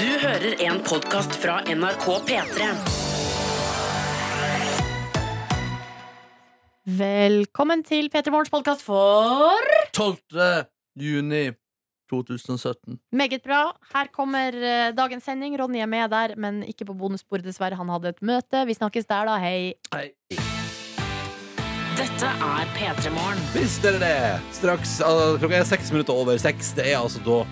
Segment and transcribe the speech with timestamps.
[0.00, 2.68] Du hører en podkast fra NRK P3.
[6.96, 9.60] Velkommen til P3 Morgens podkast for
[9.92, 10.16] 12.
[10.96, 11.42] juni
[12.08, 12.96] 2017.
[13.12, 13.60] Meget bra.
[13.92, 15.60] Her kommer eh, dagens sending.
[15.60, 17.76] Ronny er med der, men ikke på bonusbordet, dessverre.
[17.76, 18.64] Han hadde et møte.
[18.72, 19.36] Vi snakkes der, da.
[19.44, 19.74] Hei.
[19.92, 20.06] Hei.
[22.00, 23.48] Dette er P3 Morgen.
[23.52, 24.54] Visste dere det det.
[24.64, 26.72] Straks, altså, klokka er seks minutter over seks.
[26.80, 27.42] Det er altså da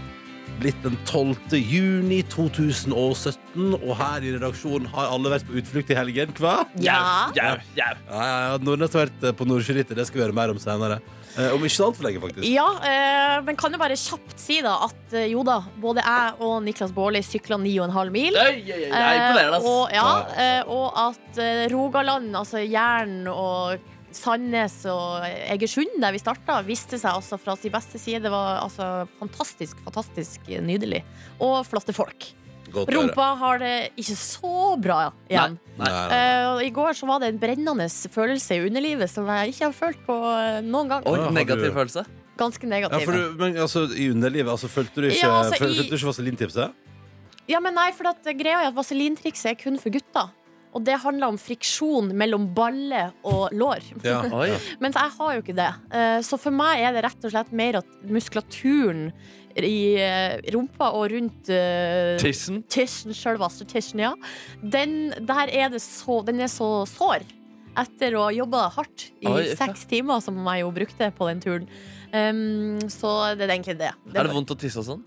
[0.61, 1.55] blitt den 12.
[1.59, 6.33] juni 2017, og her i redaksjonen har alle vært på utflukt i helgen.
[6.39, 6.57] Hva?
[6.83, 6.99] Ja.
[7.39, 8.59] Ja, ja, ja.
[8.63, 9.97] Nordnes har vært eh, på Nordsjørittet.
[9.99, 11.01] Det skal vi høre mer om senere.
[11.39, 12.47] Eh, om ikke så altfor lenge, faktisk.
[12.51, 16.39] Ja, eh, men kan jo bare kjapt si da at eh, jo da, både jeg
[16.49, 18.35] og Niklas Baarli sykla 9,5 mil.
[18.39, 19.69] Øy, øy, øy, det imponerer, ass.
[19.71, 20.09] og, ja,
[20.47, 26.99] eh, og at eh, Rogaland, altså Jæren og Sandnes og Egersund, der vi starta, viste
[27.01, 28.21] seg altså fra sin beste side.
[28.27, 31.05] Det var altså fantastisk, fantastisk nydelig.
[31.41, 32.29] Og flotte folk.
[32.69, 32.91] Godt.
[32.93, 34.99] Rumpa har det ikke så bra
[35.31, 35.55] igjen.
[35.79, 36.17] Nei, nei, nei.
[36.19, 39.71] Eh, og I går så var det en brennende følelse i underlivet som jeg ikke
[39.71, 41.07] har følt på eh, noen gang.
[41.09, 42.05] Oi, Ja, negativ du- følelse.
[42.39, 43.07] Ganske Ja, negativ.
[43.09, 45.91] for du, men altså, I underlivet, altså, følte du ikke, Ja, altså, følte, i- følte
[45.91, 46.75] du ikke vaselintipset?
[47.49, 50.29] Ja, men nei, for at greia er at vaselintrikset er kun for gutter.
[50.77, 53.87] Og det handler om friksjon mellom balle og lår.
[54.05, 54.21] Ja.
[54.83, 55.71] Mens jeg har jo ikke det.
[55.95, 59.09] Eh, Så for meg er det rett og slett mer at muskulaturen
[59.59, 62.61] i eh, rumpa og rundt uh, Tissen.
[62.71, 64.13] tisjen, sjølvaste tissen, ja.
[64.63, 67.27] Den, der er det så, den er så sår.
[67.79, 69.57] Etter å ha jobba hardt i Oi, ja.
[69.59, 71.67] seks timer, som jeg jo brukte på den turen.
[72.13, 73.91] Um, så det er egentlig det.
[74.07, 75.03] det Er det vondt å tisse og sånn?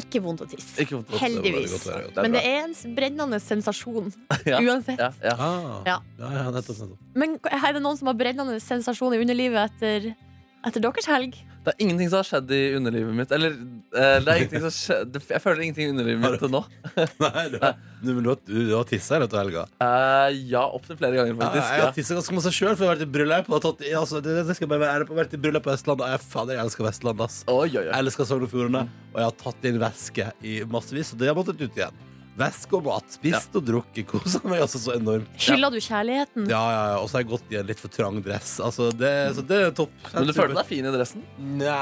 [0.00, 0.74] Ikke vondt å tisse.
[0.80, 1.08] Ikke vondt.
[1.08, 1.22] å tisse.
[1.24, 1.72] Heldigvis.
[1.84, 2.22] Det være, det.
[2.24, 4.12] Men det er en brennende sensasjon
[4.50, 4.58] Ja.
[4.64, 4.98] uansett.
[4.98, 5.34] Ja, ja.
[5.36, 5.96] Ah, Ja.
[6.18, 6.98] ja, ja, nettopp, nettopp.
[7.14, 10.12] Men er det noen som har brennende sensasjon i underlivet etter,
[10.64, 11.36] etter deres helg?
[11.62, 13.30] Det er ingenting som har skjedd i underlivet mitt.
[13.36, 16.62] Eller eh, det er ingenting som skjedd Jeg føler ingenting i underlivet mitt til nå.
[17.22, 19.62] Nei, du, har- du, du, har- du, har tissa i løpet av helga?
[19.86, 21.62] Eh, ja, opptil flere ganger, Ja, faktisk.
[21.70, 21.94] jeg har Ja.
[22.00, 23.50] tissa ganske masse sjøl, for jeg har vært i bryllup.
[23.54, 25.14] og tatt- Altså, det, det skal bare være på.
[25.14, 26.02] Jeg har vært i bryllup på Vestlandet.
[26.08, 27.24] og Jeg, fader, jeg elsker Vestlandet.
[27.30, 27.38] ass.
[27.46, 27.84] Oi, oi, oi.
[27.92, 28.82] Jeg elsker Sogn og Fjordane,
[29.14, 31.12] og jeg har tatt inn væske i massevis.
[31.14, 32.02] Og det har måttet ut igjen.
[32.38, 33.08] Væske og mat.
[33.12, 34.06] Spist og drukket.
[34.08, 35.28] Kosa meg altså så enormt.
[35.44, 36.46] Hyller du kjærligheten?
[36.48, 37.00] Ja, ja, ja.
[37.02, 38.54] Og så har jeg gått i en litt for trang dress.
[38.64, 39.92] Altså, det, så det er topp.
[40.14, 41.26] Men du følte deg fin i dressen?
[41.60, 41.76] Nja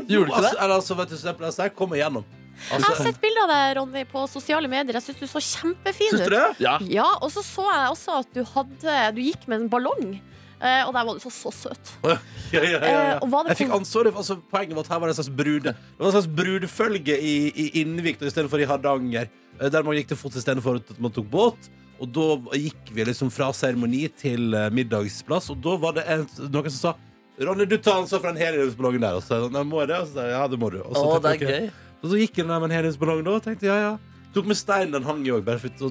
[0.00, 0.70] Gjorde du ikke altså, det?
[0.78, 2.24] Altså, vet du, så jeg, altså, jeg kommer igjennom.
[2.54, 4.96] Jeg har Altså, sett bilder av deg, Ronny, på sosiale medier.
[4.96, 6.36] Jeg syns du så kjempefin ut.
[6.62, 6.78] Ja.
[6.88, 10.14] Ja, og så så jeg også at du hadde Du gikk med en ballong.
[10.62, 11.92] Eh, og der var du så, så søt.
[12.04, 12.16] Ja,
[12.52, 13.16] ja, ja, ja.
[13.18, 15.72] Eh, Jeg fikk for- ansvaret, altså, Poenget var at her var det en slags brude
[15.74, 19.28] Det var en slags brudefølge i, i Innvik istedenfor i Hardanger.
[19.60, 21.70] eh, Der man gikk til fots istedenfor at man tok båt.
[22.00, 26.70] Og da gikk vi liksom fra seremoni til middagsplass, og da var det en, noen
[26.70, 26.94] som sa
[27.38, 29.14] Ronny, du tar ansvar for den heliumsballongen der.
[29.18, 29.96] Og så sa jeg sånn, må jeg det?
[30.02, 30.78] Og så sa jeg, ja, det må du.
[30.82, 31.70] Og så, Åh, det er gøy.
[32.02, 33.94] Og så gikk jeg der med en heliumsballong da, og tenkte ja, ja.
[34.34, 35.44] Tok med steinen, den hang jo òg.
[35.46, 35.90] Bare for så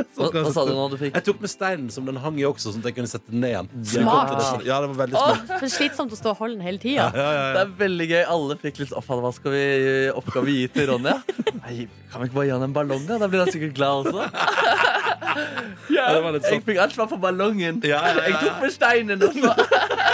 [0.16, 1.14] Hva, hva sa du nå du fikk?
[1.18, 3.42] Jeg tok med steinen som den hang i også, sånn at jeg kunne sette den
[3.44, 3.70] ned igjen.
[3.92, 4.64] Smart.
[4.66, 5.52] Ja, det var veldig Åh, smart.
[5.56, 7.08] For er slitsomt å stå og holde den hele tida.
[7.14, 7.64] Ja, ja, Det ja.
[7.66, 8.22] er veldig gøy.
[8.36, 9.22] Alle fikk litt opphav.
[9.24, 9.64] Hva skal vi
[10.16, 11.16] oppgave gi til Ronja?
[11.62, 11.76] Nei,
[12.12, 13.20] kan vi ikke bare gi han en ballong, da?
[13.22, 14.28] Da blir han sikkert glad også.
[15.94, 16.64] Ja, det var litt jeg sånn.
[16.66, 17.80] fikk ansvar for ballongen.
[17.86, 18.24] Ja, ja, ja.
[18.30, 19.54] Jeg tok med steinen også.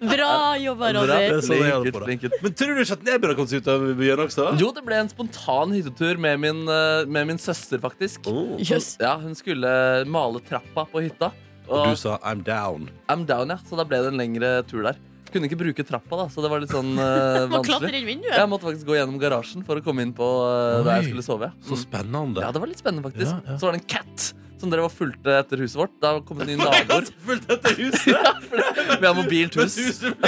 [0.00, 0.30] Bra
[0.60, 0.92] jobba.
[0.96, 1.40] Ronny.
[1.46, 2.30] Sånn.
[2.42, 4.46] Men tror du ikke at Nebra kom seg ut av byen også?
[4.60, 8.26] Jo, det ble en spontan hyttetur med min, eh, med min søster, faktisk.
[8.30, 8.56] Oh.
[8.60, 8.96] Yes.
[9.00, 11.32] Ja, Hun skulle male trappa på hytta.
[11.66, 12.88] Og Og du sa 'I'm down'.
[13.08, 13.56] I'm down, ja.
[13.68, 14.96] Så da ble det en lengre tur der.
[15.32, 18.22] Kunne ikke bruke trappa, da, så det var litt sånn uh, vanskelig.
[18.22, 21.26] Jeg måtte faktisk gå gjennom garasjen for å komme inn på uh, der jeg skulle
[21.26, 21.52] sove.
[21.66, 21.82] Så Mm.
[21.82, 22.40] spennende.
[22.40, 23.32] Ja, det var litt spennende, faktisk.
[23.34, 23.58] Ja, ja.
[23.58, 24.32] Så var det en cat
[24.66, 25.94] som drev og fulgte etter huset vårt.
[26.02, 27.06] Da kom det nye naboer.
[27.26, 28.12] Fullt etter huset.
[28.16, 29.78] Ja, for det- Vi har mobilt hus.
[29.78, 30.16] huset-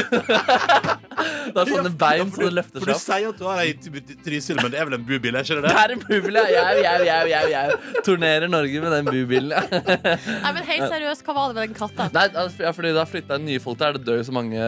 [1.48, 2.74] Det er sånne bein som det seg opp.
[2.78, 5.34] For du sier at du har ei i Trysil, men det er vel en bubil?
[5.38, 5.80] Er ikke det Det det?
[5.80, 6.44] er en bubil, ja.
[6.52, 8.02] Jau, jau, jau, jau, jau.
[8.06, 9.54] Turnerer Norge med den bubilen.
[9.56, 9.62] Ja.
[10.44, 12.06] Nei, men helt seriøst, hva var det med den katta?
[12.14, 13.96] Nei, altså, ja, fordi Det har flytta inn nye folk der.
[13.98, 14.60] Det dør jo så mange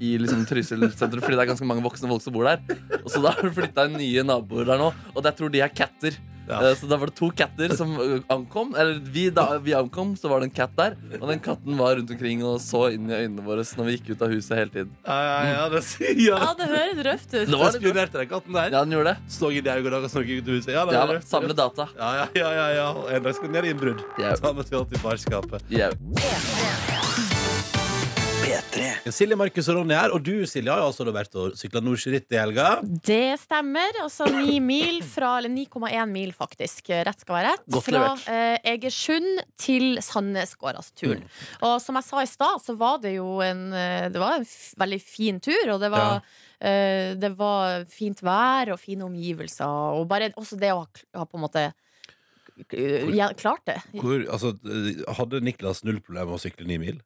[0.00, 2.64] i liksom, Trysil sentrum fordi det er ganske mange voksne folk som bor der.
[3.04, 5.62] Og så da har det flytta inn nye naboer der nå, og jeg tror de
[5.64, 6.16] er katter.
[6.48, 6.60] Ja.
[6.68, 7.94] Eh, så da var det to katter som
[8.32, 8.74] ankom.
[8.78, 10.96] Eller vi, da, vi, ankom, så var det en katt der.
[11.20, 14.12] Og den katten var rundt omkring og så inn i øynene våre når vi gikk
[14.14, 14.92] ut av huset hele tiden.
[15.06, 15.76] Ja, ja, ja mm.
[15.76, 15.84] det,
[16.22, 16.40] ja.
[16.64, 17.40] høres røft ut.
[17.50, 18.70] Det var spionerte den katten der.
[18.70, 20.74] Ja, den gjorde det Stå i dag og snorke ut av huset.
[20.76, 21.20] Ja, ja.
[21.26, 21.88] Samle data.
[21.98, 24.04] Ja, ja, ja, ja, En dag skal den gjøre innbrudd.
[24.18, 24.36] Yeah.
[24.40, 25.72] Ta med til barskapet.
[25.72, 25.96] Yeah.
[26.20, 26.34] E,
[26.92, 26.93] e.
[29.14, 30.14] Silje, Markus og Ronny her.
[30.14, 32.68] Og du Silje, har jo altså vært og sykla nordsjøritt i helga.
[32.82, 34.00] Det stemmer.
[34.02, 36.90] Altså 9 mil fra Eller 9,1 mil, faktisk.
[37.06, 37.78] Rett skal være rett.
[37.84, 41.22] Fra eh, Egersund til Sandnesgårdsturen.
[41.24, 41.68] Altså mm.
[41.70, 44.48] Og som jeg sa i stad, så var det jo en eh, Det var en
[44.84, 46.20] veldig fin tur, og det var ja.
[46.68, 49.98] eh, det var fint vær og fine omgivelser.
[49.98, 51.70] Og bare også det å ha, ha på en måte
[52.54, 53.80] hvor, ja, klart det.
[53.98, 57.00] Hvor, altså, eh, hadde Niklas null problem med å sykle ni mil?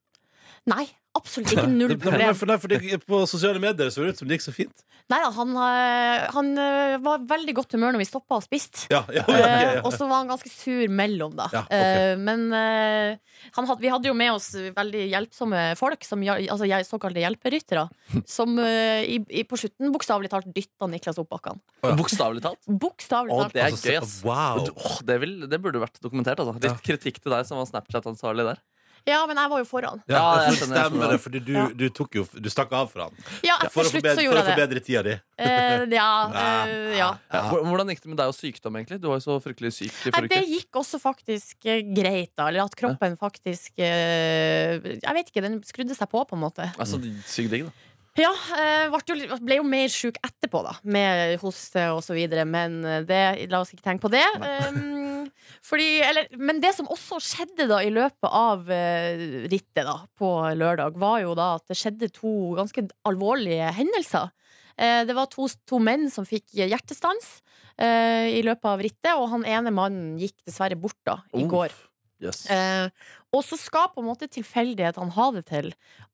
[0.69, 0.85] Nei,
[1.19, 2.35] absolutt ikke null nei, problem.
[2.39, 4.85] for, nei, for det, på sosiale medier så det ut som det gikk så fint.
[5.09, 8.85] Nei da, han, eh, han eh, var veldig godt humør når vi stoppa og spiste.
[8.93, 9.83] Ja, ja, ja, ja, Eh, ja.
[9.89, 11.47] og så var han ganske sur mellom, da.
[11.55, 11.73] Ja, ok.
[11.73, 17.23] Eh, men han had, vi hadde jo med oss veldig hjelpsomme folk, som, altså såkalte
[17.25, 17.87] hjelperyttere,
[18.39, 21.63] som i, i, på slutten bokstavelig talt dytta Niklas opp bakkene.
[21.87, 21.95] Ja.
[21.97, 22.61] Bokstavelig talt.
[22.69, 23.55] Bokstavelig talt.
[23.57, 24.19] det er Altså, gøy, ass.
[24.27, 24.67] Wow.
[24.77, 26.43] Oh, det, vil, det burde vært dokumentert.
[26.45, 26.59] Altså.
[26.59, 26.77] Litt Ja.
[26.85, 28.61] kritikk til deg som var Snapchat-ansvarlig der.
[29.09, 30.03] Ja, men jeg var jo foran.
[30.11, 33.17] Ja, det stemmer det, fordi du, du, tok jo, du stakk av for han.
[33.47, 34.55] Ja, For til å slutt forbedre, så for gjorde å jeg det.
[34.55, 35.17] forbedre tida di.
[35.39, 36.11] Eh, ja,
[36.43, 37.11] eh, ja.
[37.33, 37.43] Ja.
[37.55, 39.01] Hvordan gikk det med deg og sykdom, egentlig?
[39.03, 42.49] Du var jo så fryktelig syk forrige det gikk også faktisk eh, greit, da.
[42.51, 46.69] Eller at kroppen faktisk eh, Jeg vet ikke, den skrudde seg på, på en måte.
[46.79, 47.88] Altså, sykt digg, da.
[48.19, 50.75] Ja, eh, ble jo, ble jo mer sjuk etterpå, da.
[50.83, 52.45] Med hoste og så videre.
[52.49, 53.21] Men eh, det,
[53.53, 54.25] la oss ikke tenke på det.
[54.43, 55.29] Um,
[55.67, 60.33] fordi, eller, men det som også skjedde da i løpet av uh, rittet da, på
[60.59, 64.33] lørdag, var jo da at det skjedde to ganske alvorlige hendelser.
[64.79, 67.39] Uh, det var to, to menn som fikk hjertestans
[67.79, 71.53] uh, i løpet av rittet, og han ene mannen gikk dessverre bort da i Uff.
[71.55, 71.79] går.
[72.23, 72.45] Yes.
[72.51, 72.89] Eh,
[73.35, 75.69] og så skal på en måte tilfeldighetene ha det til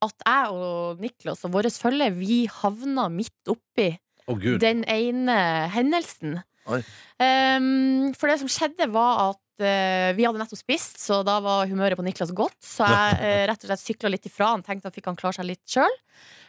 [0.05, 3.95] at jeg og Niklas og våre følge Vi havna midt oppi
[4.27, 4.59] oh, gud.
[4.61, 5.39] den ene
[5.73, 6.43] hendelsen.
[6.65, 11.69] Um, for det som skjedde, var at eh, vi hadde nettopp spist, så da var
[11.71, 12.59] humøret på Niklas godt.
[12.65, 15.39] Så jeg eh, rett og slett sykla litt ifra han, tenkte at fikk han klare
[15.39, 16.01] seg litt sjøl.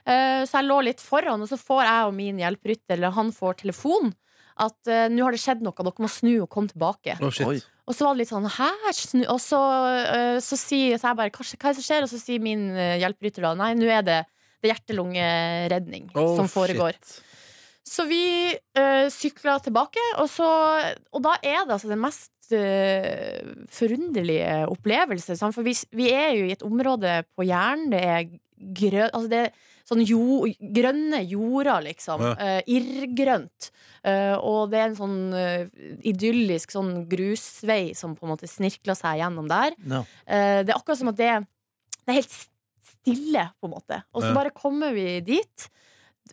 [0.05, 3.61] så jeg lå litt foran, og så får jeg og min hjelperytter, eller han får
[3.63, 4.13] telefon,
[4.61, 7.17] at eh, nå har det skjedd noe, dere må snu og komme tilbake.
[7.19, 7.57] Oh.
[7.85, 8.69] Og så var det litt sånn Hæ?
[9.29, 9.59] Og så,
[9.91, 12.07] øh, så sier så jeg bare hva, hva er det som skjer?
[12.07, 14.21] Og så sier min øh, hjelperytter da Nei, nå er det,
[14.63, 16.97] det hjerte-lunge-redning oh, som foregår.
[16.97, 17.21] shit.
[17.85, 20.47] Så vi øh, sykla tilbake, og, så,
[21.13, 25.37] og da er det altså den mest øh, forunderlige opplevelse.
[25.53, 27.91] For vi, vi er jo i et område på Jæren.
[27.93, 28.25] Det er
[28.79, 29.53] grø, altså det er
[29.85, 32.21] sånn jo, grønne jorder, liksom.
[32.25, 32.33] Ja.
[32.41, 33.69] Eh, irrgrønt.
[34.05, 35.67] Eh, og det er en sånn eh,
[36.09, 39.75] idyllisk sånn grusvei som på en måte snirkler seg gjennom der.
[39.85, 40.01] Ja.
[40.25, 41.29] Det er akkurat som at det,
[42.01, 42.35] det er helt
[42.85, 44.01] stille, på en måte.
[44.13, 45.69] Og så bare kommer vi dit.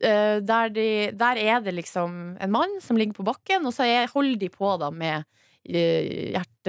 [0.00, 4.08] der, de, der er det liksom en mann som ligger på bakken, og så er,
[4.14, 5.24] holder de på da med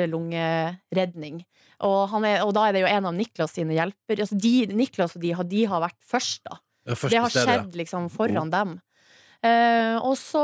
[0.04, 1.42] hjerte-lunge-redning.
[1.84, 4.22] Og, og da er det jo en av Niklas sine hjelper.
[4.24, 6.60] Altså de, Niklas og de, har- de har vært først, da.
[6.86, 7.48] Ja, Det har stedet.
[7.48, 8.82] skjedd liksom foran dem.
[9.44, 10.44] Eh, og så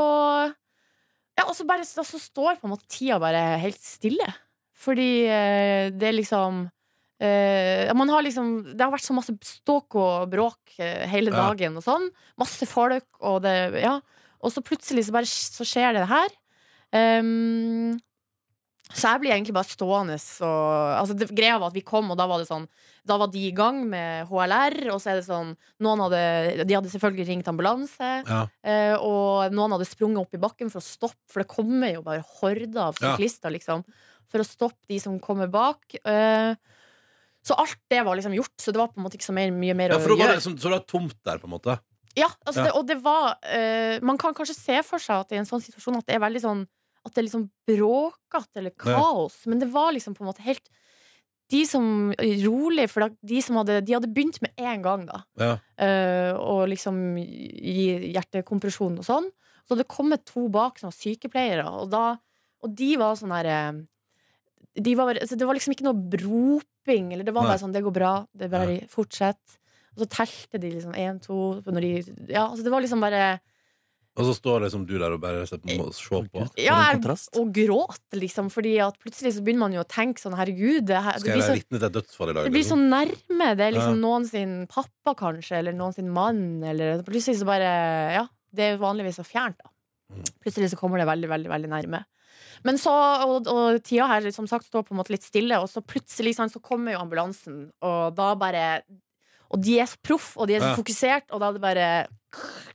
[1.39, 4.27] Ja, og så bare så, så står på en måte tida bare helt stille.
[4.75, 6.65] Fordi eh, det er liksom
[7.21, 11.49] eh, man har liksom, det har vært så masse ståk og bråk eh, hele Ja.
[11.49, 12.09] dagen og sånn.
[12.39, 13.99] Masse folk, og det Ja.
[14.41, 16.29] Og så plutselig så bare så skjer det her.
[17.19, 17.99] Um,
[18.89, 22.17] så jeg blir egentlig bare stående og altså det, Greia var at vi kom, og
[22.17, 22.63] da var det sånn
[23.05, 26.89] Da var de i gang med HLR, og så er det sånn hadde, De hadde
[26.89, 28.47] selvfølgelig ringt ambulanse, Ja.
[28.63, 32.01] eh, og noen hadde sprunget opp i bakken for å stoppe, for det kommer jo
[32.01, 33.15] bare horder av Ja.
[33.15, 33.85] syklister, liksom,
[34.29, 35.85] for å stoppe de som kommer bak.
[36.03, 36.55] Eh,
[37.45, 39.49] så alt det var liksom gjort, så det var på en måte ikke så mer,
[39.51, 40.27] mye mer ja, å gjøre.
[40.33, 41.79] det, liksom, så det var tomt der, på en måte.
[42.17, 42.65] Ja, altså Ja.
[42.65, 45.61] Det, og det var eh, Man kan kanskje se for seg at i en sånn
[45.61, 46.67] situasjon at det er veldig sånn
[47.05, 50.67] At det er liksom bråkete eller kaos, men det var liksom på en måte helt
[51.49, 52.11] De som
[52.43, 55.21] rolig, for de som hadde De hadde begynt med en gang, da.
[55.41, 55.53] Ja.
[55.81, 59.29] Uh, og liksom gi hjertekompresjon og sånn.
[59.63, 62.19] Så hadde det kommet to bak som var sykepleiere, og, da,
[62.61, 63.61] og de var sånn herre
[64.79, 67.51] de var, altså det var liksom ikke noe roping, eller det var Nei.
[67.51, 69.57] bare sånn 'det går bra', det er bare fortsett.
[69.95, 71.91] Og så telte de liksom én, to når de,
[72.29, 73.39] Ja, altså det var liksom bare
[74.17, 76.41] Og så står liksom du der og bare ser på, Se ser på.
[76.59, 77.03] Ja, jeg,
[77.39, 80.97] og gråt, liksom, fordi at plutselig så begynner man jo å tenke sånn 'herregud', det,
[81.05, 82.43] her, det blir så vitne til dødsfall i dag?
[82.49, 82.89] det blir så liksom?
[82.89, 83.49] nærme.
[83.55, 84.03] Det er liksom Ja.
[84.07, 87.69] noen sin pappa, kanskje, eller noen sin mann, eller plutselig så bare
[88.17, 89.69] Ja, det er vanligvis så fjernt, da.
[90.11, 90.23] Mm.
[90.43, 92.05] Plutselig så kommer det veldig, veldig, veldig nærme.
[92.65, 92.91] Men så,
[93.23, 96.35] og, og tida her som sagt står på en måte litt stille, og så plutselig
[96.35, 98.81] sånn, så kommer jo ambulansen, og da bare
[99.51, 100.75] Og de er så proff, og de er så Ja.
[100.77, 102.07] fokusert, og da er det bare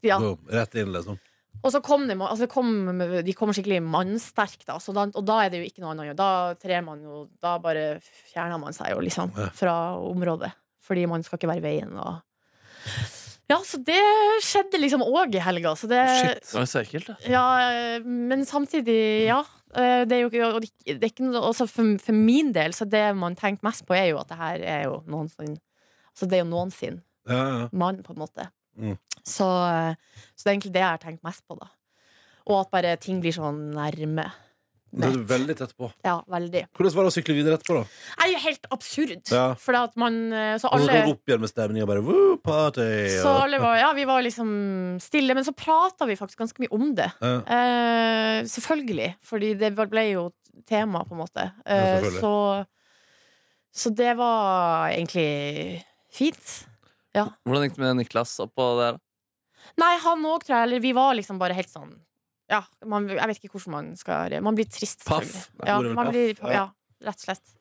[0.04, 0.18] Ja.
[0.20, 1.18] Boom, Rett inn, liksom.
[1.64, 2.68] Og så kom de, altså kom,
[3.25, 6.08] de kom skikkelig mannsterkt, da, da, og da er det jo ikke noe annet å
[6.11, 6.18] gjøre.
[6.18, 6.30] Da
[6.61, 10.50] trer man jo Da bare fjerner man seg jo, liksom, fra området.
[10.84, 11.94] Fordi man skal ikke være i veien.
[11.96, 12.18] Og,
[13.49, 14.00] Ja, så det
[14.44, 15.75] skjedde liksom òg i helga.
[15.76, 16.46] Så det, Shit.
[16.50, 17.16] Det var så ekkelt, da.
[17.28, 19.42] Ja, men samtidig, ja.
[19.75, 22.73] Eh, Det er jo ikke, og det er ikke noe, også for, for min del,
[22.76, 25.56] så det man tenker mest på, er jo at det her er jo noen sin
[26.14, 27.68] Altså det er jo noen sin Ja, ja.
[27.73, 28.44] mann, på en måte.
[28.76, 28.97] Mm.
[29.25, 29.95] Så, eh,
[30.37, 31.69] så det er egentlig det jeg har tenkt mest på, da.
[32.47, 34.26] Og at bare ting blir sånn nærme.
[34.95, 35.88] Det er veldig tett på.
[36.07, 36.61] Ja, veldig.
[36.76, 37.87] Hvordan var det å sykle videre etterpå, da?
[38.14, 39.23] Det er jo helt absurd.
[39.33, 39.47] Ja.
[39.59, 43.09] For at man Så Så Og så alle opp igjen med stemninga bare woo, party.
[43.19, 46.71] så alle var, ja, vi var liksom stille, men så prata vi faktisk ganske mye
[46.71, 47.09] om det.
[47.21, 47.40] Ja.
[47.43, 50.28] Eh, selvfølgelig, fordi det ble jo
[50.69, 51.49] tema, på en måte.
[51.66, 52.21] Ja, Eh, selvfølgelig.
[52.21, 52.66] så,
[53.75, 56.66] så det var egentlig fint.
[57.14, 58.99] Hvordan gikk det med Niklas oppå der?
[59.80, 60.66] Nei, han òg, tror jeg.
[60.68, 61.94] Eller vi var liksom bare helt sånn
[62.50, 65.49] Ja, man, jeg vet ikke hvordan man skal Man blir trist, Paff.
[65.64, 66.50] Ja, man blir, Ja.
[66.52, 66.64] ja,
[67.06, 67.54] rett og slett.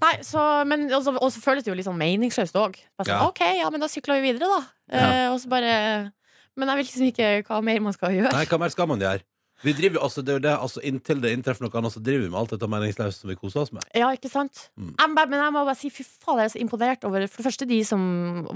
[0.00, 2.76] Nei, så, men også, og så føles det jo litt sånn meningsløst òg.
[3.00, 3.22] Sånn, Ja.
[3.28, 4.62] OK, ja, men da sykler vi videre, da.
[4.92, 6.12] Eh, og så bare
[6.56, 8.32] Men jeg vet liksom ikke hva mer man skal gjøre.
[8.32, 9.20] Nei, hva mer skal man gjøre?
[9.64, 12.26] Vi driver, altså, det er jo det, altså, inntil det inntreffer noe annet, så driver
[12.26, 13.86] vi med alt dette meningsløse som vi koser oss med.
[13.96, 14.66] Ja, ikke sant?
[14.76, 14.90] Mm.
[15.00, 17.46] Jeg, men jeg må bare si fy faen, jeg er så imponert over For det
[17.48, 18.02] første de som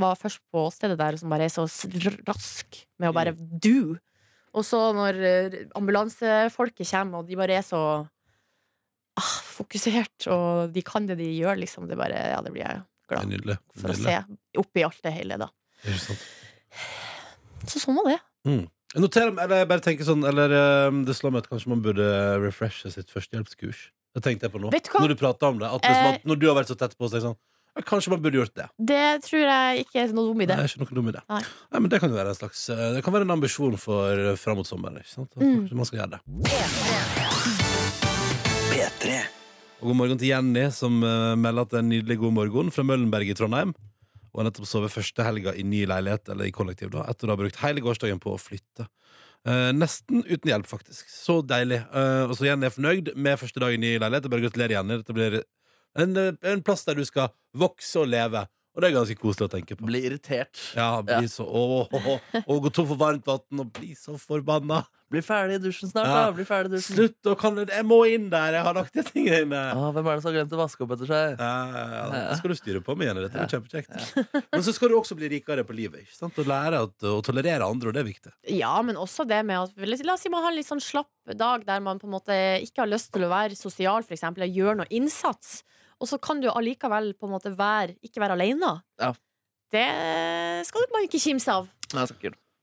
[0.03, 1.65] var først på stedet der, som bare er så
[2.29, 3.97] rask med å bare do.
[4.53, 10.83] Og så når eh, ambulansefolket kommer, og de bare er så ah, fokusert, og de
[10.85, 11.87] kan det de gjør, liksom.
[11.89, 13.25] Det bare, ja, det blir jeg Det nydelig.
[13.25, 13.57] glad nydelig.
[13.81, 14.19] for å se
[14.65, 15.49] oppi alt det hele, da.
[16.05, 16.29] Sant?
[17.71, 18.21] Så sånn var det.
[18.91, 21.83] Jeg noterer, eller jeg bare tenker sånn Eller eh, det slår meg at kanskje man
[21.85, 22.07] burde
[22.43, 23.85] refreshe sitt førstehjelpskurs.
[24.17, 24.73] Det tenkte jeg på nå.
[24.75, 25.05] Vet du hva?
[25.05, 25.69] Når du prater om det.
[25.71, 26.15] At liksom, Eh.
[26.19, 27.39] at når du har vært så tett på, så er jeg sånn
[27.77, 28.67] ja, Kanskje man burde gjort det.
[28.83, 30.57] Det tror jeg ikke er noe dum idé.
[30.59, 31.21] Nei, ikke noe dum idé.
[31.31, 31.43] Nei.
[31.71, 34.25] Nei, men det kan jo være en slags eh, Det kan være en ambisjon for
[34.33, 34.99] eh, fram mot sommeren.
[34.99, 35.31] Ikke sant?
[35.39, 35.61] At Mm.
[35.63, 36.21] Kanskje man skal gjøre det.
[39.81, 42.75] Og god morgen til Jenny, som eh, melder at det er en nydelig god morgen
[42.75, 43.71] fra Møllenberg i Trondheim.
[44.35, 47.41] Og nettopp sovet første helga i ny leilighet, eller i kollektiv, da, etter å ha
[47.41, 48.87] brukt hele gårsdagen på å flytte.
[49.49, 51.09] Eh, nesten uten hjelp, faktisk.
[51.09, 51.81] Så deilig.
[51.97, 54.29] Eh, og så igjen er jeg fornøyd med første dagen i ny leilighet.
[54.33, 55.01] Bare gratulerer, Jenny.
[55.01, 55.41] Dette blir
[55.97, 58.47] en, eh, en plass der du skal vokse og leve.
[58.81, 59.85] Og det er ganske koselig å tenke på.
[59.91, 60.57] Bli irritert.
[60.73, 64.15] Ja, bli så å, å, å, å, gå tom for varmt vann og bli så
[64.17, 64.79] forbanna.
[65.13, 66.15] Bli ferdig i dusjen snart, Ja.
[66.15, 66.33] da.
[66.33, 66.97] Bli ferdig i dusjen.
[66.97, 67.19] Slutt!
[67.29, 68.55] å kan, jeg må inn der!
[68.57, 69.61] Jeg har lagt de tingene inne.
[69.75, 71.43] Ah, hvem er det som har glemt å vaske opp etter seg?
[71.43, 73.21] Ja, ja, ja, det skal du styre på med igjen.
[73.27, 74.17] Dette blir kjempekjekt.
[74.55, 76.07] Men så skal du også bli rikere på livet.
[76.07, 76.41] Ikke sant?
[76.41, 78.33] Og lære at, å tolerere andre, og det er viktig.
[78.57, 81.35] Ja, men også det med at La oss si man har en litt sånn slapp
[81.37, 84.57] dag der man på en måte ikke har lyst til å være sosial, eksempel, eller
[84.57, 85.61] gjøre noe innsats.
[86.01, 88.77] Og så kan du allikevel på en måte være, ikke være alene.
[89.01, 89.13] Ja.
[89.71, 89.87] Det
[90.67, 91.69] skal man ikke kimse av.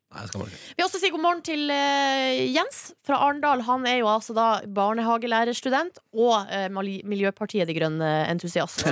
[0.08, 0.76] Nei, det skal man ikke.
[0.78, 3.60] Vi også si god morgen til eh, Jens fra Arendal.
[3.68, 8.88] Han er jo altså da barnehagelærerstudent og eh, Miljøpartiet De Grønne-entusiast.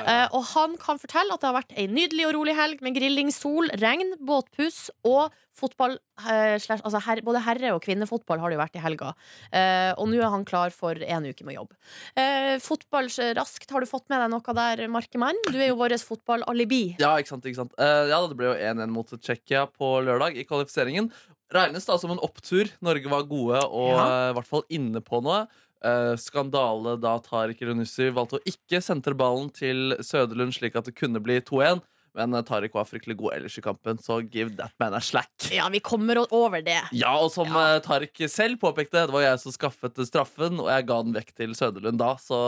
[0.00, 2.96] Eh, og han kan fortelle at det har vært ei nydelig og rolig helg med
[2.96, 5.98] grilling, sol, regn, båtpuss og fotball.
[6.20, 9.14] eh, slash, altså her, både herre- og kvinnefotball har det jo vært i helga.
[9.52, 11.72] Eh, og nå er han klar for en uke med jobb.
[12.16, 15.36] Eh, fotball eh, raskt, har du fått med deg noe der, Markemann?
[15.48, 16.96] Du er jo vår fotballalibi.
[17.00, 17.72] Ja, ikke sant, ikke sant.
[17.80, 21.10] Eh, ja, det ble jo 1-1 mot Tsjekkia på lørdag i kvalifiseringen.
[21.50, 22.68] Regnes da som en opptur.
[22.84, 24.04] Norge var gode og Ja.
[24.06, 25.46] eh, i hvert fall inne på noe.
[25.80, 30.92] Uh, skandale da Tariq Elunussi valgte å ikke sentre ballen til Søderlund, slik at det
[30.94, 31.80] kunne bli 2-1.
[32.18, 35.30] Men eh, Tariq var fryktelig god ellers i kampen, så give that man a slack.
[35.54, 36.80] Ja, vi kommer over det.
[36.96, 37.76] Ja, og som Ja.
[37.76, 41.34] eh, Tariq selv påpekte, det var jeg som skaffet straffen, og jeg ga den vekk
[41.38, 42.40] til Søderlund da, så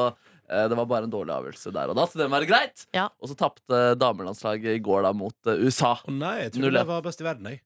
[0.51, 2.87] eh, det var bare en dårlig avgjørelse der og da, så det må være greit.
[2.97, 3.09] Ja.
[3.23, 5.95] Og så tapte damelandslaget i går da mot USA.
[6.03, 7.63] Å nei, jeg tror trodde det var best i verden, jeg.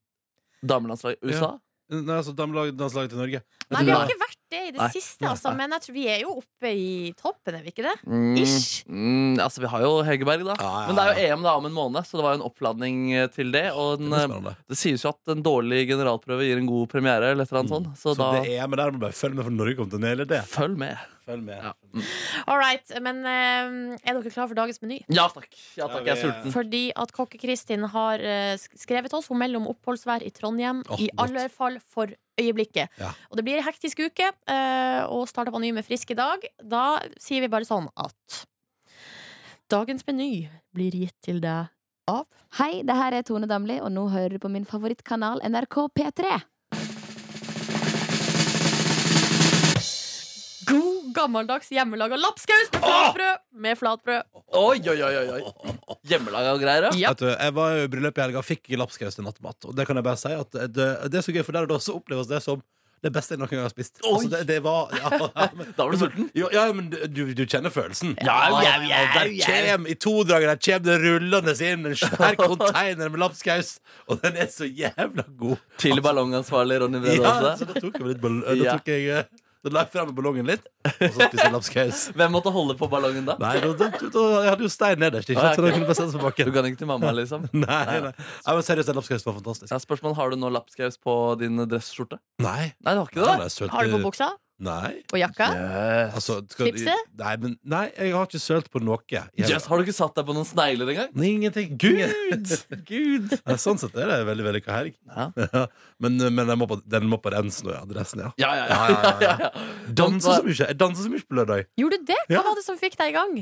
[0.67, 1.55] Damelandslaget USA?
[1.93, 3.41] Nei, altså Damelandslaget til Norge.
[3.71, 4.89] Nei, vi har ikke vært det i det Nei.
[4.95, 5.31] siste, Nei.
[5.33, 7.95] altså, men jeg tror vi er jo oppe i toppen, er vi ikke det?
[8.07, 8.85] Mm, Ish.
[8.87, 10.55] mm, altså, vi har jo Hegerberg, da.
[10.61, 11.35] Ja, ja, Men det er jo.
[11.37, 13.65] EM da om en måned, så det var jo en oppladning eh, til det.
[13.75, 17.33] Og Det den, eh, det sies jo at en dårlig generalprøve gir en god premiere,
[17.35, 17.93] eller et eller annet sånt.
[17.99, 20.01] Så, Så da det er, men der må bare følge med, for Norge kommer til
[20.03, 20.43] å naile det.
[20.55, 20.97] følg med.
[21.27, 21.59] Følg med.
[21.59, 21.73] Ja.
[21.91, 22.03] Mm.
[22.47, 25.01] All right, men eh, er dere klare for dagens meny?
[25.11, 25.49] ja takk.
[25.75, 26.53] Ja, takk, Ja, Jeg er sulten.
[26.55, 31.09] Fordi at kokke-Kristin har uh, skrevet oss Hun melder om oppholdsvær i Trondheim, Oh, i
[31.19, 32.93] alle fall for øyeblikket.
[33.01, 33.13] Ja.
[33.31, 36.45] Og det blir en hektisk uke, eh, og starter på ny med frisk i dag.
[36.63, 38.43] Da sier vi bare sånn at
[39.73, 41.73] dagens meny blir gitt til deg
[42.07, 42.27] av
[42.57, 46.39] Hei, det her er Tone Damli, og nå hører du på min favorittkanal NRK P3.
[50.67, 53.43] god gammeldags hjemmelaga lapskaus med flatbrød!
[53.67, 54.23] Med flatbrød.
[54.61, 55.97] Oi, oi, oi, oi.
[56.07, 56.95] Hjemmelaga greier, ja.
[57.07, 57.13] Ja.
[57.15, 59.59] Vet du, jeg var jo i bryllup i helga og fikk lapskaus til nattmat.
[59.69, 61.75] Og det kan jeg bare si at det, det er så gøy, for der og
[61.75, 62.65] da så oppleves det som
[63.05, 63.99] Det beste jeg noen gang har spist.
[64.01, 66.31] Altså, det, det var ja, ja, men, Da var du sulten?
[66.35, 68.17] Jo, ja, men du, du kjenner følelsen.
[68.25, 69.51] Ja, ja, ja, der ja.
[69.51, 73.77] kjem, I to dager der kommer det rullende inn en svær container med lapskaus,
[74.09, 75.61] og den er så jævla god.
[75.79, 79.27] Til ballongansvarlig Ronny Brede Ja, så da tok jeg litt Da tok jeg
[79.67, 82.03] eh, la jeg fram ballongen litt, og så spiste jeg lapskaus.
[82.19, 83.37] Hvem måtte holde på ballongen da?
[83.43, 85.59] Nei, da, da, da, jeg hadde jo stein nederst, ikke Ah, okay.
[85.59, 87.45] så da kunne bare sette Du kan ikke til mamma, liksom?
[87.67, 88.15] Nei, nei.
[88.15, 89.71] Nei, men seriøst, den lapskausen var fantastisk.
[89.75, 92.21] Ja, spørsmål, Har du nå lapskaus på din dressskjorte?
[92.43, 92.73] Nei.
[92.81, 93.71] Nei, du har ikke det?
[93.75, 94.33] Har du på buksa?
[94.57, 95.03] Nei.
[95.13, 95.47] Og jakka?
[95.53, 96.15] Yes.
[96.17, 96.71] Altså, skal,
[97.21, 98.97] nei, men, nei, jeg har ikke sølt på noe.
[99.13, 101.11] Jeg, Yes, har du ikke satt deg på noen snegler engang?
[101.13, 101.75] Nei, Ingenting.
[101.77, 102.55] Gud!
[102.89, 103.35] Gud!
[103.37, 104.97] Ja, sånn sett er det veldig vellykka helg.
[105.13, 105.67] Ja.
[106.01, 107.83] men men den, må på, den må på rens nå, ja.
[107.91, 108.33] Dressen, ja.
[108.41, 109.35] Ja, ja, Ja, ja.
[109.45, 109.67] ja.
[109.93, 110.57] Danser så mye.
[110.63, 111.69] Jeg danser så mye på lørdag.
[111.77, 112.23] Gjorde du det?
[112.31, 112.41] Ja.
[112.41, 113.37] Hva var det som fikk deg i gang?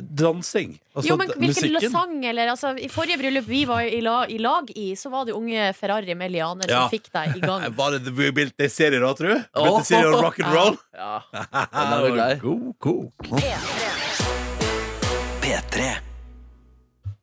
[0.00, 0.78] Dansing.
[0.94, 1.90] Altså, Jo, men hvilken musikken.
[1.90, 5.24] sang, eller altså, I forrige bryllup vi var i, la, i lag i, så var
[5.28, 6.82] det unge Ferrari med lianer Ja.
[6.84, 7.68] som fikk deg i gang.
[7.78, 9.44] Var det The Built Serie da, tror du?
[9.54, 9.64] Oh.
[9.68, 10.76] Built Serie rock and roll?
[10.94, 11.22] ja.
[11.30, 12.40] Den er du glad i.
[12.42, 13.12] God kok.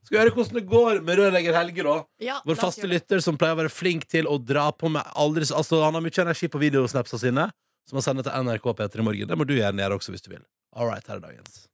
[0.01, 1.95] Skal vi høre hvordan det går med rørlegger Helge, da?
[2.19, 5.45] Ja, Vår faste lytter som pleier å være flink til å dra på med aldri
[5.47, 7.47] Altså, Han har mye energi på videosnapsa sine,
[7.87, 9.27] som han sender til NRK P3 Morgen.
[9.31, 10.43] Det må du gjerne gjøre også, hvis du vil.
[10.75, 11.65] All right, her er dagens.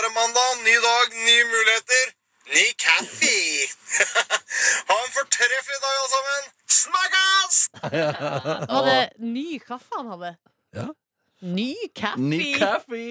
[0.00, 0.08] Morgen, P3.
[0.08, 0.50] Da er det mandag.
[0.64, 2.06] Ny dag, nye muligheter.
[2.50, 3.36] Ny kaffe.
[4.88, 6.46] ha en fortreffelig dag, alle sammen.
[6.70, 7.58] Snakkes!
[8.70, 10.36] Var det ny kaffe han hadde?
[10.74, 10.86] Ja.
[11.42, 12.20] Ny kaffe?
[12.20, 13.02] Ny kaffe!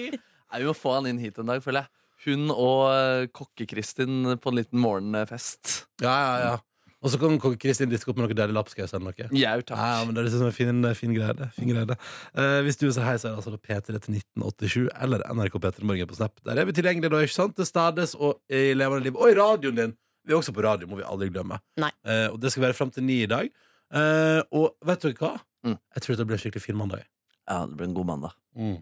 [0.50, 1.90] Nei, vi må få han inn hit en dag, føler jeg.
[2.26, 5.86] Hun og eh, Kokke-Kristin på en liten morgenfest.
[6.02, 6.56] Ja, ja, ja.
[7.00, 9.28] Og så kan Kristin diske opp med noe deilig lapskaus eller noe.
[9.40, 9.78] Jau, takk.
[9.80, 11.32] Ja, men det er liksom en fin, fin greie.
[11.38, 11.48] det.
[11.56, 11.96] Fin greie det.
[12.36, 15.56] Eh, hvis du vil si hei, så er det altså P3 til 1987 eller NRK
[15.64, 16.36] P3 Morgen på Snap.
[16.44, 17.56] Der er vi tilgjengelige da, ikke sant?
[17.56, 19.16] Til stades og i levende liv.
[19.16, 19.96] Og i radioen din!
[20.28, 21.56] Vi er også på radio, må vi aldri glemme.
[21.80, 21.88] Nei.
[22.04, 23.48] Eh, og det skal være fram til ni i dag.
[23.96, 25.32] Eh, og vet dere hva?
[25.64, 25.78] Mm.
[25.96, 27.08] Jeg tror det blir en skikkelig fin mandag.
[27.48, 28.36] Ja, det blir en god mandag.
[28.60, 28.76] Er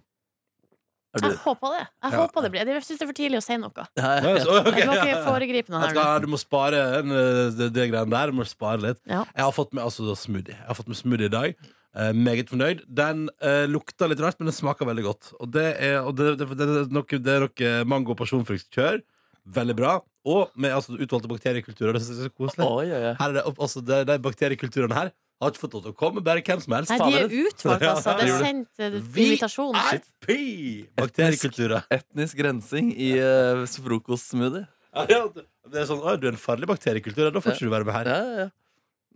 [1.17, 1.85] Jeg håper det.
[2.05, 2.19] Jeg Ja.
[2.21, 3.73] håper det blir Jeg syns det er for tidlig å si noe.
[3.97, 7.51] ja, Ja, okay, Jeg må ikke foregripe noe her du Du må spare den, eh,
[7.57, 8.31] det, det greiene der.
[8.31, 9.01] Du må spare litt.
[9.07, 9.25] Ja.
[9.35, 10.55] Jeg har fått med altså, smoothie.
[10.55, 11.55] Jeg har fått med smoothie i dag.
[11.97, 12.85] Eh, meget fornøyd.
[12.87, 15.33] Den eh, lukta litt rart, men den smaker veldig godt.
[15.41, 19.01] Og det er, og det, det, det, er noe, det er noe mango og pasjonfruktkjør.
[19.49, 19.95] Veldig bra.
[20.29, 21.97] Og med altså, utvalgte bakteriekulturer.
[21.97, 22.69] Det synes jeg er så koselig.
[22.69, 22.85] Oh.
[22.85, 26.23] Her er det, altså, det, de bakteriekulturene her har ikke fått lov til å komme,
[26.25, 26.93] bare hvem som helst.
[26.93, 28.15] Nei, de er utvalgt, altså.
[28.19, 29.77] Det er sendt eh, invitasjon.
[30.27, 30.31] VIP!
[30.99, 31.87] Bakteriekulturer.
[31.95, 34.67] Etnisk rensing i uh, frokostsmoothie.
[34.99, 35.21] Ja, ja,
[35.69, 37.97] det er sånn, å, du er en farlig bakteriekultur, da får ikke du være med
[38.01, 38.11] her.
[38.11, 38.49] Ja, ja, ja.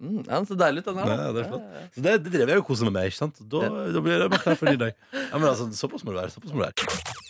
[0.03, 1.11] Mm, ja, den ser deilig ut, den her.
[1.13, 1.43] Ja, det.
[1.95, 3.11] Så det, det drev jeg og koset meg med.
[3.11, 3.43] ikke sant?
[3.43, 4.97] Da, da blir jeg bare klar for en ny dag.
[5.15, 6.35] Ja, men altså, Såpass må det være.
[6.35, 7.21] såpass må det være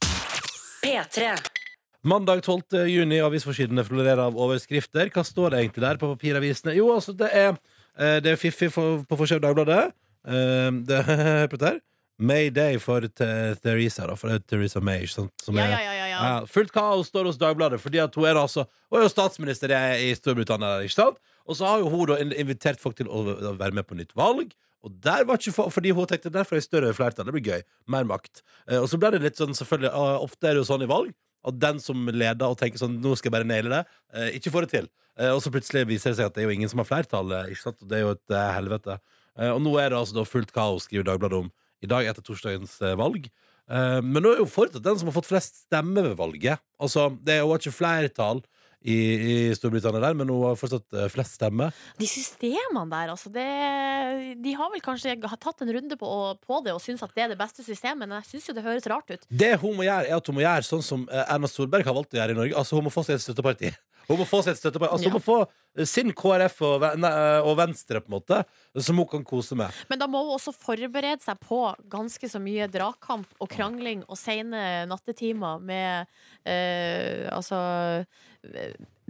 [0.83, 1.33] P3.
[2.09, 2.81] Mandag 12.
[2.91, 5.13] juni, avisforsidene florerer av overskrifter.
[5.15, 6.75] Hva står det egentlig der på papiravisene?
[6.75, 7.61] Jo, altså, det er,
[7.99, 9.93] det er fiffig for, på forsida av Dagbladet.
[10.27, 11.01] Eh, Det
[11.53, 11.81] på dette.
[12.23, 14.15] Mayday for Theresa, da.
[14.15, 15.07] For det er Theresa May.
[15.11, 18.39] Som Ja, er, ja, ja, ja, fullt kaos står hos Dagbladet, fordi at hun er
[18.39, 21.19] altså Hun er jo statsminister i Storbritannia, ikke sant?
[21.49, 23.25] Og så har jo hun da invitert folk til å
[23.59, 24.53] være med på nytt valg.
[24.83, 27.27] Og der var ikke for, Fordi hun tenkte der får jeg større flertall.
[27.27, 27.67] Det blir gøy.
[27.91, 28.43] Mer makt.
[28.69, 30.91] Eh, og så ble det litt sånn, selvfølgelig ah, Ofte er det jo sånn i
[30.91, 33.81] valg at den som leder og tenker sånn Nå skal jeg bare naile det,
[34.15, 34.85] eh, ikke får det til.
[35.21, 37.33] Eh, og så plutselig viser det seg at det er jo ingen som har flertall.
[37.37, 37.83] eh, Ikke sant?
[37.89, 38.99] Det er jo et eh, helvete.
[39.49, 41.47] Og nå er det altså da fullt kaos, skriver Dagbladet om
[41.81, 43.31] i dag etter torsdagens valg.
[43.73, 46.61] Men nå er jo fortsatt den som har fått flest stemmer ved valget.
[46.77, 48.43] Altså, det jo ikke flertall
[48.83, 51.75] i, i Storbritannia der, men hun har fortsatt eh, flest stemmer.
[52.01, 53.47] De systemene der, altså det,
[54.43, 56.11] De har vel kanskje har tatt en runde på,
[56.43, 58.67] på det og syns at det er det beste systemet, men jeg syns jo det
[58.67, 59.27] høres rart ut.
[59.29, 61.97] Det hun må gjøre, er at hun må gjøre sånn som eh, Erna Solberg har
[61.97, 62.59] valgt å gjøre i Norge.
[62.59, 63.73] Altså Hun må få seg et støtteparti.
[64.09, 67.53] Hun må få seg et støtteparti Altså Hun må få eh, sin KrF og, og
[67.61, 68.41] Venstre, på en måte,
[68.83, 69.71] som hun kan kose med.
[69.91, 71.61] Men da må hun også forberede seg på
[71.93, 76.11] ganske så mye dragkamp og krangling og sene nattetimer med
[76.49, 77.59] eh, Altså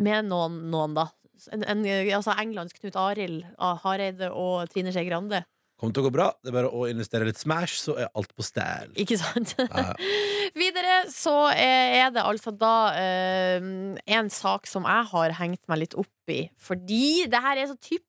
[0.03, 1.09] med noen, noen da.
[1.51, 1.83] En, en,
[2.15, 3.43] altså Englands Knut Arild
[3.83, 5.43] Hareide og Trine Skei Grande.
[5.83, 6.29] Kommer til å gå bra.
[6.39, 8.93] Det er bare å investere litt Smash, så er alt på stell.
[9.03, 9.57] Ikke sant?
[9.59, 9.97] Ja.
[10.63, 13.59] Videre så er det altså da eh,
[14.15, 16.45] en sak som jeg har hengt meg litt opp i.
[16.55, 18.07] Fordi det her er så typisk.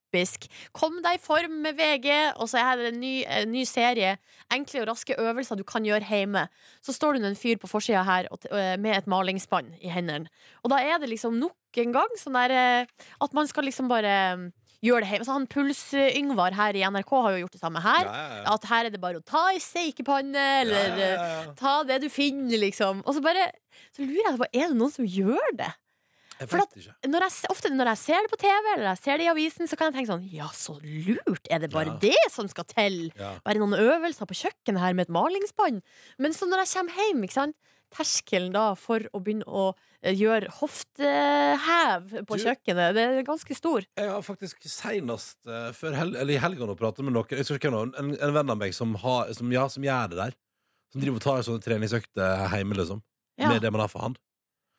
[0.78, 4.16] Kom deg i form med VG, og så er det en ny, en ny serie.
[4.54, 6.48] Enkle og raske øvelser du kan gjøre hjemme.
[6.86, 10.30] Så står det en fyr på forsida her eh, med et malingsspann i hendene.
[10.64, 12.92] Og da er det liksom nok en gang sånn der eh,
[13.26, 14.46] at man skal liksom bare eh,
[14.84, 15.26] gjøre det hjemme.
[15.28, 18.10] Så han Puls-Yngvar her i NRK har jo gjort det samme her.
[18.54, 22.60] At her er det bare å ta ei steikepanne, eller eh, ta det du finner,
[22.62, 23.02] liksom.
[23.08, 23.50] Og så bare
[23.96, 25.72] Så lurer jeg på, er det noen som gjør det?
[26.50, 26.74] For at
[27.08, 29.68] når jeg, ofte når jeg ser det på TV eller jeg ser det i avisen,
[29.70, 31.46] så kan jeg tenke sånn Ja, så lurt!
[31.52, 32.00] Er det bare Ja.
[32.02, 33.12] det som skal til?
[33.20, 33.36] Ja.
[33.46, 35.82] Bare noen øvelser på kjøkkenet her med et malingsspann.
[36.18, 37.56] Men så når jeg kommer hjem, ikke sant
[37.94, 39.68] terskelen da for å begynne å
[40.02, 43.86] eh, gjøre hoftehev på Du- kjøkkenet, det er ganske stor.
[43.96, 47.94] Jeg har faktisk senest uh, før hel eller i helga nå pratet med noen hvem
[48.00, 50.34] en, en venn av meg som, har, som, ja, som gjør det der.
[50.92, 53.02] Som driver og tar sånne treningsøkter hjemme, liksom.
[53.38, 53.50] Ja.
[53.50, 54.18] Med det man har for hand.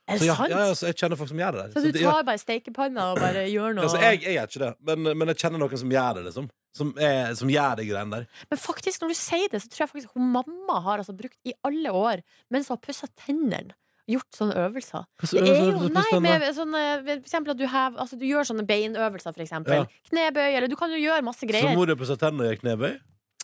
[0.04, 0.52] Er Så ja, sant?
[0.52, 1.70] ja, altså, jeg kjenner folk som gjør det der.
[1.72, 4.72] Så du tar bare stekepanna og bare gjør noe altså, jeg, jeg gjør ikke det,
[4.90, 6.50] men, men jeg kjenner noen som gjør det, liksom.
[6.74, 8.26] Som, er, som gjør de greiene der.
[8.50, 11.38] Men faktisk, når du sier det, så tror jeg faktisk hun mamma har altså brukt
[11.46, 13.76] i alle år, mens hun har pussa tennene,
[14.10, 15.06] gjort sånne øvelser.
[15.22, 18.66] Det er jo, nei, med sånne, for eksempel at du, hev, altså, du gjør sånne
[18.68, 19.86] beinøvelser, for eksempel.
[19.86, 20.02] Ja.
[20.10, 21.70] Knebøy, eller du kan jo gjøre masse greier.
[21.72, 22.98] Så mor har seg tennene og gjør knebøy?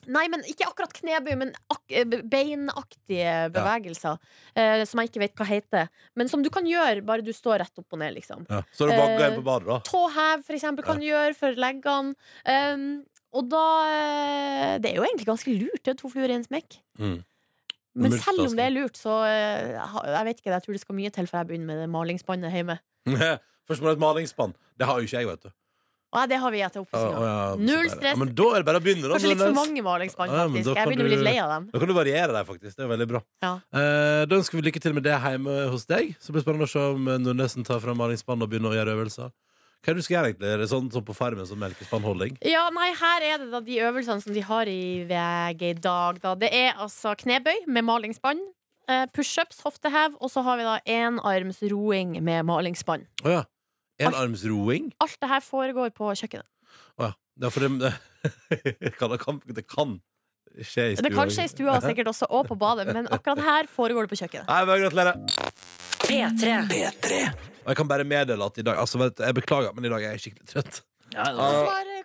[0.08, 4.16] Nei, men ikke akkurat knebøy, men ak eh, beinaktige bevegelser.
[4.56, 5.90] Eh, som jeg ikke vet hva heter.
[6.16, 8.46] Men som du kan gjøre, bare du står rett opp og ned, liksom.
[8.48, 8.62] Ja.
[8.72, 9.78] Så du vagga Eh, på badet, da.
[9.86, 12.14] Tåhev, for eksempel, kan du gjøre for leggene.
[12.48, 12.86] Um,
[13.36, 15.82] og da eh, Det er jo egentlig ganske lurt.
[15.84, 16.80] Det er to fluer i en smekk.
[16.98, 17.20] Mm.
[18.00, 21.10] Men selv om det er lurt, så Jeg vet ikke, jeg tror det skal mye
[21.10, 22.78] til før jeg begynner med det malingsspannet hjemme.
[23.68, 24.54] Først må du ha et malingsspann.
[24.78, 25.50] Det har jo ikke jeg, vet du.
[26.12, 27.18] Nei, det har vi etter oppussinga.
[27.22, 28.16] ja, Null stress.
[28.18, 29.14] Men da er det bare å begynne, da.
[29.14, 30.70] Kanskje litt for mange malingsspann, faktisk.
[30.74, 31.68] Jeg begynner å bli litt lei av dem.
[31.70, 32.74] Da kan du variere deg, faktisk.
[32.76, 33.20] Det er veldig bra.
[33.46, 36.16] Eh, da ønsker vi lykke til med det hjemme hos deg.
[36.18, 38.78] Så blir det spennende å se om eh, Nordnesen tar fram malingsspann og begynner å
[38.80, 39.30] gjøre øvelser.
[39.80, 40.48] Hva er det du skal gjøre, egentlig?
[40.52, 42.34] Er det sånn som på Farmen, som melkespannholding?
[42.44, 46.18] Ja, nei, her er det da de øvelsene som de har i VG i dag,
[46.20, 46.34] da.
[46.42, 48.42] Det er altså knebøy med malingsspann.
[48.90, 53.06] eh, Pushups, hoftehev, og så har vi da enarms roing med malingsspann.
[53.24, 53.44] Oh, ja.
[54.08, 54.90] Enarmsroing?
[55.04, 56.48] Alt det her foregår på kjøkkenet.
[56.98, 57.12] Å ja.
[57.44, 57.50] ja.
[57.52, 59.98] For det, det, kan, det, kan, det kan
[60.56, 61.06] skje i stua.
[61.06, 64.14] Det kan skje i stua sikkert også, og på badet, men akkurat her foregår det
[64.14, 64.50] på kjøkkenet.
[64.50, 65.68] Nei, men gratulerer.
[66.00, 67.24] P3.
[67.60, 70.02] Og jeg kan bare meddele at i dag Altså, vet, jeg beklager, men i dag
[70.06, 70.80] er jeg skikkelig trøtt.
[71.14, 71.46] Ja, det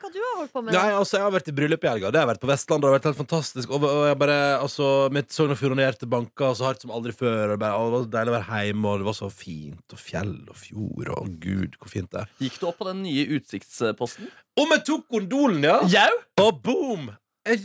[0.01, 0.73] Hva, du har holdt på med?
[0.73, 2.11] Nei, altså, Jeg har vært i bryllup i helga.
[2.13, 2.85] Det har vært på Vestlandet.
[2.85, 3.73] Det har vært helt fantastisk.
[3.73, 7.13] Og, og jeg bare, altså, Mitt Sogn og Fjordane hjerte banka så hardt som aldri
[7.15, 7.55] før.
[7.55, 9.83] Og bare, å, det var så deilig å være hjemme, og det var så fint.
[9.97, 12.33] Og fjell og fjord, og gud, hvor fint det er.
[12.45, 14.31] Gikk du opp på den nye utsiktsposten?
[14.61, 15.77] Om jeg tok gondolen, ja!
[15.97, 16.09] Jau!
[16.45, 17.13] Og boom!
[17.45, 17.59] Jeg,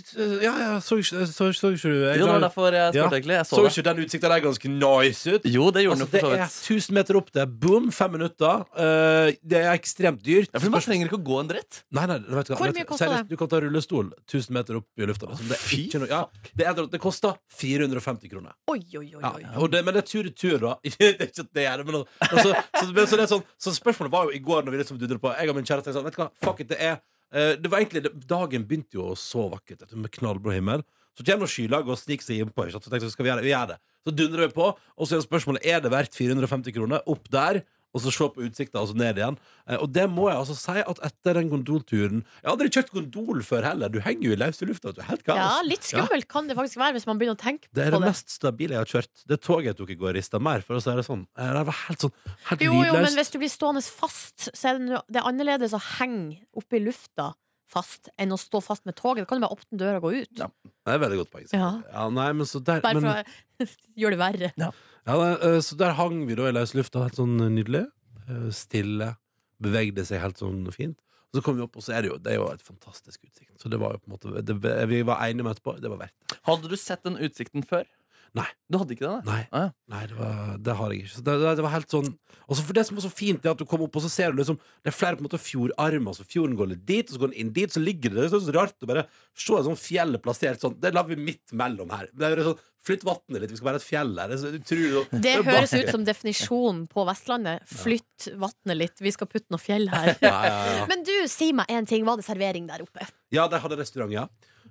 [0.44, 3.04] ja, ja, så ikke så, så, ikke du jeg, Jo, det var derfor jeg Ja.
[3.06, 3.34] spurte, egentlig.
[3.38, 3.70] Jeg Så så det.
[3.78, 5.46] ikke den utsikta der ganske nice ut?
[5.48, 6.84] Jo, det gjorde Altså, den for er så vidt.
[6.84, 7.46] 1000 meter opp til.
[7.62, 8.64] Boom, fem minutter.
[8.76, 10.50] Uh, det er ekstremt dyrt.
[10.52, 11.80] Ja, for Man trenger ikke å gå en dritt.
[11.96, 12.54] Nei, nei, vet du?
[12.54, 13.28] Hvor mye du- koster seriøst, det?
[13.32, 15.26] Du kan ta rullestol 1000 meter opp i lufta.
[15.32, 16.24] Altså, Det, er noe, ja,
[16.56, 18.52] det, er, det koster 450 kroner.
[18.68, 19.20] Oi, oi, oi.
[19.22, 19.44] Ja, oi.
[19.56, 20.74] og det, men det er tur i tur, da.
[20.84, 23.44] det er ikke at det er det, men, altså, så, men så, det er sånn,
[23.56, 25.88] så spørsmålet var jo i går når vi liksom dudret på Jeg og min kjæreste
[25.92, 29.12] sa sånn, vet du hva, fuck it, det er det var egentlig, Dagen begynte jo
[29.18, 30.82] så vakkert, etter med knallblå himmel.
[31.18, 32.66] Så kommer skylag og sniker seg innpå.
[32.72, 33.46] Så tenkte jeg, skal vi gjøre det?
[33.46, 33.78] Vi gjør det.
[34.06, 37.02] Så dundrer vi på, og så er spørsmålet er det verdt 450 kroner.
[37.10, 37.60] Opp der,
[37.92, 39.36] og så se på utsikta, og så ned igjen.
[39.66, 42.92] Eh, Og det må jeg altså si at etter den gondolturen Jeg har aldri kjørt
[42.94, 43.88] gondol før heller.
[43.90, 44.92] Du henger jo i løse lufta.
[44.94, 45.40] Du er helt kaos.
[45.40, 47.86] Ja, litt skummelt kan det faktisk være hvis man begynner å tenke på Det Det
[47.88, 48.12] er det det.
[48.12, 49.24] mest stabile jeg har kjørt.
[49.26, 51.26] Det toget jeg tok i går, rista mer, for å si det sånn.
[51.36, 52.14] Eh, Det var helt sånn
[52.50, 55.74] helt Jo, jo, men hvis du blir stående fast, så er det, det er annerledes
[55.74, 57.32] å henge oppe i lufta
[57.70, 59.22] fast enn å stå fast med toget.
[59.22, 60.32] Da kan du bare åpne døra og gå ut.
[60.38, 60.48] Ja.
[60.66, 61.44] Det er veldig godt poeng.
[61.54, 61.68] Ja.
[61.92, 63.68] Ja, nei, men så der, Bare men, for å
[64.02, 64.52] gjøre det verre.
[64.58, 64.70] ja,
[65.08, 67.86] nei, eh, så der hang vi da i løs lufta, helt sånn nydelig.
[68.26, 69.14] Eh, Stille.
[69.60, 70.98] Bevegde seg helt sånn fint.
[71.30, 73.22] Og så kom vi opp, og så er det jo, det er jo et fantastisk
[73.22, 73.52] utsikt.
[73.60, 74.56] Så det var jo på en måte det,
[74.90, 75.76] Vi var enige om etterpå.
[75.80, 76.38] Det var verdt det.
[76.48, 77.84] Hadde du sett den utsikten før?
[78.38, 78.46] Nei.
[78.70, 79.24] Du hadde ikke det?
[79.26, 79.70] Nei, Ah, ja.
[79.90, 81.12] nei det, var, det har jeg ikke.
[81.16, 82.10] Så det, det, det var helt sånn
[82.46, 84.10] Og så for det som var så fint, er at du kommer opp, og så
[84.12, 86.14] ser du liksom Det er flere på en måte fjordarmer.
[86.14, 87.74] Så fjorden går litt dit, og så går den inn dit.
[87.74, 90.76] Så ligger det Det er så rart å bare se et sånt fjell plassert sånn.
[90.78, 92.06] Det lar vi midt mellom her.
[92.14, 94.30] Det er sånn, Flytt vannet litt, vi skal være et fjell her.
[94.32, 97.66] Det, Det høres ut som definisjonen på Vestlandet.
[97.68, 100.14] Flytt vannet litt, vi skal putte noe fjell her.
[100.24, 100.86] ja, ja, ja.
[100.90, 102.06] Men du, si meg en ting.
[102.08, 103.04] Var det servering der oppe?
[103.36, 104.24] ja, de hadde restaurant, ja.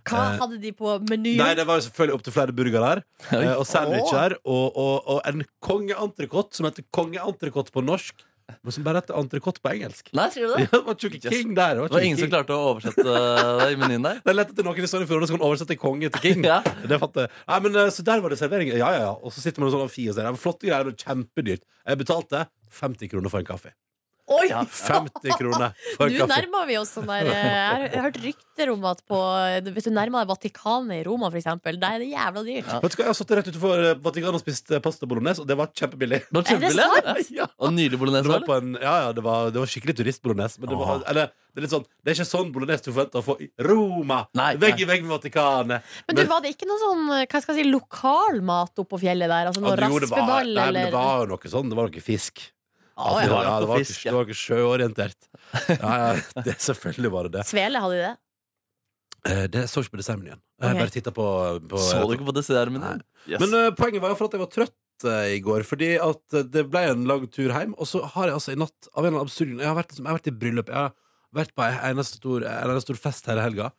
[0.08, 1.38] Hva Eh, hadde de på menyen?
[1.42, 3.04] Nei, det var jo selvfølgelig opp til flere burgere her.
[3.36, 4.38] eh, Og sandwicher.
[4.46, 8.26] Og, og, og en kongeentrecôte som heter kongeentrecôte på norsk.
[8.66, 10.08] Men som bare heter entrecôte på engelsk.
[10.18, 10.70] Nei, sier du Ja, det?
[10.74, 11.34] det var Chucky Yes.
[11.36, 11.76] King der.
[11.84, 14.22] Det var ingen som klarte å oversette det i menyen der?
[14.26, 16.48] Det er lett at noen i Sogn og Fjordane kan oversette konge til king.
[16.50, 16.58] Ja.
[16.66, 17.34] Det fatter jeg.
[17.52, 18.72] Nei, men eh, Så der var det servering.
[18.74, 19.12] Ja, ja, ja.
[19.22, 20.26] Og så sitter man sånn amfi og ser.
[20.26, 21.62] Det var flotte greier og kjempedyrt.
[21.86, 22.42] Jeg betalte
[22.80, 23.76] 50 kroner for en kaffe.
[24.30, 24.48] Oi!
[24.54, 26.30] 50 kroner for en Nå kaffe.
[26.36, 29.18] nærmer vi oss sånn der eh, Jeg har- hørt rykter om at på,
[29.74, 32.70] hvis du nærmer deg Vatikanet i Roma, for eksempel, der er det jævla dyrt.
[32.84, 35.42] Vet du hva, Jeg har satt rett utenfor eh, Vatikanet og spist eh, pasta bolognese,
[35.42, 36.22] og det var kjempebillig.
[36.30, 37.32] Det var Er det sant?
[37.40, 37.48] Ja.
[37.58, 38.28] Og nydelig Det bolognese.
[38.36, 40.60] var, på en, ja, ja, det var, det var skikkelig turistbolognese.
[40.62, 43.24] Men det, var, eller, det, er litt sånn, det er ikke sånn bolognese du forventer
[43.24, 44.22] å få i Roma.
[44.38, 44.84] Nei, Vegg nei.
[44.86, 45.90] i vegg med Vatikanet.
[46.08, 49.32] Men du, var det ikke noe sånn hva skal jeg si, lokal mat oppå fjellet
[49.32, 49.50] der?
[49.50, 51.70] Altså noe Ja, det raspeball nei, men eller det var jo noe sånn.
[51.74, 52.46] Det var noe fisk.
[53.00, 54.12] Å, det var, ja, det var, ikke, ja.
[54.12, 55.30] det var ikke sjøorientert.
[55.80, 56.10] Ja, ja,
[56.50, 57.46] det, selvfølgelig var det det.
[57.48, 58.16] Svele, hadde de det?
[59.30, 60.40] Eh, Det så ikke på dessertmenyen.
[60.60, 60.80] Jeg Ok.
[60.84, 61.26] bare titta på,
[61.72, 63.02] på Så du ikke på dessertmenyen?
[63.28, 63.40] Yes.
[63.44, 66.38] Men eh, poenget var jo for at jeg var trøtt eh, i går, fordi at
[66.40, 67.76] eh, det ble en lang tur hjem.
[67.80, 69.80] Og så har jeg altså i natt av en eller annen absurd grunn- Jeg har
[69.80, 70.72] vært, liksom, jeg har vært i bryllup.
[70.72, 70.96] Jeg har
[71.40, 73.72] vært på en eneste stor, en eneste stor fest hele helga.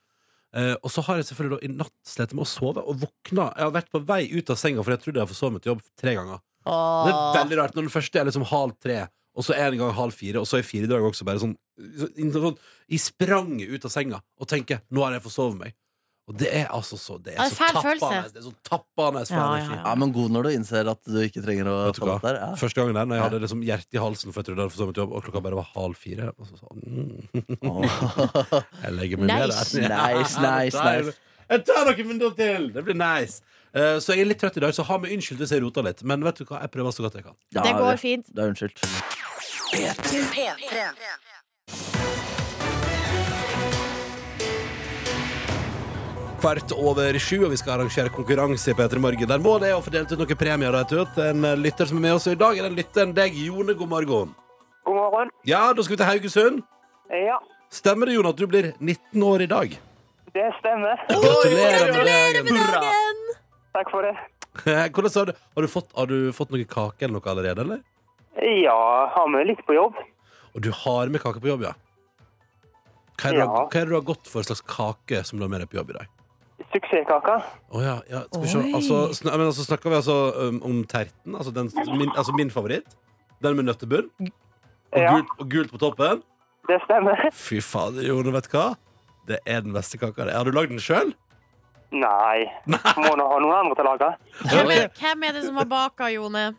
[0.51, 3.49] Eh, og så har jeg selvfølgelig da i natt slitt med å sove og våkna.
[3.57, 5.83] Jeg har vært på vei ut av senga, for jeg trodde jeg hadde forsovet jobb
[6.01, 6.41] tre ganger.
[6.67, 9.03] Det er veldig rart når den første er liksom halv tre,
[9.37, 12.33] og så en gang halv fire, og så er fire dager også bare sånn, sånn,
[12.35, 12.59] sånn
[12.91, 15.77] i spranget ut av senga og tenker nå har jeg forsovet meg.
[16.31, 18.19] Og det er altså så Det Ja, er det er så tappende.
[18.31, 19.79] Det er så tappende Ja, ja, ja.
[19.83, 22.39] Ja, men god når du innser at du ikke trenger å falle der.
[22.39, 22.51] Ja.
[22.61, 24.75] Første gangen der, når jeg hadde liksom hjertet i halsen for jeg trodde jeg hadde
[24.77, 27.51] forsovet jobb, og klokka bare var halv fire og så sånn, mm.
[28.85, 29.75] Jeg legger meg med Nice.
[29.75, 29.97] der.
[29.97, 31.19] Nice, nice, nice.
[31.51, 32.69] Jeg tar noen minutter til!
[32.75, 33.41] Det blir nice.
[33.75, 35.83] Eh, så jeg er litt trøtt i dag, så ha meg unnskyldt hvis jeg roter
[35.83, 36.05] litt.
[36.07, 37.37] Men vet du hva, jeg prøver så godt jeg kan.
[37.57, 38.31] Ja, Det går fint.
[38.31, 38.79] Det er unnskyldt.
[46.41, 49.29] Kvart over sju, og vi skal arrangere konkurranse i P3 Morgen.
[49.29, 50.73] Der må det å få delt ut noen premier.
[50.79, 51.21] Vet du.
[51.27, 53.75] En eh, lytter som er med oss i dag, er den lytteren deg, Jone.
[53.75, 54.35] God morgen.
[54.87, 55.35] God morgen.
[55.51, 56.63] Ja, da skal vi til Haugesund.
[57.11, 59.75] Ja, Stemmer det, Jon, at du blir 19 år i dag?
[60.35, 61.01] Det stemmer.
[61.11, 62.51] Gratulerer med dagen.
[62.71, 63.23] Dagen!
[63.77, 64.15] Takk for det.
[64.95, 67.83] Hvordan har du, har, du fått, har du fått noe kake eller noe allerede, eller?
[68.65, 68.79] Ja,
[69.15, 69.99] har med litt på jobb?
[70.55, 71.75] Og du har med kake på jobb, ja?
[73.21, 73.67] Hva er, det, du har- Ja.
[73.69, 75.79] hva er det du har gått for slags kake som du har med deg på
[75.79, 76.17] jobb i dag?
[76.71, 77.37] Suksesskaka.
[77.75, 78.59] Å ja, ja, skal vi se.
[78.63, 78.73] Oi.
[78.79, 81.35] Altså, sn men altså, snakker vi altså um, om terten?
[81.35, 82.97] Altså, den, min, altså min favoritt?
[83.43, 84.11] Den med nøttebunn?
[84.21, 85.15] Og, Ja.
[85.17, 86.23] gult, og gult på toppen?
[86.69, 87.23] Det stemmer.
[87.35, 88.03] Fy fader,
[88.35, 88.67] vet du hva?
[89.31, 90.27] Det er den beste kaka.
[90.31, 91.13] Har du lagd den sjøl?
[91.91, 94.11] Nei, må nå ha noen andre til å lage.
[94.45, 96.51] Hvem er, hvem er det som har baka, Jone?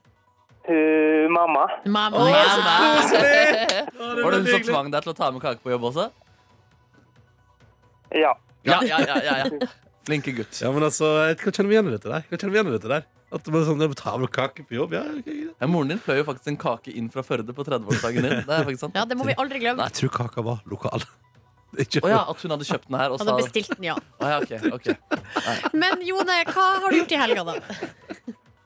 [0.68, 1.64] Uh, mamma.
[1.90, 2.26] Mamma.
[2.28, 6.10] Var det hun som tvang deg til å ta med kake på jobb også?
[8.12, 8.36] Ja.
[8.68, 9.70] Ja, ja, ja, ja, ja.
[10.06, 10.60] Flinke gutt.
[10.62, 12.26] Ja, men altså, jeg kan kjenne meg igjen i dette der.
[12.26, 13.08] Jeg kan kjenne meg igjen i dette der.
[13.32, 14.94] At det bare sånn, jeg med kake på jobb.
[14.98, 15.56] Ja, ok, greit.
[15.56, 18.42] Ja, moren din fløy jo faktisk en kake inn fra Førde på 30-årsdagen din.
[18.44, 18.98] Det er faktisk sant.
[19.00, 19.80] Ja, det må vi aldri glemme.
[19.80, 21.08] Nei, jeg tror kaka var lokal.
[21.80, 23.96] Ikke Å ja, at hun hadde kjøpt den her og Hadde sa bestilt den, ja.
[24.20, 25.72] Å ja, ok, ok.
[25.72, 27.58] Men Jone, hva har du gjort i helga, da?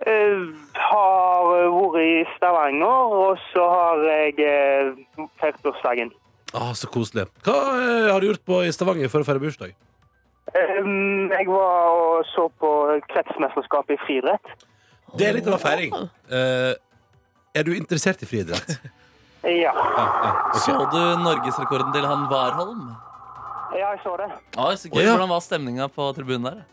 [0.06, 6.13] Uh, har vært i Stavanger, og så har jeg uh, feiret bursdagen.
[6.56, 7.26] Ah, så koselig.
[7.44, 9.74] Hva eh, har du gjort på i Stavanger for å feire bursdag?
[10.56, 12.70] Um, jeg var og så på
[13.12, 14.54] kretsmesterskapet i friidrett.
[15.20, 15.96] Det er litt av en feiring.
[16.30, 16.74] Eh,
[17.56, 18.78] er du interessert i friidrett?
[19.46, 19.72] Ja.
[19.72, 20.62] Ja, ja, Okay.
[20.66, 22.86] Så du norgesrekorden til han Warholm?
[23.76, 24.30] ja, jeg så det.
[24.58, 25.04] Ah, så gøy.
[25.06, 26.64] Hvordan var stemninga på tribunen der?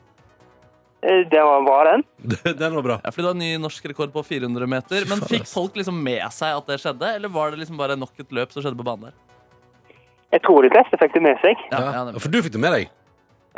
[1.02, 2.04] Eh, Det var bra, den.
[2.62, 2.96] Den var bra.
[3.04, 5.04] Ja, fordi det var ny norsk rekord på 400 meter.
[5.10, 8.12] Men fikk folk liksom med seg at det skjedde, eller var det liksom bare nok
[8.22, 9.14] et løp som skjedde på banen der?
[10.32, 11.58] Jeg tror de fleste fikk det med seg.
[11.74, 12.86] Ja, ja, for du fikk det med deg?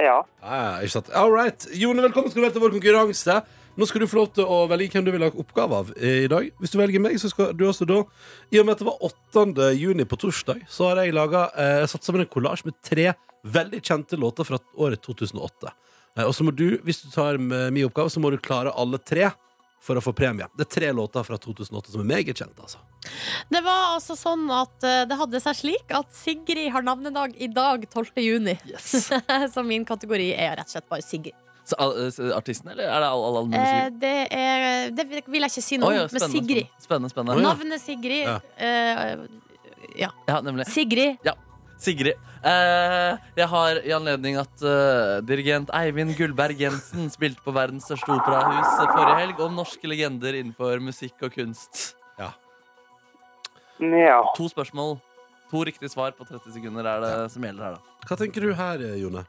[0.01, 0.17] Ja.
[0.43, 1.13] Ja, ikke sant.
[1.15, 1.69] All right.
[1.79, 3.37] Jone, velkommen skal du være til vår konkurranse.
[3.75, 6.25] Nå skal du få lov til å velge hvem du vil ha oppgave av eh,
[6.25, 6.51] i dag.
[6.63, 8.01] Hvis du velger meg, så skal du også da
[8.55, 9.71] I og med at det var 8.
[9.75, 13.11] juni på torsdag, så har jeg laga eh, satt sammen en kollasj med tre
[13.45, 15.75] veldig kjente låter fra året 2008.
[16.17, 19.03] Eh, og så må du, hvis du tar min oppgave, så må du klare alle
[19.03, 19.33] tre
[19.85, 20.47] for å få premie.
[20.57, 22.81] Det er tre låter fra 2008 som er meget kjente, altså.
[23.53, 27.51] Det var altså sånn at eh, det hadde seg slik at Sigrid har navnedag i
[27.53, 28.23] dag, 12.
[28.25, 28.57] juni.
[28.71, 29.11] Yes.
[29.55, 31.44] Så min kategori er rett og slett bare Sigrid.
[31.65, 31.79] Så,
[32.37, 35.79] artisten, eller er det all, all, all Eh, det, er, det vil jeg ikke si
[35.81, 36.69] noe Å, ja, men Sigrid.
[36.83, 37.39] Spennende, spennende.
[37.39, 37.55] Oh, ja.
[37.55, 38.37] Navnet Sigrid Ja.
[38.61, 39.17] eh,
[39.97, 40.11] Ja.
[40.29, 40.67] Ja, nemlig.
[40.69, 41.17] Sigrid.
[41.81, 42.21] Sigrid.
[42.45, 48.13] Eh, jeg har i anledning at uh, dirigent Eivind Gullberg Jensen spilte på verdens største
[48.13, 51.95] operahus forrige helg om norske legender innenfor musikk og kunst.
[52.21, 52.31] Ja.
[54.37, 54.99] To spørsmål,
[55.51, 57.97] to riktige svar på 30 sekunder er det som gjelder her, da.
[58.09, 59.25] Hva tenker du her, eh, Jone?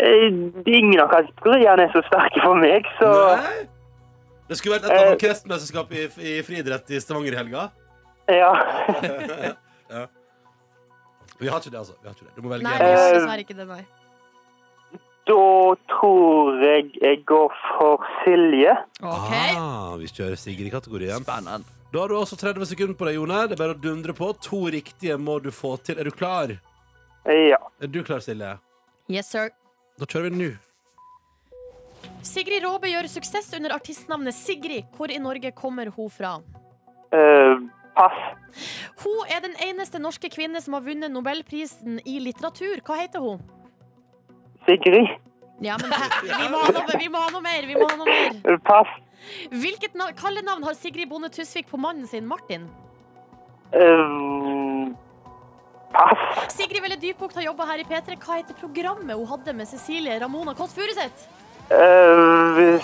[0.00, 0.28] Eh,
[0.72, 3.10] Ingen av kategoriene er så sterke for meg, så
[3.42, 3.68] Nei?
[4.48, 5.02] Det skulle vært et Eh.
[5.06, 6.04] annet kretsmesterskap i,
[6.36, 7.70] i friidrett i Stavanger i helga.
[8.28, 8.52] ja.
[9.90, 10.06] ja.
[11.38, 11.94] Vi har ikke det, altså.
[12.02, 12.34] Vi har ikke det.
[12.36, 13.84] Du må velge Nei, Eh, er dessverre ikke det, nei.
[15.26, 15.38] Da
[15.92, 18.72] tror jeg jeg går for Silje.
[19.02, 19.32] Ok.
[19.58, 21.22] Ah, vi kjører Sigrid-kategorien.
[21.22, 21.64] Spennende.
[21.92, 23.40] Da har du også 30 sekunder på deg, Jone.
[23.48, 24.32] Det er bare å dundre på.
[24.48, 25.98] To riktige må du få til.
[26.00, 26.54] Er du klar?
[27.26, 27.58] Ja.
[27.80, 28.56] Er du klar, Silje?
[29.08, 29.50] Yes, sir.
[30.00, 30.50] Da kjører vi nå.
[32.26, 34.88] Sigrid Råbe gjør suksess under artistnavnet Sigrid.
[34.96, 36.36] Hvor i Norge kommer hun fra?
[37.14, 37.62] Eh,
[37.96, 38.18] pass.
[39.02, 42.80] Hun er den eneste norske kvinne som har vunnet Nobelprisen i litteratur.
[42.86, 43.42] Hva heter hun?
[44.66, 45.12] Sigrid.
[45.62, 46.06] Ja, men hæ?
[46.26, 47.66] vi, må ha noe, vi må ha noe mer!
[47.68, 48.38] Vi må ha noe mer.
[48.50, 48.90] Eh, Pass.
[49.54, 52.64] Hvilket nav- kallenavn har Sigrid Bonde Tusvik på mannen sin, Martin?
[53.70, 54.41] Eh,
[55.92, 56.52] pass.
[56.56, 58.16] Sigrid Velle Dybukt har jobba her i P3.
[58.22, 61.28] Hva heter programmet hun hadde med Cecilie Ramona Kåss Furuseth?
[61.72, 62.76] Uh,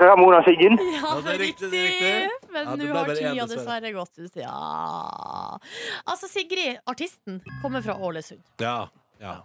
[0.00, 0.78] Ramona Siggen.
[0.96, 2.50] Ja, det er riktig, det er riktig.
[2.54, 3.48] Men Ja, nå har tida dessverre.
[3.56, 4.36] dessverre gått ut.
[4.36, 5.58] Ja
[6.06, 8.40] Altså, Sigrid, artisten, kommer fra Ålesund.
[8.62, 8.88] Ja,
[9.20, 9.40] ja.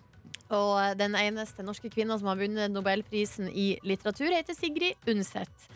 [0.48, 5.68] Og eh, den eneste norske kvinna som har vunnet Nobelprisen i litteratur, heter Sigrid Undset.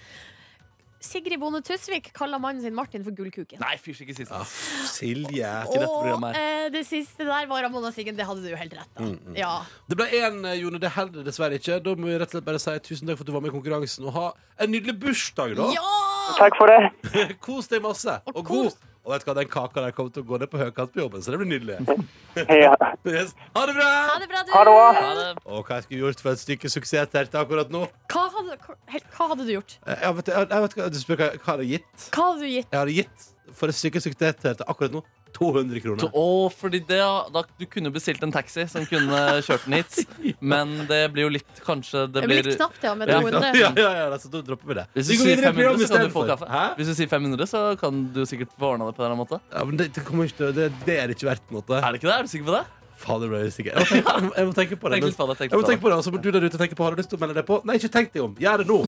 [1.02, 3.58] Sigrid Bonde Tusvik kaller mannen sin Martin for Gullkuken.
[3.64, 4.32] Nei, fysj, ikke sist.
[4.32, 5.50] Ah, Silje.
[5.72, 8.16] Til dette Og programmet eh, det siste der var Ramona Siggen.
[8.20, 9.38] Det hadde du jo helt rett Mm, mm.
[9.40, 9.54] Ja.
[9.90, 10.78] Det ble én, Jone.
[10.84, 11.80] Det holder dessverre ikke.
[11.84, 13.50] Da må vi rett og slett bare si tusen takk for at du var med
[13.52, 14.06] i konkurransen.
[14.06, 14.28] Og ha
[14.62, 15.72] en nydelig bursdag, da.
[15.74, 15.98] ja!
[16.38, 17.34] Takk for det.
[17.46, 18.20] Kos deg masse.
[18.30, 18.88] Og Og, kos- god.
[19.02, 21.02] Og vet du hva, den kaka der kommer til å gå ned på høykant på
[21.02, 21.80] jobben, så det blir nydelig.
[22.64, 22.76] Ja.
[23.12, 23.32] Yes.
[23.56, 23.88] Ha det bra!
[24.08, 24.52] Ha det bra, du.
[24.54, 24.74] Ha det.
[25.02, 25.26] Ha det.
[25.50, 27.82] Og hva jeg skulle gjort for et stykke suksess til akkurat nå?
[28.14, 28.76] Hva hadde, hva,
[29.18, 29.74] hva hadde du gjort?
[29.88, 32.06] Eh, Jeg vet, jeg, jeg vet, du spør hva hva jeg hadde gitt?
[32.14, 32.70] Hva hadde du gitt?
[32.70, 35.02] Jeg hadde gitt for et stykke suksess til akkurat nå
[35.38, 36.10] 200 Så, kroner.
[36.18, 37.00] å, fordi det,
[37.34, 40.02] da, Du kunne bestilt en taxi som kunne kjørt den hit,
[40.54, 43.54] men det blir jo litt Kanskje det Det blir litt knapt, ja, med 200.
[43.60, 44.86] Ja, ja, ja, da dropper vi det.
[44.98, 46.50] Hvis du vi sier 500, så kan du få kaffe.
[46.50, 46.66] Hæ?
[46.80, 49.24] Hvis du sier 500, så kan du sikkert få ordna det på en eller annen
[49.26, 49.42] måte.
[49.54, 51.66] Ja, men det, det, kommer ikke til, det, det er ikke verdt, noe.
[51.78, 52.18] Er det ikke det?
[52.18, 52.66] Er du sikker på det?
[53.02, 53.78] Fader, ble jeg usikker.
[53.78, 55.00] Jeg må tenke, jeg må, tenke på det.
[55.02, 55.48] Men- det.
[55.48, 55.96] Jeg må tenke på det.
[55.96, 57.40] det, og så må du der ute tenke på Har du lyst til å melde
[57.40, 57.62] deg på?
[57.66, 58.36] Nei, ikke tenk deg om.
[58.38, 58.84] Gjør det nå.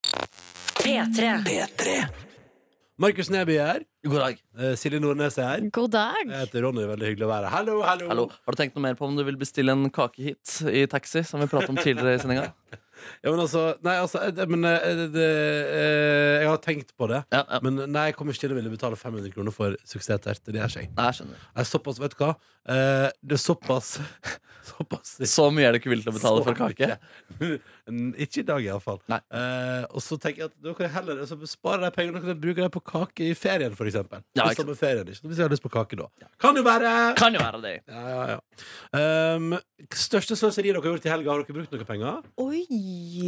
[0.83, 1.33] P3.
[1.47, 2.32] P3.
[3.01, 3.85] Markus Neby er her.
[4.05, 4.41] God dag.
[4.59, 5.63] Eh, Silje Nordnes er her.
[5.73, 6.19] God dag.
[6.29, 6.83] Jeg heter Ronny.
[6.91, 7.55] Veldig hyggelig å være her.
[7.57, 8.09] Hallo, hallo.
[8.11, 8.25] Hallo.
[8.45, 11.23] Har du tenkt noe mer på om du vil bestille en kake hit i taxi,
[11.25, 12.49] som vi pratet om tidligere i sendinga?
[13.19, 17.07] Ja, men altså, nei, altså eh, det- men, eh, det, eh, Jeg har tenkt på
[17.09, 17.17] det.
[17.33, 17.57] Ja, ja.
[17.65, 20.37] Men nei, jeg kommer ikke til å ville betale 500 kroner for suksessterte.
[20.45, 20.91] Det er ikke jeg.
[20.95, 21.41] Nei, jeg skjønner.
[21.49, 22.29] Jeg er såpass, vet du hva?
[22.63, 23.89] Eh, det er såpass
[24.69, 27.59] Såpass Så mye er du ikke villig til å betale for kake?
[27.91, 28.99] Ikke i dag, iallfall.
[29.11, 29.19] Nei.
[29.35, 32.39] Eh, og så tenker jeg at da kan jeg heller altså, spare de pengene og
[32.39, 34.23] bruke dem på kake i ferien, eksempel.
[34.37, 35.27] Ja, I ikke sommerferien, ikke?
[35.27, 36.07] Hvis jeg har lyst på kake da.
[36.41, 36.93] Kan jo være!
[37.19, 37.73] Kan jo være det.
[37.91, 39.35] Ja, ja, ja.
[39.35, 39.57] Um,
[39.91, 42.21] største sløseriet dere har gjort i helga, har dere brukt noe penger?
[42.45, 42.63] Oi.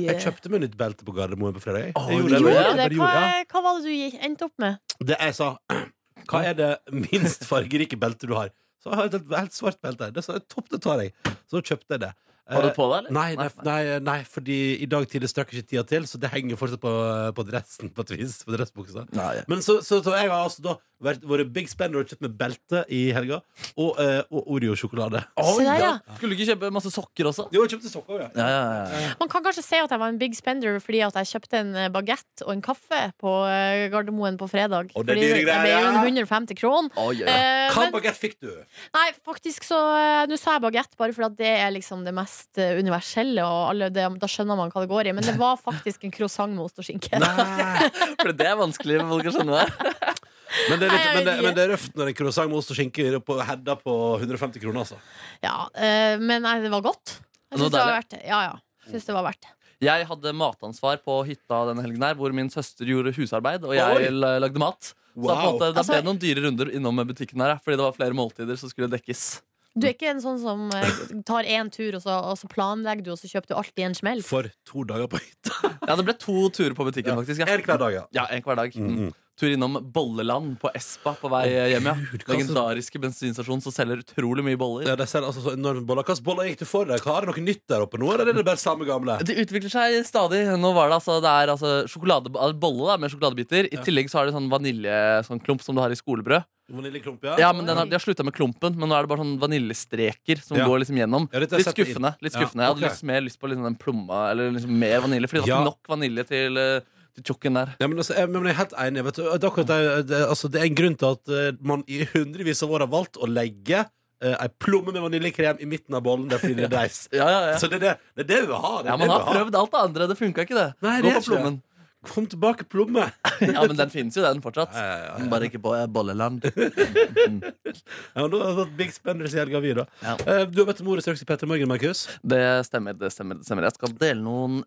[0.05, 1.91] Jeg kjøpte meg nytt belte på Gardermoen på fredag.
[1.99, 2.99] Oh, gjorde Jeg det, det?
[3.01, 3.11] Hva,
[3.51, 4.79] hva var det du endte opp med?
[5.03, 5.55] Det jeg sa
[6.29, 8.53] Hva er det minst fargerike beltet du har?
[8.81, 10.11] Så jeg har et helt, helt svart belte.
[10.13, 11.11] Det sa jeg, topp, det tar jeg.
[11.49, 12.11] Så kjøpte jeg det.
[12.45, 13.11] Har du Eh, på deg, eller?
[13.15, 16.59] Nei, nei, nei, nei, fordi i dag tidlig strakk ikke tida til, så det henger
[16.59, 16.91] fortsatt på,
[17.39, 17.89] på dressen.
[17.89, 19.07] På et vis, på dressbuksa.
[19.17, 19.31] Nei.
[19.49, 22.35] Men så, så, så jeg har altså da vært, vært big spender og kjøpt med
[22.39, 23.41] belte i helga.
[23.75, 25.23] Og, eh, og Oreo-sjokolade.
[25.39, 25.91] Se der, ja.
[26.17, 27.47] Skulle du ikke kjøpe masse sokker også?
[27.55, 28.29] Jo, jeg kjøpte sokker, ja.
[28.35, 29.13] Ja, ja, ja.
[29.19, 31.73] Man kan kanskje se at jeg var en big spender fordi at jeg kjøpte en
[31.93, 34.91] bagett og en kaffe på eh, Gardermoen på fredag.
[34.95, 36.25] Og det er Fordi dyre det ble jo en greier.
[36.25, 36.89] 150 kron.
[36.95, 37.29] Oi, oi, oi.
[37.35, 38.51] Eh, Hva men, bagett fikk du?
[38.95, 42.13] nei, faktisk så eh, Nå sa jeg bagett bare fordi at det er liksom det
[42.15, 45.15] mest eh, universelle, og alle, det, da skjønner man hva det går i.
[45.17, 47.19] Men det var faktisk en croissant med ost og skinke.
[47.21, 47.89] Nei.
[48.21, 49.65] For det er vanskelig for folk å skjønne.
[50.69, 51.43] Men det er, litt, Nei, jeg men det, ikke.
[51.47, 53.95] men det er røft når en croissant med ost og skinke er på hedda på
[54.21, 54.97] 150 kroner, altså.
[55.43, 57.17] Ja, eh, men nei, det var godt.
[57.51, 57.97] Jeg Noe syns det var deilig.
[57.99, 58.21] verdt det.
[58.27, 58.55] Ja, ja.
[58.89, 59.51] Synes det var verdt det.
[59.85, 63.79] Jeg hadde matansvar på hytta denne helgen her, hvor min søster gjorde husarbeid, og Oi.
[63.79, 64.93] jeg la- lagde mat.
[65.15, 67.49] Så da, på en måte, da Altså- ble det noen dyre runder innom butikken her,
[67.55, 69.41] ja, fordi det var flere måltider som skulle dekkes.
[69.77, 73.03] Du er ikke en sånn som eh, tar én tur, og så, og så planlegger
[73.03, 74.21] du, og så kjøper du alt i en smell.
[74.23, 75.75] For to dager på hytta.
[75.87, 77.15] Ja, det ble to turer på butikken, Ja.
[77.19, 77.39] faktisk.
[77.43, 77.45] Ja.
[77.51, 78.03] En hver dag, ja.
[78.15, 78.71] Ja, en hver dag.
[78.79, 79.13] Mm, mm.
[79.35, 81.41] Tur innom Bolleland på Espa på vei
[81.73, 81.89] hjem.
[81.89, 81.95] ja
[82.29, 84.87] Legendariske bensinstasjon som selger utrolig mye boller.
[84.87, 86.07] Ja, de selger altså så enorme boller.
[86.07, 87.03] Hvilke boller gikk du for deg?
[87.03, 89.17] Har det noe nytt der oppe nå, eller er det bare samme gamle?
[89.27, 90.45] Det utvikler seg stadig.
[90.55, 93.67] Nå var Det altså, det er altså sjokolade, bolle da, med sjokoladebiter.
[93.75, 96.47] I tillegg så har de sånn vaniljeklump sånn som du har i skolebrød.
[96.71, 97.35] Vaniljeklump, ja?
[97.37, 99.35] Ja, men den har, De har slutta med klumpen, men nå er det bare sånn
[99.37, 100.65] vaniljestreker som Ja.
[100.65, 101.27] går liksom gjennom.
[101.31, 102.15] Ja, litt skuffende.
[102.23, 102.33] Litt skuffende.
[102.33, 105.29] Ja, skuffende Jeg hadde lyst, mer lyst på liksom den plomma Eller liksom mer vanilje,
[105.29, 106.79] Fordi det var ikke nok vanilje til, eh,
[107.15, 107.75] til tjukken der.
[107.81, 109.03] Ja, men, altså, jeg, men jeg er helt enig.
[109.09, 111.85] Vet du, det, akkurat det, det, altså, det er en grunn til at eh, man
[111.87, 115.95] i hundrevis av år har valgt å legge uh, ei plomme med vaniljekrem i midten
[115.97, 116.27] av bollen.
[116.31, 117.05] Det er fordi det er deis.
[117.15, 117.61] Ja, ja, ja.
[117.61, 118.73] Så det er det, det, er det vi vil ha.
[118.81, 119.37] Det er ja det Man vi har vil ha.
[119.39, 120.09] prøvd alt det andre.
[120.11, 120.67] Det funka ikke, det.
[120.85, 121.63] Nei, Gå det er for ikke plommen.
[122.05, 123.07] Kom tilbake, plomme!
[123.41, 124.75] Ja, men den finnes jo, den fortsatt.
[124.77, 125.29] Ja, ja, ja, ja.
[125.31, 126.45] Bare ikke på eh, Bolleland.
[128.15, 129.87] Ja, da har vi fått Big Spenders i helga, vi, da.
[130.03, 130.13] Ja.
[130.21, 132.05] Eh, du har bedt om ordet straks i Petter Morgen, Markus.
[132.21, 133.41] Det stemmer, det stemmer.
[133.41, 134.61] det stemmer Jeg skal dele noen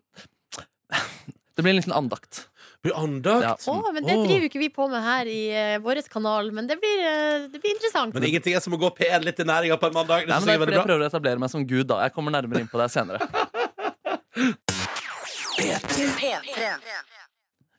[1.59, 2.45] Det blir en liten andakt.
[2.79, 3.65] Blir andakt.
[3.67, 6.69] Å, men det driver jo ikke vi på med her i uh, vår kanal, men
[6.69, 8.15] det blir, uh, det blir interessant.
[8.15, 10.23] Men ingenting er som å gå P1 litt i næringa på en mandag.
[10.23, 11.83] Det Nei, men det er fordi jeg prøver å etablere meg som gud.
[11.89, 13.19] da Jeg kommer nærmere inn på det senere.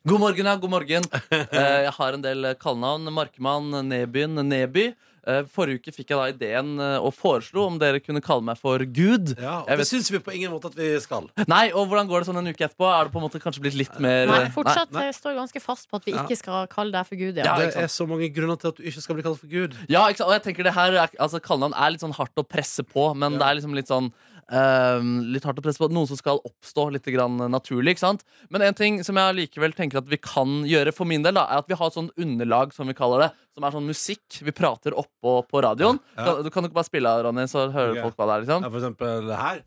[0.05, 0.55] God morgen, ja.
[0.61, 1.09] God morgen.
[1.33, 3.09] Uh, jeg har en del kallenavn.
[3.17, 4.91] Markmann, Nebyen, Neby.
[5.27, 8.57] Eh, Forrige uke fikk jeg da ideen eh, og foreslo om dere kunne kalle meg
[8.57, 9.35] for Gud.
[9.37, 11.27] Ja, og det syns vi på ingen måte at vi skal.
[11.51, 12.87] Nei, og hvordan går det sånn en uke etterpå?
[12.89, 15.05] Er det på en måte kanskje blitt litt mer Nei, eh, fortsatt nei.
[15.11, 17.37] jeg står ganske fast på at vi ikke skal kalle deg for Gud.
[17.37, 17.57] Ja, Ja.
[17.61, 19.77] det er så mange grunner til at du ikke skal bli kalt for Gud.
[19.87, 20.27] Ja, ikke sant?
[20.31, 23.11] og jeg tenker det her er, altså, Kallenavn er litt sånn hardt å presse på,
[23.15, 24.09] men det er liksom litt sånn
[24.51, 27.95] Litt hardt å presse på Noe som skal oppstå litt grann naturlig.
[27.95, 28.25] ikke sant?
[28.51, 31.45] Men en ting som jeg likevel tenker at vi kan gjøre for min del, da,
[31.47, 34.41] er at vi har et sånn underlag, som vi kaller det, som er sånn musikk
[34.43, 35.99] vi prater oppå på radioen.
[36.17, 36.25] Ja.
[36.25, 38.03] Kan- Du kan jo ikke bare spille av, Ronny, så hører okay.
[38.03, 38.41] folk hva det er.
[38.45, 39.63] liksom Ja, for eksempel her.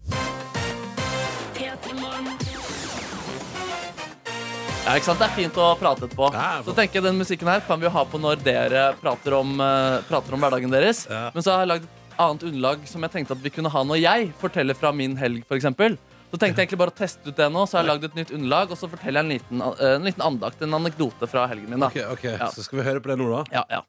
[4.85, 5.18] Ja, ikke sant?
[5.22, 6.26] Det er fint å prate etterpå.
[6.35, 9.55] Ja, så tenker jeg Den musikken her kan vi ha på når dere prater om,
[9.57, 11.07] uh, prater om hverdagen deres.
[11.09, 11.30] Ja.
[11.32, 13.82] Men så har jeg lagd et annet underlag som jeg tenkte at vi kunne ha
[13.84, 15.44] når jeg forteller fra min helg.
[15.50, 15.96] Eksempel.
[16.30, 18.16] så tenkte jeg egentlig bare å teste ut det nå, så har jeg lagd et
[18.18, 18.70] nytt underlag.
[18.74, 21.80] Og så forteller jeg en liten, eh, en liten andakt, en anekdote fra helgen min.
[21.80, 22.50] da Ok, ok, Ja.
[22.50, 23.44] Så skal vi høre på det nå, da.
[23.52, 23.82] Ja, ja.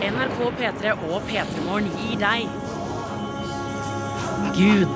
[0.00, 2.48] NRK P3 og P3 Morgen gir deg
[4.56, 4.88] Gud.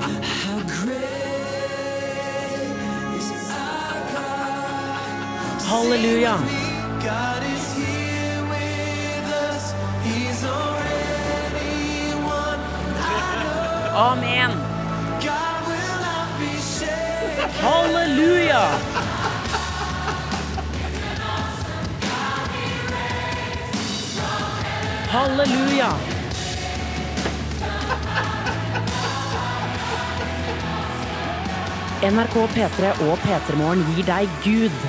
[5.69, 6.37] Halleluja.
[13.95, 14.51] Amen.
[17.61, 18.63] Halleluja.
[25.07, 25.93] Halleluja.
[32.03, 34.83] NRK P3 og P3 Morgen gir deg Gud.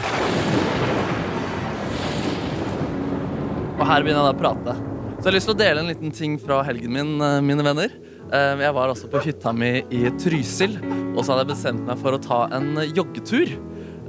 [3.76, 4.74] Og her begynner jeg da å prate.
[4.74, 7.62] Så jeg har lyst til å dele en liten ting fra helgen min, eh, mine
[7.62, 7.94] venner.
[8.32, 10.76] Eh, Jeg var altså på hytta mi i Trysil,
[11.16, 13.52] og så hadde jeg bestemt meg for å ta en joggetur.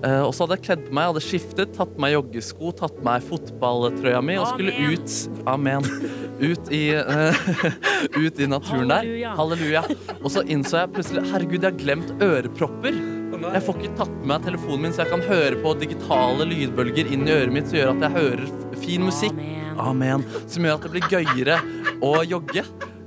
[0.03, 2.97] Eh, Og så hadde jeg kledd på meg, hadde skiftet, tatt på meg joggesko, tatt
[2.97, 5.85] på meg fotballtrøya mi og skulle ut Amen.
[6.37, 7.33] Ut i, uh,
[8.25, 9.07] ut i naturen der.
[9.39, 9.81] Halleluja.
[10.21, 12.99] Og så innså jeg plutselig Herregud, jeg har glemt ørepropper.
[13.37, 17.09] Jeg får ikke tatt med meg telefonen min, så jeg kan høre på digitale lydbølger
[17.13, 19.41] inn i øret mitt som gjør at jeg hører fin musikk.
[19.81, 20.23] Amen.
[20.49, 21.57] Som gjør at det blir gøyere
[22.05, 22.63] å jogge.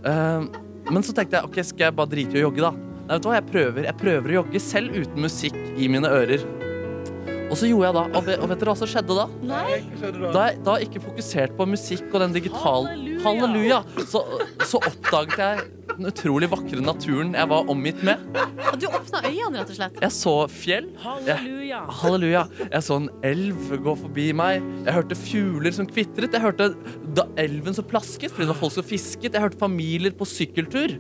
[0.07, 0.45] Eh,
[0.93, 2.71] men så tenkte jeg ok, skal jeg bare drite i å jogge, da?
[2.75, 6.11] Nei, vet du hva, jeg prøver, jeg prøver å jogge selv uten musikk i mine
[6.11, 6.45] ører.
[7.51, 9.25] Og så gjorde jeg da, og vet, og vet dere hva som skjedde da?
[9.51, 9.81] Nei.
[10.31, 13.23] Da jeg da ikke fokuserte på musikk og den digital Halleluja.
[13.25, 13.81] Halleluja!
[14.07, 14.23] Så,
[14.71, 15.65] så oppdaget jeg
[15.99, 18.23] den utrolig vakre naturen jeg var omgitt med.
[18.81, 20.01] Du åpna øynene, rett og slett.
[20.03, 20.91] Jeg så fjell.
[21.03, 21.83] Halleluja.
[22.01, 22.45] Halleluja.
[22.67, 24.65] Jeg så en elv gå forbi meg.
[24.87, 26.35] Jeg hørte fugler som kvitret.
[26.35, 26.73] Jeg hørte
[27.17, 29.35] da elven som plasket fordi det var folk som fisket.
[29.35, 30.99] Jeg hørte familier på sykkeltur.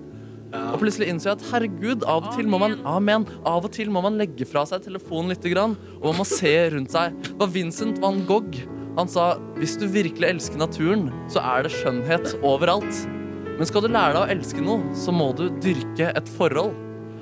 [0.51, 3.26] Og plutselig innså jeg at herregud, av og til må man Amen.
[3.47, 6.53] Av og til må man legge fra seg telefonen litt, grann, og man må se
[6.74, 7.14] rundt seg.
[7.28, 8.59] Det var Vincent van Gogh.
[8.99, 13.05] Han sa hvis du virkelig elsker naturen, så er det skjønnhet overalt.
[13.61, 16.72] Men skal du lære deg å elske noe, så må du dyrke et forhold.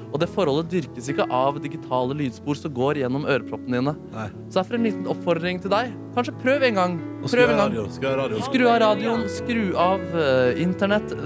[0.09, 3.95] Og det forholdet dyrkes ikke av digitale lydspor som går gjennom øreproppene dine.
[4.13, 4.27] Nei.
[4.47, 5.91] Så derfor en liten oppfordring til deg.
[6.15, 6.95] Kanskje prøv en gang.
[7.25, 7.75] Skru Prøv en gang.
[7.75, 7.91] radioen.
[7.97, 8.47] Skru av radioen.
[8.47, 11.17] Skru av radioen, skru av eh, internett.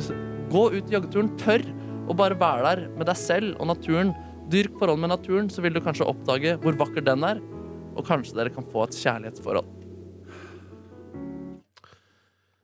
[0.56, 1.30] Gå ut i joggeturen.
[1.44, 1.68] Tørr
[2.08, 4.16] å bare være der med deg selv og naturen.
[4.48, 7.44] Dyrk forholdet med naturen, så vil du kanskje oppdage hvor vakker den er.
[7.92, 9.68] Og kanskje dere kan få et kjærlighetsforhold.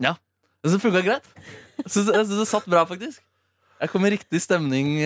[0.01, 0.17] Ja.
[0.65, 1.35] Det funka greit.
[1.85, 3.23] Jeg syns det satt bra, faktisk.
[3.79, 4.97] Jeg kom i riktig stemning.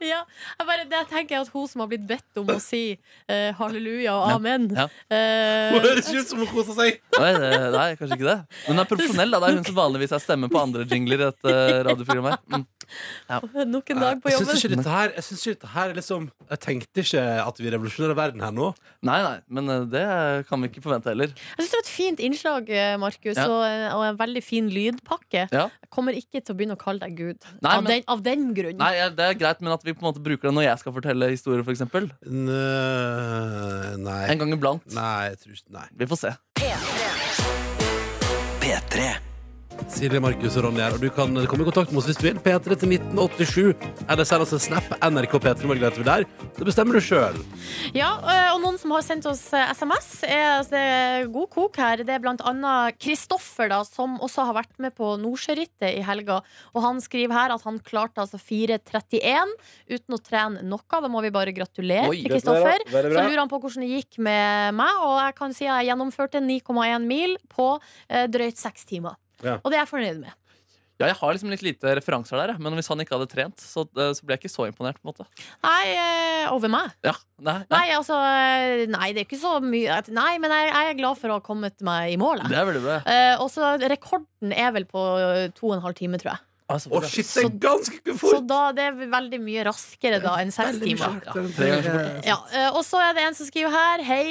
[0.00, 0.06] Eh.
[0.14, 0.20] Ja,
[0.58, 2.82] jeg bare, det tenker jeg at hun som har blitt bedt om å si
[3.28, 4.84] eh, halleluja og amen Ja.
[5.08, 7.00] eh, Hun høres ikke ut som hun koser seg.
[7.20, 8.38] Nei, det, nei, kanskje ikke det.
[8.66, 9.30] Men hun er profesjonell.
[9.36, 11.54] da Det er hun som vanligvis er stemme på andre jingler i dette
[11.88, 12.40] radioprogrammet.
[12.50, 12.60] her.
[12.60, 12.70] Mm.
[13.72, 14.58] Nok en dag på Jeg syns jobben.
[14.60, 17.70] ikke dette her Jeg synes ikke dette her er liksom Jeg tenkte ikke at vi
[17.72, 18.66] revolusjonerer verden her nå.
[19.08, 20.04] Nei, nei, men eh, det
[20.50, 21.32] kan vi ikke forvente heller.
[21.32, 23.46] Jeg synes det var et fint innslag, eh, Markus, Ja.
[23.48, 23.64] og,
[23.96, 25.46] og en veldig fin lydpakke.
[25.52, 25.64] Ja.
[25.84, 27.48] Jeg kommer ikke til å begynne å kalle deg Gud.
[27.64, 28.76] Nei, av, men- den, av den grunn.
[28.80, 30.78] Nei, ja, Det er greit, men at vi på en måte bruker det når jeg
[30.82, 31.84] skal fortelle historier, f.eks.
[32.28, 34.22] Nø- Nei.
[34.32, 34.84] En gang iblant.
[34.94, 35.86] Nei, jeg tror ikke Nei.
[36.02, 36.34] Vi får se.
[39.92, 42.24] Silje, Markus og Ronny her, og du kan komme i kontakt med oss hvis du
[42.26, 42.38] vil.
[42.40, 43.84] P3 til 1987.
[44.10, 44.86] Eller send oss en snap.
[45.04, 46.26] NRK P3 Morgen heter vi der.
[46.56, 47.36] Det bestemmer du sjøl.
[47.96, 51.50] Ja, eh, og noen som har sendt oss eh, SMS, er, altså, det er god
[51.52, 52.04] kok her.
[52.06, 56.40] Det er blant annet Kristoffer, da, som også har vært med på Nordsjørittet i helga.
[56.72, 59.52] Og han skriver her at han klarte altså 4.31
[59.92, 60.82] uten å trene noe.
[60.94, 62.86] Da må vi bare gratulere Oi, til Kristoffer.
[62.88, 65.92] Så lurer han på hvordan det gikk med meg, og jeg kan si at jeg
[65.92, 67.74] gjennomførte 9,1 mil på
[68.08, 69.18] eh, drøyt seks timer.
[69.44, 69.58] Ja.
[69.60, 70.32] Og det er jeg fornøyd med.
[70.94, 73.82] Ja, jeg har liksom litt lite referanser der, men hvis han ikke hadde trent, så,
[73.98, 75.00] eh, så ble jeg ikke så imponert.
[75.02, 75.26] på en måte
[75.64, 76.92] Nei, eh, over meg.
[77.02, 77.66] Ja, nei, nei.
[77.74, 81.18] Nei, altså eh, Nei, det er ikke så mye Nei, men jeg, jeg er glad
[81.18, 82.44] for å ha kommet meg i mål.
[83.00, 83.10] er.
[83.10, 85.02] Eh, og så rekorden er vel på
[85.58, 86.44] to og en halv time, tror jeg.
[86.64, 88.38] Altså, og shit, det er ganske fort!
[88.38, 91.18] Så da det er veldig mye raskere da enn seks timer.
[92.24, 94.22] Ja, eh, og så er det en som skriver her Hei,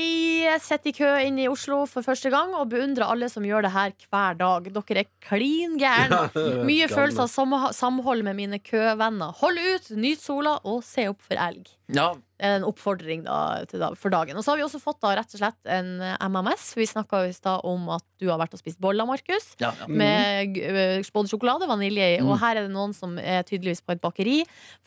[0.47, 3.67] jeg sitter i kø inn i Oslo for første gang Og beundrer alle som gjør
[3.67, 6.23] det her hver dag Dere er klin gærne.
[6.69, 11.37] Mye følelser av samhold med mine køvenner Hold ut, nyt sola og se opp for
[11.37, 12.13] elg Ja,
[12.43, 15.35] En oppfordring da, til da, for dagen Og så har vi også fått da rett
[15.35, 16.33] og slett en MMS.
[16.33, 19.73] MMS Vi snakket i stad om at du har vært og spist boller, Markus ja,
[19.75, 19.87] ja.
[19.87, 22.19] med uh, både sjokolade og vanilje i.
[22.21, 22.29] Mm.
[22.31, 24.37] Og her er det noen som er tydeligvis på et bakeri.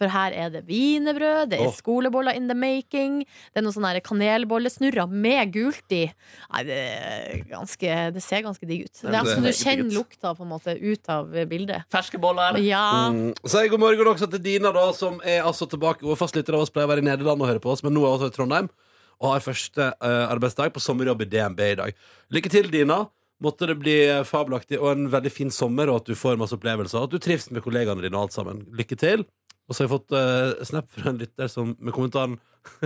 [0.01, 1.75] For her er det wienerbrød, det er oh.
[1.77, 3.19] skoleboller in the making.
[3.53, 6.07] Det er noen sånne kanelbollesnurrer med gult i.
[6.55, 8.95] Nei, det, er ganske, det ser ganske digg ut.
[8.95, 11.85] Det er det altså Du kjenner lukta på en måte ut av bildet.
[11.93, 12.57] Ferske boller.
[12.65, 13.11] Ja.
[13.13, 13.35] Mm.
[13.45, 16.07] Så god morgen også til Dina, da, som er altså tilbake.
[16.07, 17.95] Hun er fastlytter av oss, pleier å være i Nederland og høre på oss, men
[17.97, 18.71] nå er hun i Trondheim.
[19.17, 22.03] Og har første uh, arbeidsdag på sommerjobb i DNB i dag.
[22.37, 23.07] Lykke til, Dina.
[23.45, 23.97] Måtte det bli
[24.29, 27.01] fabelaktig og en veldig fin sommer, og at du får masse opplevelser.
[27.01, 28.65] Og at du trives med kollegaene dine og alt sammen.
[28.77, 29.25] Lykke til.
[29.67, 32.39] Og så har jeg fått uh, snap fra en lytter som, med kommentaren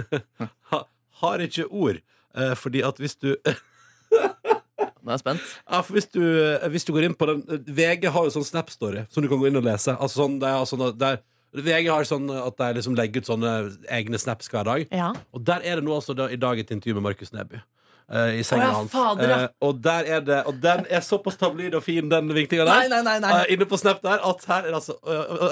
[0.72, 0.84] ha,
[1.22, 2.00] Har ikke ord.
[2.34, 3.34] Uh, fordi at hvis du
[5.00, 5.44] Nå er jeg spent.
[5.64, 6.22] Ja, hvis du,
[6.72, 9.48] hvis du går inn på den VG har jo sånn Snap-story som du kan gå
[9.48, 9.94] inn og lese.
[9.96, 11.20] Altså sånn, det er sånn at der,
[11.55, 13.53] VG har sånn at de liksom legger ut sånne
[13.90, 14.86] egne snaps hver dag.
[14.94, 15.12] ja.
[15.34, 17.59] Og der er det nå altså da, i dag et intervju med Markus Neby.
[18.11, 18.94] Uh, I senga hans.
[18.94, 19.44] Uh.
[19.62, 22.88] Og der er det Og den er såpass tabloid og fin, den vinklinga der.
[22.90, 23.18] nei, nei.
[23.22, 23.30] nei.
[23.30, 24.96] uh, inne på Snap der at her er det altså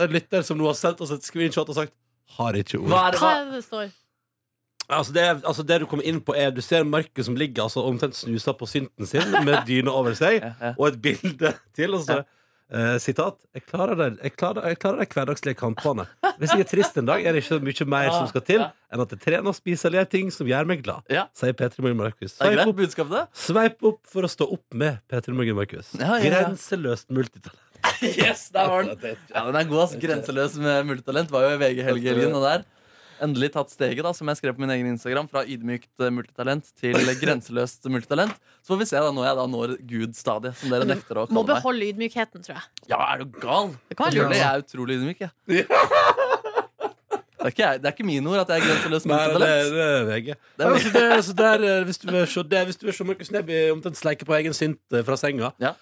[0.02, 1.94] en lytter som nå har sendt oss et screenshot og sagt
[2.38, 2.88] har ikke ord.
[2.90, 3.40] Hva er det, Hva hva?
[3.44, 3.86] er det står?
[4.88, 7.82] Altså det, altså det du kommer inn på er Du ser Markus som ligger altså
[7.84, 10.74] omtrent snusa på synten sin med dyna over seg, Ja, ja.
[10.78, 11.94] og et bilde til.
[11.94, 12.26] Og så står det
[12.72, 16.06] eh, sitat jeg klarer, jeg, klarer, jeg klarer de hverdagslige kampene.
[16.38, 18.64] Hvis jeg er trist en dag, er det ikke så mye mer som skal til
[18.64, 21.04] enn at jeg trener og spiser eller gjør ting som gjør meg glad.
[21.12, 21.26] Ja.
[21.36, 22.36] Sier P3 Morgen Markus.
[22.38, 25.94] Sveip opp, sveip opp for å stå opp med P3 Morgen Markus.
[25.98, 26.42] Ja, ja, ja.
[26.44, 27.64] Grenseløst multitalent.
[28.02, 29.16] Yes, der var den.
[29.30, 29.94] Ja, den er god, ass.
[30.02, 31.30] Grenseløs med multitalent.
[31.34, 32.66] Var jo i VG helgen og der.
[33.24, 35.28] Endelig tatt steget, da, som jeg skrev på min egen Instagram.
[35.30, 38.36] Fra ydmykt eh, multitalent til grenseløst multitalent.
[38.62, 41.34] Så får vi se da når jeg da når Gud-stadiet, som dere nekter å kalle
[41.34, 41.38] meg.
[41.40, 42.66] Må beholde ydmykheten, tror jeg.
[42.92, 43.74] Ja, er du gal?
[43.90, 44.36] Det kan lurt.
[44.36, 45.66] jeg er utrolig ydmyk, jeg.
[47.38, 49.74] Det er, ikke det er ikke mine ord at jeg er grenseløs Nei, det, multitalent.
[49.74, 50.26] det er VG.
[50.58, 53.30] Det altså, det, altså, der, hvis, du vil se det, hvis du vil se Markus
[53.30, 55.72] Neby omtrent sleike på egen synt eh, fra senga Ja.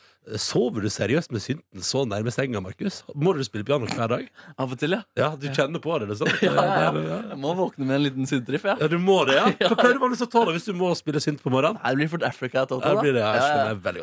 [0.43, 3.05] Sover du seriøst med synten så nærme senga, Markus?
[3.15, 4.25] Må du spille piano hver dag?
[4.59, 5.05] Av og til, ja.
[5.15, 6.27] Ja, du kjenner på det, liksom?
[6.43, 6.91] Ja, ja, ja.
[6.99, 7.19] ja.
[7.31, 8.75] Jeg må våkne med en liten syntriff, ja.
[8.83, 9.47] Ja, du må det, ja?
[9.71, 11.79] Hva pleier du vanligvis å ta da hvis du må spille synt på morgenen?
[11.79, 12.65] Det blir Fort Africa.
[12.65, 12.91] jeg tar Ja, da.
[12.91, 14.03] det blir det, jeg Ja, ja, skjønner veldig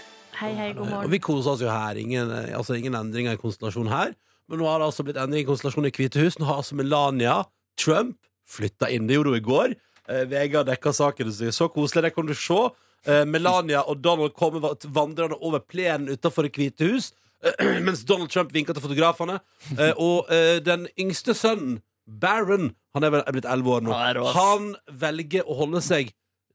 [0.00, 0.13] godt.
[0.40, 1.98] Hei, hei, god Og vi koser oss jo her.
[2.00, 4.14] Ingen, eh, altså, ingen endringer i konstellasjonen her.
[4.50, 6.38] Men nå har det altså blitt endring i konstellasjonen i Hvite hus.
[6.38, 7.42] Nå har altså Melania
[7.80, 8.18] Trump
[8.48, 9.06] flytta inn.
[9.08, 9.76] Det gjorde hun i går.
[10.08, 11.32] Eh, VG har dekka saken.
[11.32, 12.60] Så så koselig, det kan du se.
[13.06, 17.12] Eh, Melania og Donald kommer vandrende over plenen utenfor Det hvite hus,
[17.44, 19.40] eh, mens Donald Trump vinker til fotografene.
[19.78, 23.94] Eh, og eh, den yngste sønnen, Baron, han er vel er blitt elleve år nå,
[24.36, 26.10] han velger å holde seg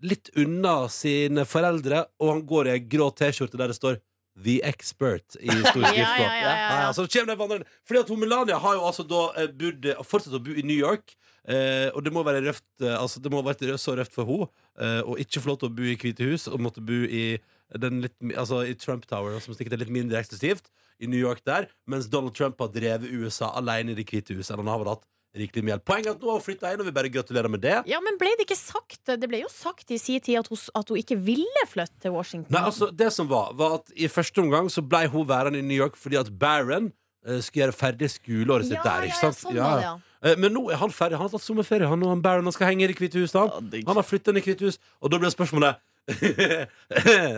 [0.06, 4.00] litt unna sine foreldre, og han går i ei grå T-skjorte der det står
[4.40, 5.98] The Expert i stor skrift.
[6.00, 6.24] Ja, på.
[6.24, 6.82] ja, ja, ja, ja.
[6.86, 7.64] Ja, så det.
[7.88, 10.78] Fordi at hun Melania har jo altså da eh, bodd fortsatt å bo i New
[10.78, 11.16] York.
[11.50, 14.28] Eh, og det må være røft eh, Altså det må ha vært så røft for
[14.28, 16.98] henne eh, å ikke få lov til å bo i Hvite hus og måtte bo
[17.08, 17.40] i
[17.80, 21.44] den litt, altså i Trump Tower, som sikkert er litt mindre eksklusivt, i New York
[21.48, 24.58] der, mens Donald Trump har drevet USA alene i Det hvite huset.
[24.58, 25.06] Han har vel hatt
[25.38, 25.84] rikelig med hjelp.
[25.86, 27.76] Poenget er at nå har hun flytta inn, og vi bare gratulerer med det.
[27.90, 30.58] Ja, men ble det ikke sagt Det ble jo sagt i sin tid at hun,
[30.76, 32.50] at hun ikke ville flytte til Washington.
[32.56, 35.66] Nei, altså Det som var, var at i første omgang så ble hun værende i
[35.66, 36.90] New York fordi at Barron
[37.28, 39.10] eh, skulle gjøre ferdig skoleåret sitt ja, der.
[39.12, 39.38] ja, sant?
[39.38, 39.96] ja, sånn Ja, var det, ja.
[40.32, 41.20] Eh, Men nå er han ferdig.
[41.20, 41.88] Han har tatt sommerferie.
[41.88, 43.32] Han og han Barron han skal henge i Det hvite hus.
[43.36, 43.46] da.
[43.54, 43.86] Ja, digg.
[43.88, 45.86] Han har flytta inn i Hvite hus, og da blir spørsmålet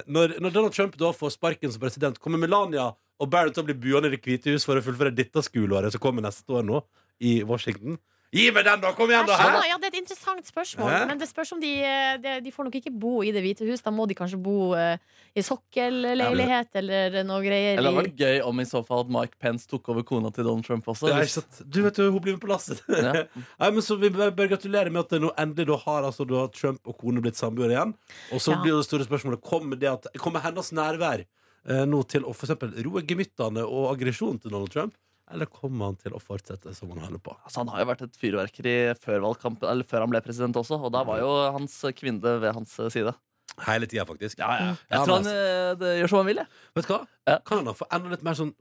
[0.07, 3.67] når, når Donald Trump da får sparken som president, kommer Melania og Barron til å
[3.67, 6.63] bli buende i Det hvite hus for å fullføre dette skoleåret som kommer neste år
[6.65, 6.79] nå,
[7.21, 7.99] i Washington?
[8.31, 8.93] Gi meg den, da!
[8.95, 9.35] Kom igjen, da!
[9.35, 9.47] Hæ?
[9.67, 10.87] ja, Det er et interessant spørsmål.
[10.87, 10.99] Hæ?
[11.09, 13.65] Men det spørs om de, eh, de De får nok ikke bo i Det hvite
[13.67, 13.81] hus.
[13.83, 14.95] Da må de kanskje bo uh,
[15.35, 17.75] i sokkelleilighet eller noe greier.
[17.75, 20.31] Eller det hadde vært gøy om i så fall at Mike Pence tok over kona
[20.31, 21.11] til Donald Trump også.
[21.11, 21.59] Ja, ikke sant?
[21.67, 22.79] Du vet jo, hun blir med på lasset.
[22.87, 23.25] Ja.
[23.65, 26.23] Nei, men så Vi bør, bør gratulere med at det nå endelig da har altså,
[26.31, 27.93] da Trump og kone blitt samboere igjen.
[28.31, 28.63] Og så Ja.
[28.63, 32.47] blir det store spørsmålet Kommer, det at, kommer hennes nærvær eh, nå til å for
[32.47, 34.95] eksempel roe gemyttene og aggresjon til Donald Trump?
[35.31, 37.33] Eller kommer han til å fortsette som han holder på?
[37.39, 40.93] Altså, han har jo vært et fyrverkeri før, eller før han ble president også, og
[40.93, 43.15] da var jo hans kvinne ved hans side.
[43.65, 44.39] Hele tida, faktisk.
[44.39, 44.75] Ja, ja.
[44.93, 46.59] Jeg tror han eh, det gjør som han vil, jeg.
[46.77, 47.01] Vet du hva?
[47.47, 48.53] Kan han da få enda litt mer sånn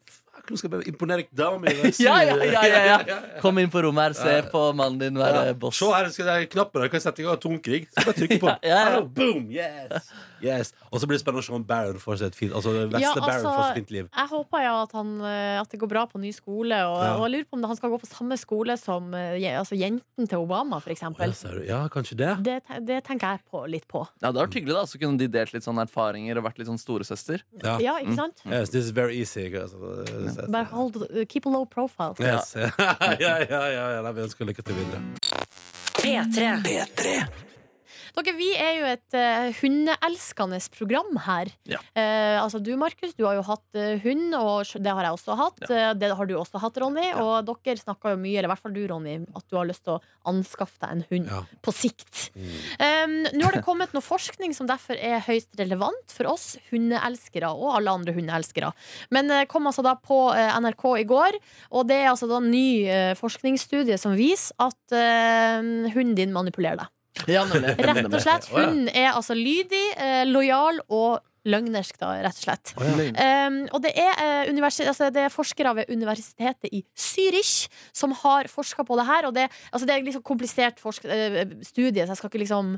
[0.49, 1.75] nå skal jeg bare imponere dama mi.
[2.01, 3.19] Ja, ja, ja, ja, ja.
[3.43, 5.79] Kom inn på rommet her, se på mannen din være boss.
[5.83, 7.83] Se her, skal jeg knappen der, kan jeg sette i gang atomkrig.
[7.93, 8.59] Så bare trykke på den.
[8.71, 8.99] Ja, ja, ja.
[9.01, 9.47] Ah, Boom!
[9.51, 10.11] Yes!
[10.45, 10.73] yes.
[10.91, 13.01] Og så blir det spennende å se om Baron får seg et fint Altså Veste
[13.03, 14.07] Ja, Baron altså, får seg et fint liv.
[14.17, 17.11] Jeg håper jo at, han, eh, at det går bra på ny skole, og, Ja.
[17.19, 20.29] og jeg lurer på om han skal gå på samme skole som eh, altså, jenten
[20.31, 21.35] til Obama, for Ja, eksempel.
[21.37, 22.31] ser ja, kanskje det.
[22.47, 22.57] Det,
[22.89, 24.03] det tenker jeg på, litt på.
[24.07, 24.85] Ja, Det hadde vært hyggelig, da.
[24.91, 27.45] Så kunne de delt litt sånne erfaringer og vært litt sånn storesøster.
[27.65, 27.77] Ja.
[27.85, 28.41] Ja, ikke sant?
[28.49, 29.47] Yes, this is very easy.
[29.61, 29.79] Altså,
[30.51, 32.15] Bare hold, keep a low profile.
[32.21, 32.55] Yes.
[32.57, 32.71] ja,
[33.51, 34.13] ja, ja, ja.
[34.13, 35.03] Vi ønsker lykke til videre.
[36.01, 37.50] P3.
[38.17, 41.51] Dere, vi er jo et uh, hundeelskende program her.
[41.69, 41.81] Ja.
[41.95, 45.37] Uh, altså Du, Markus, du har jo hatt uh, hund, og det har jeg også
[45.39, 45.63] hatt.
[45.71, 47.07] Eh, det har du også hatt, Ronny.
[47.21, 49.85] Og dere snakka jo mye, eller i hvert fall du, Ronny, at du har lyst
[49.87, 50.01] til å
[50.31, 51.41] anskaffe deg en hund Ja.
[51.65, 52.31] på sikt.
[52.35, 57.51] Um, nå har det kommet noe forskning som derfor er høyst relevant for oss hundeelskere
[57.55, 58.73] og alle andre hundeelskere.
[59.15, 61.39] Men det kom altså da på NRK i går,
[61.71, 64.97] og det er altså da ny eh, forskningsstudie som viser at
[65.95, 66.89] hunden din manipulerer deg.
[67.29, 67.75] Ja, nemlig.
[67.89, 68.47] Rett og slett.
[68.53, 72.73] Hun er altså lydig, eh, lojal og løgnersk, da, rett og slett.
[72.77, 73.47] Oh, ja.
[73.49, 78.51] Um, og det er, uh, altså det er forskere ved universitetet i Zürich som har
[78.53, 79.29] forska på det her.
[79.29, 82.75] Og det, altså det er liksom komplisert forsk eh, studie, så jeg skal ikke liksom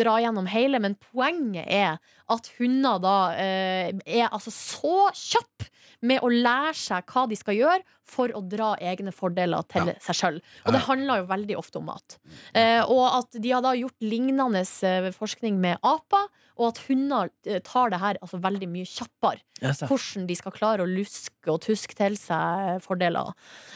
[0.00, 2.00] dra gjennom hele, men poenget er
[2.32, 5.68] at hunder da uh, er altså så kjappe
[6.00, 10.18] med å lære seg hva de skal gjøre for å dra egne fordeler til seg
[10.18, 10.40] sjøl.
[10.64, 12.18] Og det handler jo veldig ofte om mat.
[12.54, 17.30] Eh, og at de har da gjort lignende eh, forskning med aper, og at hunder
[17.44, 21.60] eh, tar det her altså veldig mye kjappere hvordan de skal klare å luske og
[21.64, 23.32] tuske til seg fordeler.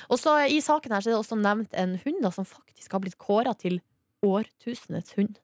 [0.08, 2.96] Og så I saken her så er det også nevnt en hund da, som faktisk
[2.96, 3.80] har blitt kåra til
[4.26, 5.38] årtusenets hund.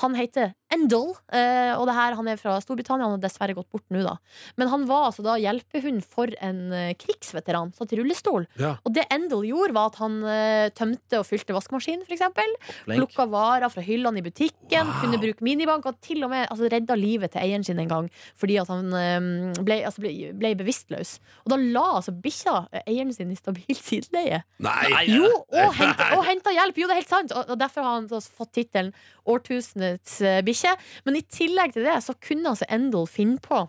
[0.00, 3.06] Han heter Endel, eh, og det her, han er fra Storbritannia.
[3.08, 4.16] Han har dessverre gått bort nå, da.
[4.60, 8.48] Men han var altså da hjelpehund for en eh, krigsveteran, satt i rullestol.
[8.60, 8.74] Ja.
[8.84, 12.56] Og det Endel gjorde, var at han eh, tømte og fylte vaskemaskinen, for eksempel.
[12.88, 16.98] Plukka varer fra hyllene i butikken, kunne bruke minibank, og til og med altså, redda
[16.98, 21.16] livet til eieren sin en gang fordi at han eh, ble, altså, ble, ble bevisstløs.
[21.44, 24.42] Og da la altså bikkja eh, eieren sin i stabilt sideleie.
[24.64, 25.04] Nei!
[25.10, 26.80] Jo, og henta, og henta hjelp!
[26.82, 27.34] Jo, det er helt sant!
[27.34, 28.92] Og, og derfor har han så fått tittelen
[29.30, 30.74] Årtusenets eh, bikkje.
[31.04, 33.66] Men i tillegg til det så kunne altså Endel finne på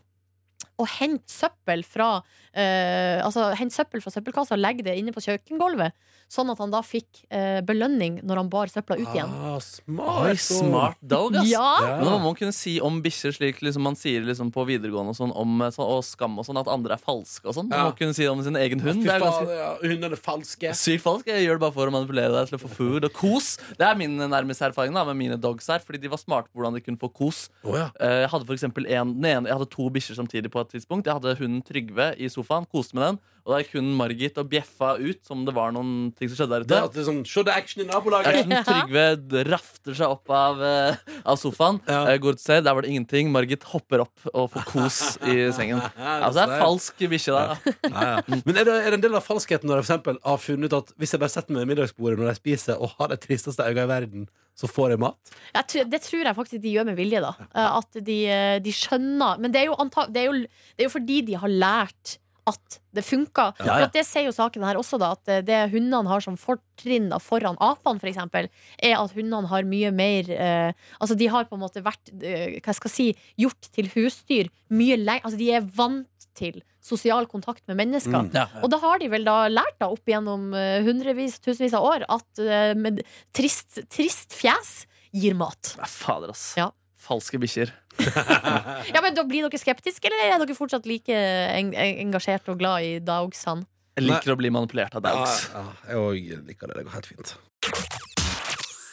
[0.82, 2.10] å hente søppel fra
[2.52, 5.96] eh, Altså hente søppel fra søppelkassa og legge det inne på kjøkkengulvet.
[6.32, 9.30] Sånn at han da fikk eh, belønning når han bar søpla ut igjen.
[9.30, 10.26] Ah, smart.
[10.26, 11.48] Oi, smart dog, ass.
[11.52, 11.68] Ja!
[11.86, 11.92] Ja.
[12.02, 15.20] Men man må kunne si om bikkjer slik liksom man sier liksom på videregående og,
[15.20, 17.70] sånn, om, eh, så, og skam og sånn, at andre er falske og sånn.
[17.70, 19.06] Man må kunne si det om sin egen hund.
[19.06, 20.74] Det er ja, hundene er falske.
[20.76, 21.30] sykt falsk.
[21.30, 23.52] Jeg gjør det bare for å manipulere deg til å få food og kos.
[23.78, 26.60] Det er min nærmeste erfaring da, med mine dogs her, fordi de var smarte på
[26.60, 27.46] hvordan de kunne få kos.
[27.64, 27.92] Oh, ja.
[28.02, 28.74] Eh, Jeg hadde for en,
[29.14, 31.08] den ene, jeg hadde to bikkjer samtidig på et tidspunkt.
[31.08, 33.20] Jeg hadde hunden Trygve i sofaen, koste med den.
[33.46, 36.58] Og det er kun Margit og bjeffa ut som det var noen ting som skjedde
[36.66, 36.94] der er ute.
[36.96, 38.40] det er sånn, Se det er action i nabolaget!
[38.42, 40.96] Action Trygve rafter seg opp av, eh,
[41.30, 41.78] av sofaen.
[41.86, 42.00] Ja.
[42.10, 43.30] Eh, går ut og ser, Der var det ingenting.
[43.32, 44.98] Margit hopper opp og får kos
[45.30, 45.78] i sengen.
[45.94, 47.54] Altså det er falsk bikkje der.
[47.54, 47.76] da.
[47.86, 48.42] Ja, ja.
[48.48, 50.74] Men er det, er det en del av falskheten når jeg for eksempel har funnet
[50.74, 53.20] ut at hvis jeg bare setter meg ved middagsbordet når jeg spiser og har de
[53.22, 54.28] tristeste øynene i verden,
[54.58, 55.34] så får jeg mat?
[55.54, 57.34] Jeg tror, det tror jeg faktisk de gjør med vilje, da.
[57.54, 60.46] Eh, At de, eh, de skjønner Men det er, jo anta, det, er jo,
[60.78, 62.18] det er jo fordi de har lært
[62.50, 63.50] at det funka.
[63.60, 63.78] Ja, ja.
[63.86, 65.14] For Det sier jo saken her også, da.
[65.18, 69.68] At eh, det hundene har som fortrinn foran apene, for eksempel, er at hundene har
[69.68, 70.72] mye mer eh,
[71.02, 73.08] Altså, de har på en måte vært, eh, hva jeg si,
[73.42, 78.30] gjort til husdyr mye lenger Altså, de er vant til sosial kontakt med mennesker.
[78.36, 78.46] Ja.
[78.62, 82.06] Og da har de vel da lært da opp gjennom eh, hundrevis, tusenvis av år
[82.12, 83.02] at eh, med
[83.36, 84.84] trist, trist fjes
[85.16, 85.76] gir mat.
[85.80, 86.52] Nei, Fader, ass.
[86.60, 86.70] Ja.
[87.06, 87.72] Falske bikkjer.
[88.00, 92.60] Ja, men da Blir dere skeptiske, eller er dere fortsatt like en en- engasjert og
[92.60, 93.66] glad i dogsene?
[93.96, 95.50] Jeg liker å bli manipulert av Ja, dogs.
[95.54, 95.64] ja,
[95.96, 96.76] jeg liker det.
[96.76, 97.36] Det går helt fint.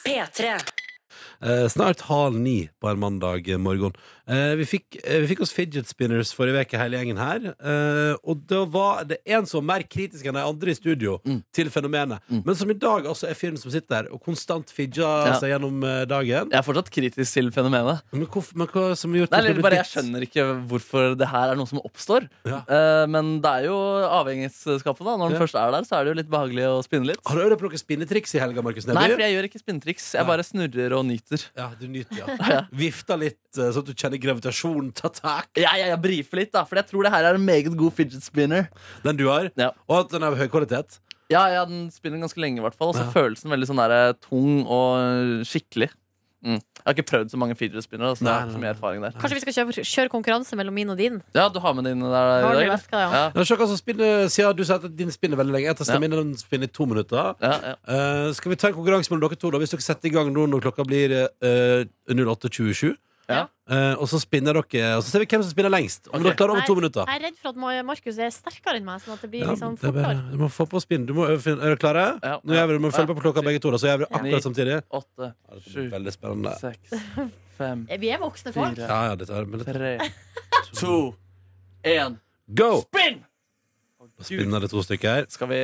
[0.07, 0.55] P3.
[1.43, 3.93] Eh, snart halv ni på en mandag morgen.
[4.29, 7.49] Eh, vi, fikk, eh, vi fikk oss fidget spinners forrige uke, hele gjengen her.
[7.59, 11.19] Eh, og da var det en som var mer kritisk enn de andre i studio
[11.27, 11.43] Mm.
[11.53, 12.21] til fenomenet.
[12.31, 12.43] Mm.
[12.47, 15.39] Men som i dag altså er fyren som sitter der og konstant fidger Ja.
[15.41, 16.51] seg gjennom eh, dagen.
[16.51, 18.03] Jeg er fortsatt kritisk til fenomenet.
[18.13, 20.47] Men, hvorfor, men hva som har gjort Nei, at det eller bare Jeg skjønner ikke
[20.71, 22.29] hvorfor det her er noe som oppstår.
[22.47, 22.63] Ja.
[22.69, 23.77] Eh, men det er jo
[24.23, 25.05] avhengighetsskapet.
[25.05, 25.43] da Når den Ja.
[25.47, 27.19] først er der, så er det jo litt behagelig å spinne litt.
[27.27, 28.95] Har du øvd på noen spinnetriks i helga, Markus Neby?
[28.95, 30.13] Nei, for jeg gjør ikke spinnetriks.
[30.15, 31.45] Jeg bare snurrer og nyter.
[31.57, 32.67] Ja, du nyter, ja.
[32.73, 35.49] Vifta litt, eh, sånn at du kjenner gravitasjonen ta tak.
[35.57, 37.93] Ja, ja, jeg brifer litt, da, for jeg tror det her er en meget god
[37.97, 38.69] fidget spinner.
[39.05, 39.51] Den du har.
[39.57, 39.71] Ja.
[39.89, 41.01] Og at den er av høy kvalitet.
[41.31, 42.89] Ja, ja, Den spinner ganske lenge, i hvert fall.
[42.93, 43.11] Og så Ja.
[43.15, 45.91] følelsen veldig sånn der, tung og skikkelig.
[46.43, 48.63] Jeg har ikke prøvd så mange fidget spinnere, så jeg har Nei, ikke så nei,
[48.67, 49.13] mye erfaring der.
[49.15, 51.21] Kanskje vi skal kjøre, kjøre konkurranse mellom min og din?
[51.37, 52.73] Ja, du har med dine der i dag?
[52.73, 53.11] veska, ja.
[53.13, 55.67] Ja, Ja, altså, spinner, Siden du sa at din spinner veldig lenge.
[55.71, 56.01] Jeg testa Ja.
[56.01, 57.37] min, den spinner i to minutter.
[57.41, 57.75] ja, ja.
[57.87, 59.51] Eh, skal vi ta en konkurranse mellom dere to?
[59.53, 62.97] da Hvis dere setter i gang nå når klokka blir uh, 08.27.
[63.31, 63.47] Ja.
[63.71, 66.09] Eh, og så spinner dere Og så ser vi hvem som spinner lengst.
[66.13, 67.07] Om dere klarer over to minutter.
[67.07, 69.53] Jeg er redd for at Markus er sterkere enn meg, sånn at det blir Ja,
[69.55, 71.07] liksom det er bare, du må få på spinn.
[71.07, 71.55] Du må øve.
[71.55, 72.05] Er dere klare?
[72.23, 72.41] Ja.
[72.43, 72.83] Nå gjør vi, det.
[72.83, 73.15] må følge Ja.
[73.15, 74.83] på på klokka begge to, da, så gjør vi det akkurat samtidig.
[74.91, 76.57] Åtte, Ja, dette blir sju, veldig spennende.
[76.59, 76.91] seks,
[77.59, 78.75] fem, Vi er voksne folk.
[78.77, 80.11] fire, Ja, ja, dette er, men dette, tre,
[80.81, 81.15] to,
[81.85, 82.19] én.
[82.53, 82.83] Go!
[82.83, 83.23] Spinn!
[84.23, 85.25] Da spinner det to stykker her.
[85.33, 85.59] Skal vi,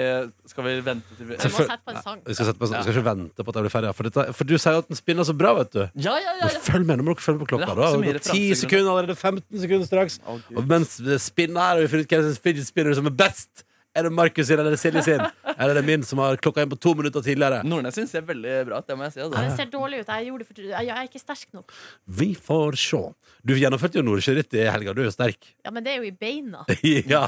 [0.51, 2.23] skal vi vente til vi Vi må sette på en sang.
[2.27, 3.93] Vi skal, sette på, vi skal ikke vente på at jeg blir ferdig.
[3.95, 5.81] For, dette, for du sier jo at den spinner så bra, vet du.
[6.03, 6.49] Ja, ja, ja.
[6.49, 6.65] Ja.
[6.67, 7.71] Følg med, nå må dere følge på klokka.
[7.79, 7.93] Da.
[7.95, 8.35] Det Da.
[8.35, 10.19] 10 sekunder allerede, 15 sekunder straks.
[10.27, 13.07] Oh, Og mens det spinner her, og vi finner ut hvem som fidget spinner som
[13.07, 13.65] er best.
[13.99, 15.23] Er det Markus sin eller Silje sin?
[15.59, 17.61] Eller er det min som har klokka inn på to minutter tidligere?
[17.67, 19.21] Nordnes jeg ser veldig bra ut, det må jeg si.
[19.21, 19.43] Ja, Altså.
[19.43, 20.13] det ser dårlig ut.
[20.15, 21.75] Jeg, for, jeg, er ikke sterk nok.
[22.21, 23.03] Vi får se.
[23.43, 24.95] Du gjennomførte jo Nordsjøritt i helga.
[24.95, 25.51] Du er jo sterk.
[25.67, 26.63] Ja, Men det er jo i beina.
[27.15, 27.25] ja.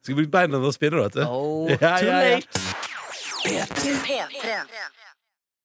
[0.00, 1.24] Skal bruke beina til å spinne, vet du.
[1.28, 2.40] Oh, Ja, ja, ja.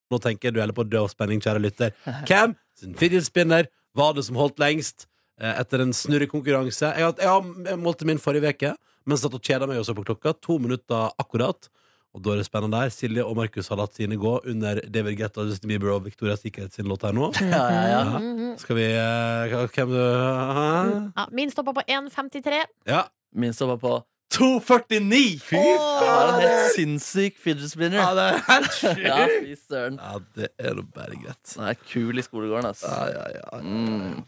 [0.09, 1.93] Nå tenker jeg du heller på død og spenning, kjære lytter.
[2.27, 5.05] Hvem sin fidget spinner var det som holdt lengst
[5.39, 6.89] eh, etter en snurrekonkurranse?
[6.97, 8.73] Jeg, jeg, jeg målte min forrige uke,
[9.09, 10.35] men satt og kjeda meg også på klokka.
[10.45, 11.69] To minutter akkurat.
[12.15, 12.93] Og da er det spennende der.
[12.93, 16.73] Silje og Markus har latt sine gå under David Guetta, Justin Bieber og Victoria Sikkerhet
[16.73, 17.31] sin låt her nå.
[17.41, 18.21] Ja, ja, ja.
[18.21, 18.53] ja.
[18.61, 22.63] Skal vi uh, Hvem du Ja, min stoppa på 1,53.
[22.89, 23.03] Ja.
[23.35, 23.99] Min stoppa på
[24.33, 25.39] 2,49!
[25.41, 25.79] Fy faen!
[25.99, 27.97] Det er en helt sinnssyk fidget spinner.
[28.01, 29.01] Ja, det er helt sjukt.
[29.05, 29.97] Ja, fy søren.
[30.01, 31.55] Ja, det er nå bare greit.
[31.55, 32.93] Den er kul i skolegården, altså.
[32.93, 33.63] Ja, ja, ja.
[33.65, 34.21] Mm.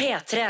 [0.00, 0.48] P3.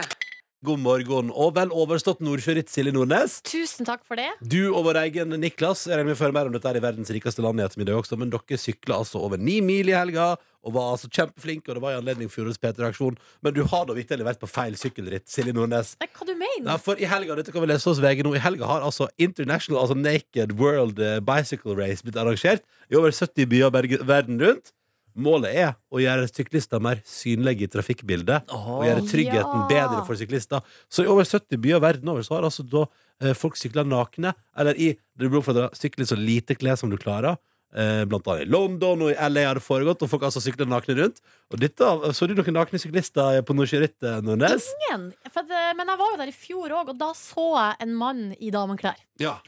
[0.66, 3.36] God morgen og vel overstått Nordsjøritt, Silje Nordnes.
[3.46, 4.32] Tusen takk for det.
[4.42, 6.82] Du og vår egen Niklas Jeg regner med å føre mer om dette her i
[6.82, 10.32] verdens rikeste land i ettermiddag også, men dere sykla altså over ni mil i helga
[10.66, 13.14] og var altså kjempeflinke, og det var i anledning fjorårets P3-aksjon.
[13.46, 15.92] Men du har da vitterlig vært på feil sykkelritt, Silje Nordnes.
[16.02, 18.34] Nei, hva du mener Nei, for i helga, dette kan vi lese hos VG nå,
[18.34, 23.14] i helga har altså International, altså Naked World eh, Bicycle Race blitt arrangert i over
[23.14, 24.74] 70 byer verden rundt.
[25.16, 29.66] Målet er å gjøre syklister mer synlige i trafikkbildet og gjøre tryggheten Ja.
[29.70, 30.60] bedre for syklister.
[30.92, 32.84] Så i over 70 byer verden over så har altså da
[33.22, 36.90] eh, folk sykla nakne, eller i det blir oppfordra sykle i så lite klær som
[36.92, 37.38] du klarer.
[37.76, 40.64] Eh, blant annet i London og i LA har det foregått, og folk altså sykla
[40.68, 41.18] nakne rundt.
[41.52, 41.82] Og dette,
[42.14, 44.68] Så du noen nakne syklister på Nordsjøritt, eh, Nordnes?
[44.92, 45.12] Ingen.
[45.26, 47.94] At, eh, men jeg var jo der i fjor òg, og da så jeg en
[47.96, 48.96] mann i dameklær.
[49.18, 49.38] Ja.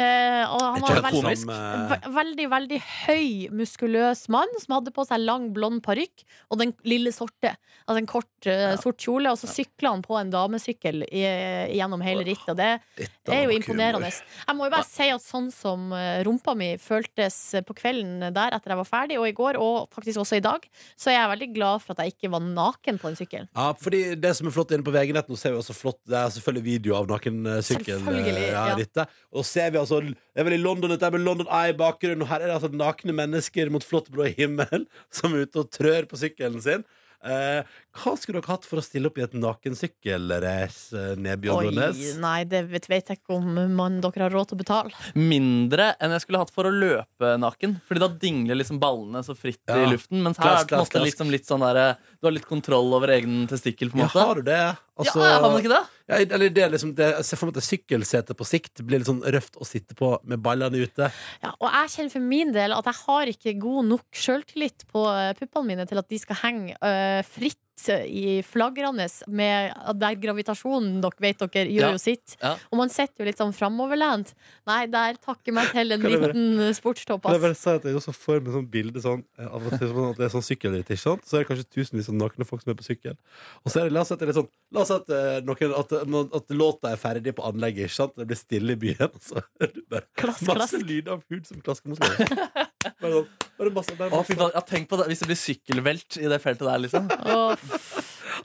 [0.00, 4.92] Eh, og han var Ikke veldig, eh, ve- veldig, veldig høy, muskuløs mann som hadde
[4.96, 7.52] på seg lang, blond parykk og den lille sorte.
[7.84, 11.24] Altså en kort, eh, sort kjole, og så sykla han på en damesykkel i,
[11.76, 12.48] gjennom hele rittet.
[12.48, 12.80] Og det
[13.28, 14.08] er jo imponerende.
[14.10, 17.36] Jeg må jo bare si at sånn som eh, rumpa mi føltes
[17.66, 20.64] på kvelden der etter jeg var ferdig, og i går, og faktisk også i dag,
[20.96, 23.48] så er jeg veldig glad for at jeg ikke var naken på den sykkelen.
[23.54, 26.16] Ja, fordi det som er flott inne på VG-nett Nå ser vi også flott Det
[26.16, 28.00] er selvfølgelig video av nakensykkel
[28.50, 29.04] ja, ja.
[29.36, 31.76] Og ser vi altså Det er vel i London Dette er med London Eye i
[31.76, 35.64] bakgrunnen Og her er det altså nakne mennesker mot flott blå himmel Som er ute
[35.64, 36.84] og trør på sykkelen sin
[37.24, 37.62] eh,
[38.00, 41.98] Hva skulle dere hatt for å stille opp i et nakensykkelrace, eh, Nebjørn Nordnes?
[42.22, 44.92] nei, det vet, vet jeg ikke om man, dere har råd til å betale.
[45.18, 47.76] Mindre enn jeg skulle hatt for å løpe naken.
[47.88, 49.82] Fordi da dingler liksom ballene så fritt Ja.
[49.84, 50.22] i luften.
[50.24, 51.08] Mens her Klask, er det på en måte klask.
[51.10, 53.90] liksom litt sånn der, Du har litt kontroll over egen testikkel.
[53.90, 54.60] på en Ja, måte har du det?
[55.00, 55.84] Altså, Ja, har man ikke det?
[56.10, 59.00] Ja, eller det er liksom det, Jeg ser for meg at sykkelsetet på sikt Blir
[59.00, 61.10] litt sånn røft å sitte på Med ballene ute.
[61.44, 65.06] Ja, og jeg kjenner for min del at jeg har ikke god nok sjøltillit på
[65.12, 71.00] eh, puppene mine til at de skal henge øh, fritt i flagrende med der gravitasjonen,
[71.00, 71.90] dere vet dere, gjør Ja.
[71.92, 72.36] jo sitt.
[72.42, 72.56] Ja.
[72.70, 74.34] Og man sitter jo litt sånn framoverlent.
[74.66, 77.94] Nei, der takker meg til en liten eh, sportstopp, Kan jeg bare si at jeg
[77.96, 80.46] også får med sånn bilde sånn, eh, av og til sånn at det er sånn
[80.46, 81.24] sykkelritt, ikke sant?
[81.24, 83.16] Så er det kanskje tusenvis av nakne folk som er på sykkel.
[83.64, 84.94] Og så er det, la oss si at det er litt sånn La oss si
[84.94, 85.92] at, eh, noen, at,
[86.38, 88.12] at, låta er ferdig på anlegget, ikke sant?
[88.16, 90.86] Det blir stille i byen, og så er det bare Klask, masse klask.
[90.86, 92.66] lyd av hud som klasker mot hverandre.
[92.84, 93.28] Bare sånn,
[93.60, 96.28] bare masse, bare Å, fy faen, ja, tenk på det Hvis det blir sykkelvelt i
[96.32, 97.08] det feltet der, liksom.
[97.12, 97.56] Nei,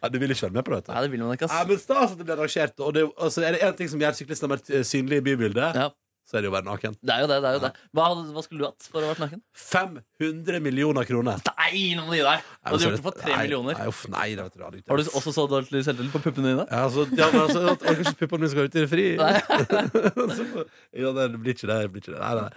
[0.02, 0.82] Ja, du vil ikke være med på det.
[0.92, 1.68] Nei, det vil man ikke, Ja, ass.
[1.70, 2.80] men stas at det blir arrangert.
[2.84, 5.78] Og det, altså, er det én ting som gjør syklistene mer eh, synlige i bybildet,
[5.80, 5.86] Ja.
[6.28, 6.98] så er det jo å være naken.
[7.00, 7.38] Det er jo det.
[7.46, 7.72] det, er jo det.
[7.96, 9.42] Hva, hadde- hva skulle du hatt for å ha vært naken?
[9.56, 11.40] 500 millioner kroner.
[11.62, 12.44] Nei, nå må du gi deg!
[12.44, 13.80] Du hadde gjort det for tre Nei, millioner.
[13.80, 16.12] Nei, uff, nei, det vet du, det hadde ikke- Har du også så dårlig selvtillit
[16.18, 16.66] på puppene dine?
[16.68, 19.08] Ja, altså, ja, men altså, at orker ikke puppene mine skal ut i det fri.
[19.16, 19.36] Nei.
[20.36, 20.68] Så-
[21.06, 21.80] ja, det blir ikke det.
[21.86, 22.20] det, blir ikke det.
[22.20, 22.50] Nei, nei.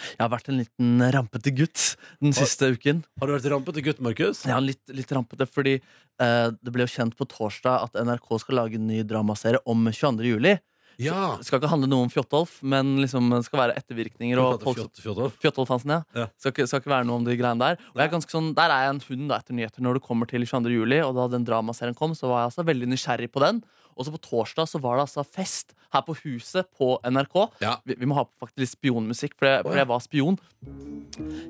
[0.00, 3.02] Jeg har vært en liten rampete gutt den siste uken.
[3.18, 4.44] Har du vært rampete gutt, Markus?
[4.48, 8.60] Ja, litt, litt rampete, fordi eh, det ble jo kjent på torsdag at NRK skal
[8.62, 10.28] lage en ny dramaserie om 22.
[10.30, 10.54] juli.
[11.00, 11.34] Ja.
[11.40, 14.38] Det skal ikke handle noe om Fjotolf, men liksom det skal være ettervirkninger.
[14.38, 15.36] Og folk, Fjotolf.
[15.42, 16.00] Fjotolf Hansen, ja.
[16.14, 16.28] Ja.
[16.38, 17.82] Skal, ikke, skal ikke være noe om de greiene der.
[17.90, 20.06] Og jeg er ganske sånn, Der er jeg en hund da, etter nyheter når det
[20.06, 20.76] kommer til 22.
[20.78, 21.02] juli.
[21.06, 23.64] Og da den dramaserien kom, så var jeg altså veldig nysgjerrig på den.
[23.96, 27.36] Og så på torsdag så var det altså fest her på huset på NRK.
[27.64, 27.76] Ja.
[27.84, 30.38] Vi, vi må ha faktisk litt spionmusikk, for jeg, for jeg var spion.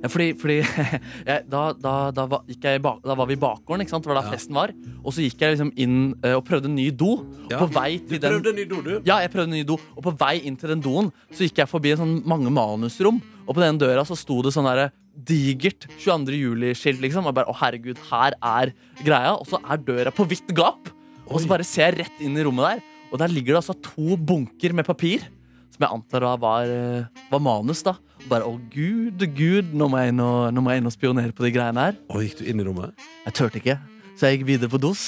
[0.00, 0.56] Ja, fordi, fordi
[1.28, 2.46] jeg, da, da, da, var,
[2.80, 4.06] bak, da var vi i bakgården, ikke sant?
[4.06, 4.32] Det var da Ja.
[4.32, 4.72] festen var.
[5.04, 7.10] Og så gikk jeg liksom inn eh, og prøvde en ny do.
[7.50, 7.58] Ja.
[7.60, 8.92] På vei Du til den prøvde en ny do, du.
[9.04, 11.58] ja, jeg prøvde en ny do, og på vei inn til den doen Så gikk
[11.60, 14.92] jeg forbi en sånn mange manusrom Og på den døra så sto det sånn der
[15.26, 16.36] digert 22.
[16.38, 18.70] juli-skilt liksom Og bare, å herregud, her er
[19.02, 20.92] greia Og så er døra på vidt gap
[21.30, 22.80] Og så bare ser jeg rett inn i rommet der
[23.12, 25.22] Og der ligger det altså to bunker med papir
[25.70, 29.88] Som jeg antar da var, eh, var manus da Og bare, å gud, gud, nå
[29.90, 32.24] må jeg inn og, nå må jeg inn og spionere på de greiene her Og
[32.26, 32.94] gikk du inn i rommet?
[33.28, 33.78] Jeg tørte ikke,
[34.18, 35.04] så jeg gikk videre på dos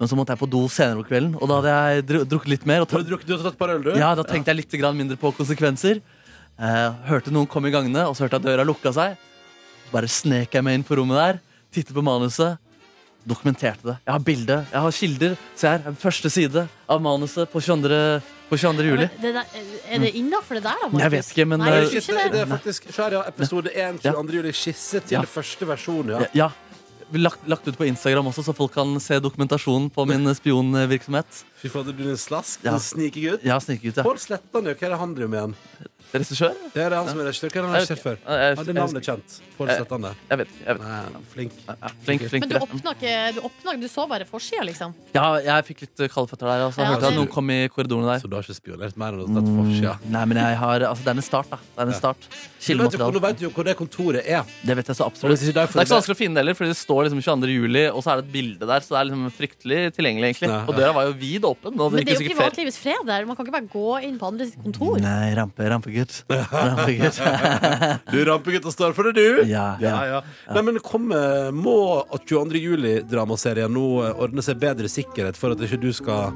[0.00, 2.54] Men så måtte jeg på do senere på kvelden Og da hadde jeg dru- drukket
[2.56, 3.92] litt mer og Har du drukket tatt par øl, du?
[4.00, 6.00] ja, da tenkte jeg litt mindre på konsekvenser.
[6.62, 9.16] Eh, hørte noen komme i gangene, og så hørte jeg at døra lukka seg.
[9.86, 11.38] Så bare snek jeg meg inn på rommet der,
[11.72, 12.58] tittet på manuset,
[13.28, 13.96] dokumenterte det.
[14.06, 15.36] Jeg har bilde, jeg har kilder.
[15.56, 18.22] Se her, første side av manuset på 22.
[18.52, 18.84] På 22.
[18.84, 19.06] juli.
[19.06, 19.44] Ja, Det der,
[19.88, 20.88] er det innafor det der, da?
[20.88, 21.00] Markus?
[21.02, 22.40] Jeg vet ikke, men, Nei, eh, Det, er, det, det.
[22.42, 24.34] er faktisk Sharia episode 1, 22.
[24.36, 24.52] juli.
[24.52, 25.22] Skisse til Ja.
[25.22, 26.18] første versjon, ja.
[26.20, 26.50] Ja, ja.
[27.12, 31.42] Lagt, lagt ut på Instagram også, så folk kan se dokumentasjonen på min spionvirksomhet.
[31.60, 32.60] Fy fader, du er en slask.
[32.64, 32.72] Ja.
[32.72, 33.44] En snikegutt.
[33.44, 34.02] Ja, snikegutt ja.
[34.06, 34.64] Pål Slettan.
[34.64, 35.54] Hva er det han driver med igjen?
[36.12, 36.52] Regissør?
[36.74, 37.48] Det er det han som er regissør.
[37.48, 38.16] Hva har han har regissert før?
[38.20, 39.40] jeg- navnet er kjent.
[39.56, 40.78] Pål Jeg- Jeg vet ikke.
[40.82, 41.52] Nei, flink.
[42.04, 44.94] Flink, flink Men du oppnå åpna ikke Du, åpna, du så bare forsida, liksom?
[45.14, 46.64] Ja, jeg fikk litt kaldføtter kalde føtter der.
[46.66, 46.76] Altså.
[46.76, 48.20] så Ja, hørte at det- noen kom i korridorene der.
[48.20, 49.98] Så du har ikke spionert mer enn å sette forsida?
[50.10, 51.56] Nei, men jeg har Altså, det er en start, da.
[51.56, 52.16] Det er en start.
[52.62, 54.44] Du jo- Nå vet du jo hvor det kontoret er.
[54.64, 55.38] Det vet jeg så absolutt.
[55.40, 57.48] Det er ikke så vanskelig å finne det heller, Fordi det står liksom 22.
[57.48, 58.80] juli, og så er det et bilde der.
[58.80, 60.68] Så det er liksom fryktelig tilgjengelig, egentlig.
[60.68, 61.74] Og døra var jo vid åpen.
[61.76, 63.24] Men det er jo privatlivets fred der.
[63.26, 65.00] Man kan ikke bare gå inn på andre sitt kontor.
[65.00, 65.62] Nei, rampe,
[66.02, 66.24] rampegutt.
[66.52, 67.20] Rampegutt.
[68.12, 69.42] Du rampegutt og står for det, du.
[69.50, 70.18] Ja, Ja, ja.
[70.18, 70.54] ja.
[70.56, 71.76] Nei, men kom, eh, Må
[72.12, 72.58] 22.
[72.62, 76.32] juli-dramaserien nå eh, ordne seg bedre sikkerhet for at ikke du skal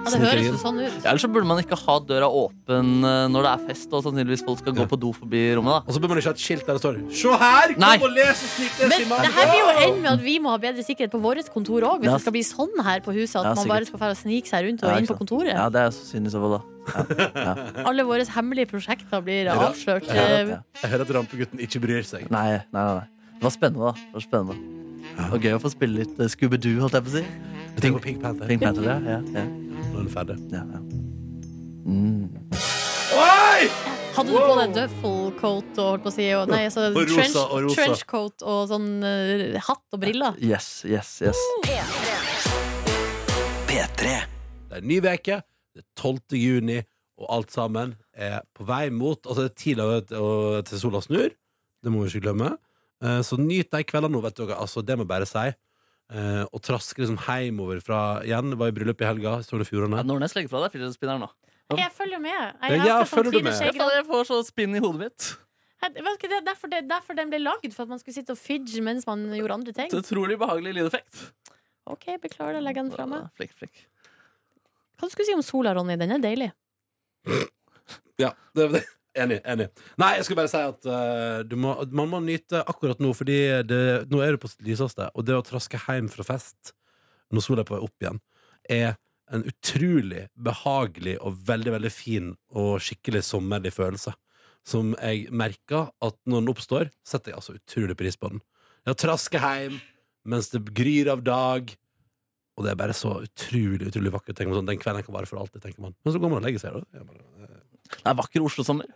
[0.00, 1.04] Ja, det høres jo sånn ut.
[1.04, 4.42] Ellers så burde man ikke ha døra åpen eh, når det er fest, og sannsynligvis
[4.46, 5.84] folk skal gå på do forbi rommet.
[5.86, 7.74] Og så bør man ikke ha et skilt der det står 'Se her!
[7.74, 7.96] Kom Nei.
[8.00, 10.82] og les og Men det her blir jo ende med at vi må ha bedre
[10.82, 12.00] sikkerhet på vårt kontor òg.
[12.00, 12.16] Hvis Ja.
[12.16, 14.48] det skal bli sånn her på huset at Ja, man bare skal fære og snike
[14.48, 15.52] seg rundt og Ja, inn på kontoret.
[15.54, 16.62] Ja, det er så synd i så fall, da.
[16.90, 17.54] Ja.
[17.54, 17.54] Ja.
[17.88, 19.54] Alle våre hemmelige prosjekter blir Ja.
[19.68, 20.06] avslørt.
[20.08, 20.58] Ja, Eh, ja.
[20.82, 22.30] Jeg hører at rampegutten ikke bryr seg.
[22.30, 23.04] Nei, nei, nei.
[23.36, 23.92] Det var spennende, da.
[23.92, 24.56] Det var spennende.
[25.30, 27.24] Var gøy å få spille litt uh, Scooby-Doo, holdt jeg på å si.
[27.80, 28.46] Jeg Pink Panther.
[28.46, 28.98] Pink Panther, ja.
[28.98, 29.44] ja,
[29.80, 29.88] ja.
[29.90, 30.36] Nå er den ferdig.
[30.52, 30.80] ja, ja.
[31.90, 32.28] Mm.
[33.16, 33.68] Oi!
[34.14, 37.14] Hadde du på deg duffelcoat og holdt på å si og, nei, altså, Og rosa,
[37.16, 37.76] trench, og rosa.
[37.78, 40.36] trenchcoat og sånn uh, hatt og briller?
[40.44, 41.40] Yes, yes, yes.
[43.70, 44.10] P3.
[44.68, 45.40] Det er en ny veke,
[45.74, 46.36] det er 12.
[46.38, 46.78] juni,
[47.20, 51.30] og alt sammen er på vei mot Altså, det er tidligere til- sola snur.
[51.82, 52.52] Det må vi ikke glemme.
[53.02, 54.56] Eh, Så nyt de kveldene nå, vet dere.
[54.60, 55.46] Altså, det må jeg bare si.
[56.10, 58.56] Eh, Og trasker liksom hjemover fra igjen.
[58.58, 59.36] Var i bryllup i helga.
[59.46, 61.30] Sogn og Ja, Nordnes legger fra deg fidget-spinneren nå.
[61.78, 62.56] Jeg følger med.
[62.66, 63.54] Jeg, ja, følger du med?
[63.54, 63.78] skjegg.
[63.78, 65.28] Jeg får så spinn i hodet mitt.
[65.80, 68.14] Jeg vet ikke, Det er derfor, det, derfor den ble lagd, for at man skulle
[68.18, 69.92] sitte og fidge mens man gjorde andre ting.
[69.96, 71.30] Utrolig behagelig lydeffekt.
[71.86, 73.30] Ok, Beklager, jeg legger den fra meg.
[73.38, 73.86] Flink, flink.
[75.00, 75.96] Hva skulle du si om sola, Ronny?
[75.96, 76.50] Den er deilig.
[78.20, 78.82] Ja, det, det.
[79.18, 79.40] Enig.
[79.42, 79.66] enig
[79.98, 83.38] Nei, jeg skulle bare si at uh, du må, man må nyte akkurat nå, Fordi
[83.66, 83.80] det,
[84.10, 85.08] nå er det på sitt lyseste.
[85.18, 86.74] Og det å traske hjem fra fest
[87.30, 88.20] når sola er på vei opp igjen,
[88.70, 88.94] er
[89.30, 94.14] en utrolig behagelig og veldig veldig fin og skikkelig sommerlig følelse.
[94.66, 98.42] Som jeg merker at når den oppstår, setter jeg altså utrolig pris på den.
[98.84, 99.78] Det å traske hjem
[100.28, 101.70] mens det gryr av dag.
[102.58, 104.36] Og det er bare så utrolig utrolig vakkert.
[104.36, 105.94] Tenker man sånn, Den kvelden kan vare for alltid, tenker man.
[106.04, 106.76] Men så går man og legger seg.
[106.76, 106.98] Da.
[106.98, 107.60] Jeg bare,
[107.94, 108.90] Det er vakker Oslo-sommer.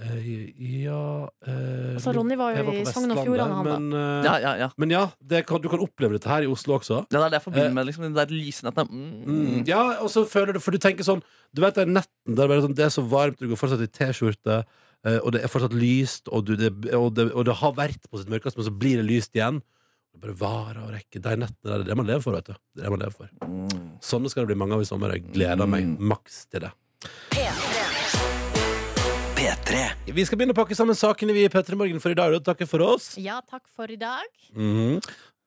[0.00, 0.48] Eh,
[0.82, 3.74] ja eh, Altså, Ronny var jo i Sogn og Fjordane, han da.
[3.78, 4.68] Men, eh, Ja, ja, ja.
[4.80, 7.02] men ja, det kan, du kan oppleve dette her i Oslo også.
[7.12, 8.88] Ja, det er det jeg forbinder Eh, med liksom, den der lysenetten.
[8.88, 9.10] Mm.
[9.26, 9.66] Mm.
[9.68, 11.20] Ja, og så føler du For du tenker sånn
[11.52, 13.84] Du vet den netten der det er, sånn, det er så varmt, du går fortsatt
[13.84, 14.62] i T-skjorte,
[15.04, 18.08] eh, og det er fortsatt lyst, og, du, det, og, det, og det har vært
[18.08, 19.60] på sitt mørkeste, men så blir det lyst igjen.
[20.12, 21.20] Det bare varer og rekker.
[21.24, 22.56] De nettene der, det er det man lever for, vet du.
[22.76, 23.28] Det er det man lever for.
[23.44, 23.92] Mm.
[24.04, 25.12] Sånne skal det bli mange av i sommer.
[25.16, 25.98] Jeg gleder meg Mm.
[26.12, 26.72] maks til det.
[27.32, 27.61] P3.
[29.42, 32.30] Vi skal begynne å pakke sammen sakene vi i P3 Morgen for i dag.
[32.36, 33.16] og Takke for oss.
[33.18, 34.28] Ja, takk for i dag.
[34.54, 35.00] Mhm.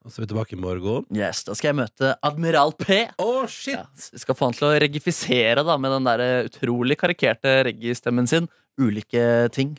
[0.04, 1.06] Og så er vi tilbake i morgen.
[1.16, 3.08] Yes, Da skal jeg møte Admiral P.
[3.18, 3.74] Oh, shit!
[3.74, 7.64] Ja, vi skal få han til å regifisere da, med den der eh, utrolig karikerte
[7.70, 9.78] reggae-stemmen sin ulike ting.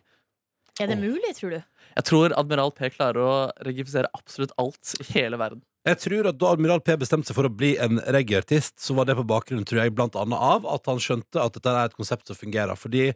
[0.81, 1.05] Er det oh.
[1.05, 1.61] mulig, tror du?
[1.61, 3.37] Jeg tror Admiral P klarer å
[3.69, 5.61] regifisere absolutt alt i hele verden.
[5.85, 9.05] Jeg tror at Da Admiral P bestemte seg for å bli en reggae-artist, så var
[9.05, 12.01] det på bakgrunn tror jeg, blant annet av at han skjønte at dette er et
[12.01, 12.75] konsept som fungerer.
[12.81, 13.11] Fordi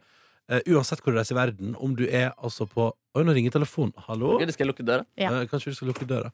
[0.51, 3.51] eh, uansett hvor du reiser i verden, om du er altså på Oi, nå ringer
[3.51, 3.91] telefonen.
[4.05, 4.37] Hallo?
[4.39, 5.03] Eller skal jeg lukke døra?
[5.19, 5.33] Ja.
[5.33, 6.29] Eh, kanskje du skal lukke døra.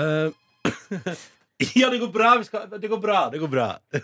[0.00, 0.30] Eh,
[1.80, 2.30] ja, det går bra!
[2.40, 3.18] Vi skal, det går bra.
[3.32, 3.68] Det går bra.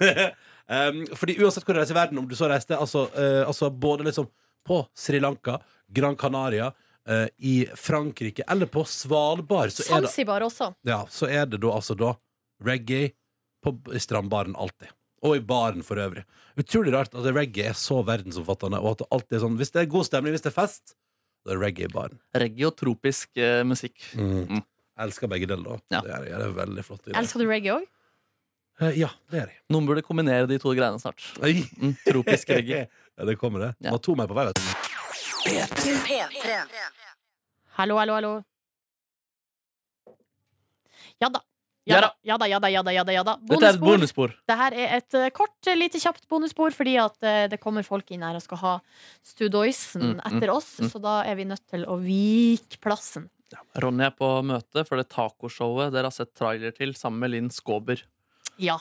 [0.76, 3.70] um, fordi uansett hvor du reiser i verden, om du så reiste altså, eh, altså
[3.70, 4.28] både liksom
[4.68, 5.56] på Sri Lanka,
[5.88, 6.68] Gran Canaria,
[7.08, 10.72] eh, i Frankrike eller på Svalbard, så er det Zanzibar også.
[10.86, 12.14] ja, så er det da altså da
[12.62, 13.12] reggae
[13.62, 14.92] på, strandbaren alltid.
[15.22, 16.24] Og i baren for øvrig.
[16.58, 19.80] Utrolig rart at reggae er så verdensomfattende, og at det alltid er sånn Hvis det
[19.84, 20.94] er god stemning, hvis det er fest,
[21.46, 22.18] da er det reggae i baren.
[22.42, 24.02] Reggae og tropisk eh, musikk.
[24.18, 24.58] Mm.
[24.62, 25.96] Jeg elsker begge deler, da.
[25.96, 26.00] Ja.
[26.04, 27.04] Det, er, det er veldig flott.
[27.06, 27.16] i det.
[27.22, 27.86] Elsker du reggae òg?
[28.82, 29.60] Eh, ja, det er jeg.
[29.72, 31.22] Noen burde kombinere de to greiene snart.
[31.44, 31.54] Oi.
[31.78, 32.88] Mm, tropisk reggae.
[33.12, 33.66] Ja, det kommer det.
[33.84, 33.90] Ja.
[33.92, 34.62] Nå to mer på vei, vet du.
[35.44, 36.14] P3.
[37.76, 38.30] Hallo, hallo, hallo.
[41.20, 41.42] Ja da.
[41.88, 42.12] Ja da.
[42.22, 42.92] Ja da, ja da, ja da.
[42.94, 43.34] ja da, ja da.
[43.42, 44.34] Dette er et Bonusspor.
[44.46, 48.12] Dette er et uh, kort, eh, lite kjapt bonusspor, fordi at uh, det kommer folk
[48.14, 48.74] inn her og skal ha
[49.26, 50.88] Studoisen Mm, mm, etter oss, mm.
[50.90, 53.28] så da er vi nødt til å vike plassen.
[53.82, 57.50] Ronny er på møte for det tacoshowet dere har sett trailer til sammen med Linn
[57.52, 58.00] Skåber.
[58.62, 58.78] Ja.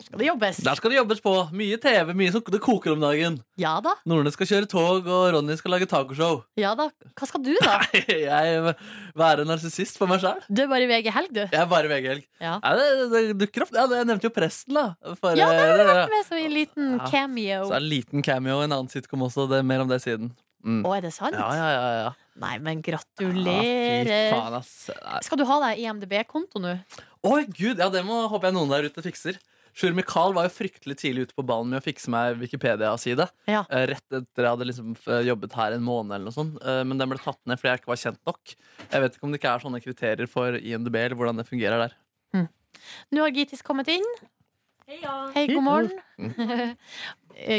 [0.00, 0.56] Skal det jobbes?
[0.64, 1.32] Der skal det jobbes på.
[1.56, 3.38] Mye TV, mye som det koker om dagen.
[3.60, 3.92] Ja da.
[4.08, 6.40] Nordnes skal kjøre tog, og Ronny skal lage tacoshow.
[6.58, 6.88] Ja da.
[7.18, 7.78] Hva skal du, da?
[8.08, 8.74] Jeg
[9.20, 10.40] være narsissist for meg sjøl.
[10.48, 11.42] Du er bare i VG Helg, du.
[11.44, 12.24] Jeg er bare VG-helg.
[12.40, 12.56] Ja.
[12.64, 13.74] Ja, det, det dukker opp.
[13.76, 14.86] Ja, jeg nevnte jo Presten, da.
[15.20, 17.10] For, Ja, det har Vært med som en liten Ja.
[17.12, 17.60] cameo.
[17.68, 19.48] Så en liten cameo, en annen sitcom også.
[19.50, 20.32] Det er mer om det siden.
[20.64, 20.82] Mm.
[20.84, 21.32] Å, er det sant?
[21.36, 22.10] Ja, ja, ja, ja.
[22.40, 24.32] Nei, men Ja, gratulerer.
[24.32, 24.90] faen, ass.
[25.26, 26.74] Skal du ha deg IMDb-konto nå?
[27.24, 29.38] Å gud, ja, det må, håper jeg noen der ute fikser.
[29.76, 33.26] Sjur Mikael var jo fryktelig tidlig ute på ballen med å fikse meg Wikipedia-side.
[33.50, 33.62] Ja.
[33.70, 34.88] Eh, Rett etter jeg hadde liksom
[35.26, 36.54] jobbet her en måned, eller noe sånt.
[36.64, 38.42] Eh, men den ble tatt ned fordi jeg ikke var kjent nok.
[38.90, 41.78] Jeg vet ikke om det ikke er sånne kriterier for IMDb, eller hvordan det fungerer
[41.86, 41.92] der.
[43.12, 44.06] Nå har Gitis kommet inn.
[44.90, 45.98] Hei, god morgen.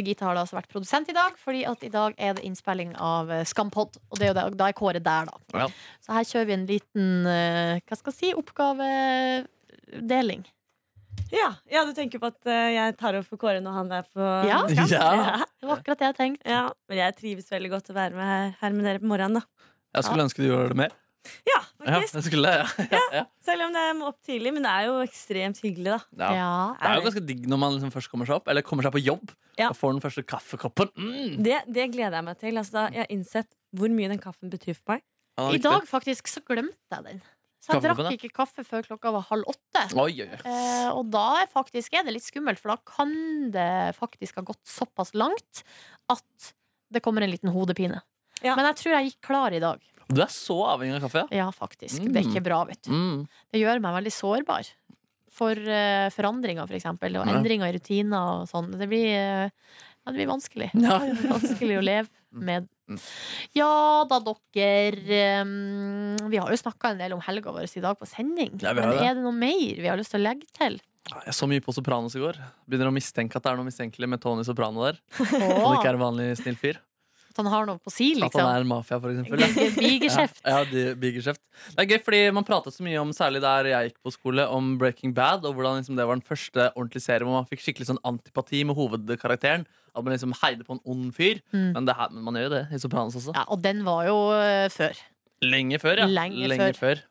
[0.05, 2.91] Gita har da altså vært produsent i dag, Fordi at i dag er det innspilling
[2.99, 3.91] av eh, Skampod.
[4.11, 5.35] Og det er jo da, da er Kåre der, da.
[5.63, 5.67] Ja.
[6.03, 10.41] Så her kjører vi en liten eh, hva skal jeg si, oppgavedeling.
[11.31, 14.07] Ja, ja, du tenker på at eh, jeg tar opp for Kåre når han er
[14.11, 14.85] på Ja, Ja.
[14.91, 15.37] ja.
[15.61, 16.49] Det var akkurat det jeg tenkte.
[16.51, 16.63] ja.
[16.91, 19.39] Men jeg trives veldig godt å være med her, her med dere på morgenen.
[19.39, 20.97] da Jeg skulle ønske du gjorde det mer.
[21.45, 22.13] Ja, Ja, faktisk.
[22.17, 22.87] jeg skulle, ja.
[22.91, 23.23] Ja, ja.
[23.45, 24.51] Selv om det er opp tidlig.
[24.53, 25.99] Men det er jo ekstremt hyggelig, da.
[26.17, 26.31] Ja.
[26.35, 26.51] Ja.
[26.81, 28.91] Det er jo ganske digg når man liksom først kommer seg opp, eller kommer seg
[28.95, 29.69] på jobb, Ja.
[29.69, 30.89] og får den første kaffekoppen.
[30.97, 31.43] Mm.
[31.45, 32.57] Det, det gleder jeg meg til.
[32.57, 35.05] Altså, da jeg har innsett hvor mye den kaffen betyr for meg.
[35.39, 37.21] Ja, I dag faktisk så glemte jeg den.
[37.61, 39.83] Så jeg drakk ikke kaffe før klokka var halv åtte.
[39.93, 40.39] Oi, oi, oi.
[40.49, 43.13] Eh, og da er, faktisk, er det litt skummelt, for da kan
[43.53, 45.61] det faktisk ha gått såpass langt
[46.09, 46.53] at
[46.91, 48.01] det kommer en liten hodepine.
[48.41, 48.55] Ja.
[48.57, 49.83] Men jeg tror jeg gikk klar i dag.
[50.11, 51.43] Du er så avhengig av kaffe, ja?
[51.45, 52.01] Ja, faktisk.
[52.03, 52.91] Det er ikke bra, vet du.
[52.91, 53.21] Mm.
[53.53, 54.71] Det gjør meg veldig sårbar.
[55.31, 57.15] For uh, forandringer, for eksempel.
[57.21, 58.73] Og endringer i rutiner og sånn.
[58.75, 60.71] Det blir, eh, ja, det blir vanskelig.
[60.75, 61.15] Ja, ja.
[61.35, 62.67] Vanskelig å leve med.
[62.91, 62.99] Mm.
[63.57, 63.71] Ja
[64.09, 64.19] da,
[64.55, 65.41] dere.
[65.45, 68.57] um, Vi har jo snakka en del om helga vår i dag på sending.
[68.61, 70.79] Ja, Men er det noe mer vi har lyst til å legge til?
[71.11, 72.37] Jeg så mye på Sopranos i går.
[72.69, 74.99] Begynner å mistenke at det er noe mistenkelig med Tony Soprano der.
[75.17, 76.77] Og det ikke er en vanlig snill fyr.
[77.31, 78.47] at han har noe på si, At han liksom.
[78.51, 79.39] er en mafia, for eksempel.
[79.39, 80.27] Ja.
[80.45, 83.89] Ja, ja de- Det er gøy, fordi man pratet så mye om, særlig der jeg
[83.91, 87.25] gikk på skole, om Breaking Bad, og hvordan liksom, det var den første ordentlige serien
[87.27, 89.65] hvor man fikk skikkelig sånn antipati med hovedkarakteren.
[89.95, 91.41] At man liksom heide på en ond fyr.
[91.51, 91.71] Mm.
[91.75, 93.33] Men, det her, men man gjør jo det i Sopranos også.
[93.35, 94.99] Ja, og den var jo eh, før.
[95.43, 96.05] Lenge før, ja.
[96.07, 97.01] Lenge før.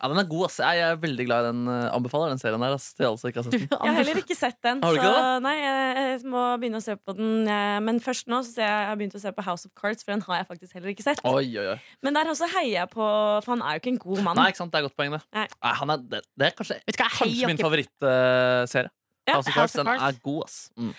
[0.00, 0.54] Ja, Den er god, ass.
[0.64, 1.58] Jeg er veldig glad i den.
[1.68, 2.72] eh, Anbefaler den serien der.
[2.78, 3.66] Ass, til alle som ikke har sett den.
[3.68, 4.78] Jeg har heller ikke sett den.
[4.80, 7.34] Har du ikke så nei, jeg, må begynne å se på den.
[7.52, 9.74] eh, Men først nå så ser jeg, jeg har begynt å se på House of
[9.76, 11.20] Cards, for den har jeg faktisk heller ikke sett.
[11.28, 11.76] Oi, oi, oi.
[12.06, 13.02] Men der også heier jeg på
[13.44, 14.40] For han er jo ikke en god mann.
[14.40, 14.72] Nei, ikke sant?
[14.72, 15.20] Det er godt poeng, det.
[15.36, 15.44] Nei.
[15.58, 18.94] Nei, han er, det, det er kanskje, hva, kanskje min favorittserie.
[19.28, 20.58] Ja, House of Cards, den er god, ass.
[20.80, 20.94] Mm.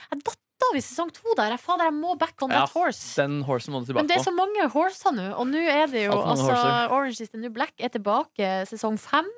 [0.68, 1.55] Av i sesong to der.
[1.55, 3.01] Jeg, fader, jeg må back on Ja, that horse.
[3.18, 6.05] Den horsen må du Men det er så mange horser nå, og nå er det
[6.05, 6.55] jo altså.
[6.93, 9.30] Orange is the New Black er tilbake sesong fem.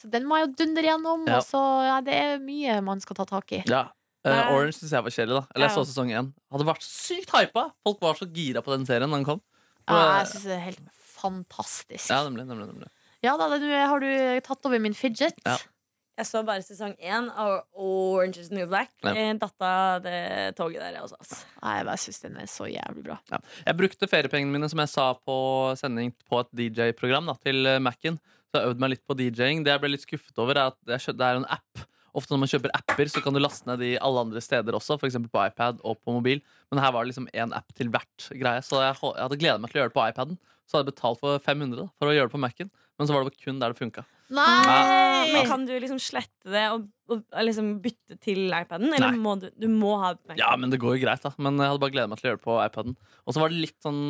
[0.00, 1.26] Så den må jeg jo dundre gjennom.
[1.28, 1.40] Ja.
[1.40, 3.62] Og så, ja, det er mye man skal ta tak i.
[3.70, 3.90] Ja.
[4.22, 5.40] Uh, Orange syns jeg var kjedelig.
[5.40, 6.32] da Eller jeg så sesong én.
[6.54, 7.68] Hadde vært sykt hypa!
[7.82, 9.42] Folk var så gira på den serien da den kom.
[9.90, 10.82] Ja, jeg syns det er helt
[11.18, 12.06] fantastisk.
[12.10, 12.90] Ja, nemlig, nemlig, nemlig.
[13.22, 14.10] Ja da, nå har du
[14.42, 15.36] tatt over min fidget.
[15.46, 15.56] Ja.
[16.20, 18.90] Jeg så bare sesong én av Orange is the New Black.
[19.00, 19.14] Ja.
[19.16, 20.18] Jeg datt av det
[20.58, 21.16] toget der, jeg også.
[21.24, 21.38] Altså.
[21.62, 23.16] Nei, jeg bare syns den er så jævlig bra.
[23.32, 23.40] Ja.
[23.70, 25.36] Jeg brukte feriepengene mine som jeg sa på
[25.80, 28.20] sending på et DJ-program til eh, Mac-en.
[28.52, 29.64] Så jeg øvde meg litt på DJ-ing.
[29.64, 31.86] Det jeg ble litt skuffet over, er at det er en app.
[32.12, 34.98] Ofte når man kjøper apper, så kan du laste ned de alle andre steder også,
[35.00, 35.16] f.eks.
[35.32, 36.42] på iPad og på mobil.
[36.68, 39.62] Men her var det liksom én app til hvert greie, så jeg, jeg hadde gleda
[39.62, 40.36] meg til å gjøre det på iPaden.
[40.68, 43.16] Så hadde jeg betalt for 500 da, for å gjøre det på Mac-en, men så
[43.16, 44.04] var det kun der det funka.
[44.32, 45.32] Nei!
[45.32, 48.88] Men kan du liksom slette det og, og liksom bytte til iPaden?
[48.88, 49.22] Eller Nei.
[49.22, 50.38] må du, du må ha iPaden?
[50.40, 51.34] Ja, men det går jo greit, da.
[51.42, 52.96] Men jeg hadde bare gleda meg til å gjøre det på iPaden.
[53.26, 54.02] Og så var det litt sånn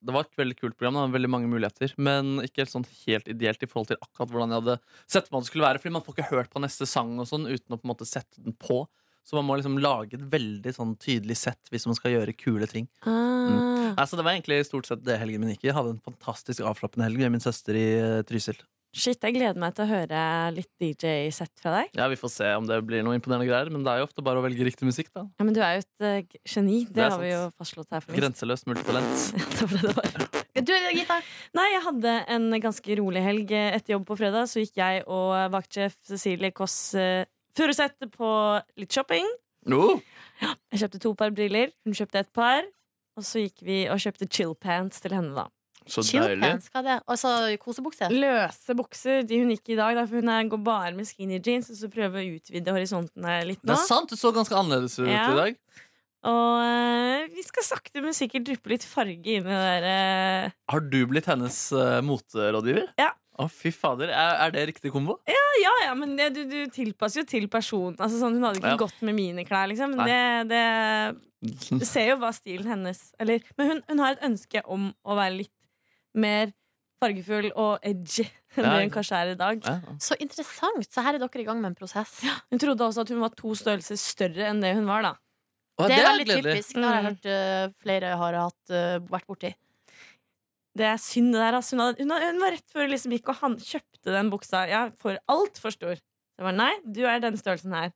[0.00, 2.86] Det var et veldig kult program, det var veldig mange muligheter, men ikke helt sånn
[3.02, 5.82] helt ideelt i forhold til akkurat hvordan jeg hadde sett for meg det skulle være.
[5.82, 8.08] Fordi man får ikke hørt på neste sang og sånn uten å på en måte
[8.08, 8.84] sette den på.
[9.28, 12.66] Så man må liksom lage et veldig sånn tydelig sett hvis man skal gjøre kule
[12.70, 12.88] ting.
[13.04, 13.30] Ah.
[13.50, 14.06] Mm.
[14.06, 15.70] så Det var egentlig stort sett det helgen min gikk i.
[15.70, 18.58] Jeg hadde en fantastisk avslappende helg med min søster i eh, Trysil.
[18.90, 20.20] Shit, jeg gleder meg til å høre
[20.56, 21.92] litt DJ-sett fra deg.
[21.94, 24.24] Ja, Vi får se om det blir noe imponerende greier, men det er jo ofte
[24.26, 25.12] bare å velge riktig musikk.
[25.14, 26.80] da Ja, Men du er jo et uh, geni.
[26.88, 28.24] Det, Det har har vi jo fastslått her for lengst.
[28.24, 29.22] Grenseløst multitalent.
[29.60, 30.64] Det var det det var.
[30.66, 31.22] Du, Gitar.
[31.54, 33.54] Nei, jeg hadde en ganske rolig helg.
[33.54, 37.22] Etter jobb på fredag så gikk jeg og vaktsjef Cecilie Kåss uh,
[37.54, 38.32] Furuseth på
[38.80, 39.30] litt shopping.
[39.70, 40.00] No.
[40.42, 42.66] Jeg kjøpte to par briller, hun kjøpte et par.
[43.18, 45.46] Og så gikk vi og kjøpte chill pants til henne, da.
[45.92, 46.38] Så deilig.
[46.38, 46.96] Chillpants, hva er det?
[47.14, 47.32] Altså
[47.62, 48.08] kosebukse?
[48.14, 49.22] Løse bukser.
[49.28, 51.70] De hun gikk i dag, da, for hun er, går bare med skinny jeans.
[51.72, 53.78] Og så prøver å utvide horisontene litt Det nå.
[53.78, 55.28] er sant, du så ganske annerledes ut Ja.
[55.32, 55.60] i dag.
[56.30, 60.50] Og eh, vi skal sakte, men sikkert dryppe litt farge inn i det der eh,
[60.68, 62.90] Har du blitt hennes uh, moterådgiver?
[63.00, 63.14] Ja.
[63.40, 64.10] Å, fy fader.
[64.12, 65.14] Er, er det riktig kombo?
[65.24, 67.96] Ja, ja, men det, du, du tilpasser jo til personen.
[67.96, 68.80] Altså, sånn, hun hadde ikke Ja.
[68.82, 69.94] gått med mine klær, liksom.
[69.96, 74.26] Men det, det, du ser jo hva stilen hennes eller, Men hun, hun har et
[74.28, 75.52] ønske om å være litt
[76.14, 76.52] mer
[77.00, 78.26] fargefull og edgy
[78.58, 79.62] enn det hun kanskje er i dag.
[80.02, 80.84] Så interessant.
[80.90, 82.18] Så her er dere i gang med en prosess.
[82.50, 85.02] Hun trodde også at hun var to størrelser større enn det hun var.
[85.06, 85.12] da
[85.80, 86.54] Å, Det er veldig gledelig.
[86.60, 86.74] typisk.
[86.76, 87.10] Det har jeg Mm.
[87.10, 89.54] hørt uh, flere har hatt, uh, vært borti.
[90.76, 91.56] Det er synd, det der.
[91.58, 91.74] Altså.
[91.76, 94.28] Hun, hadde, hun, hadde, hun var rett før hun liksom gikk og han kjøpte den
[94.30, 94.68] buksa.
[94.70, 95.96] Ja, for altfor stor.
[95.96, 97.90] Så jeg var nei, du er den størrelsen her.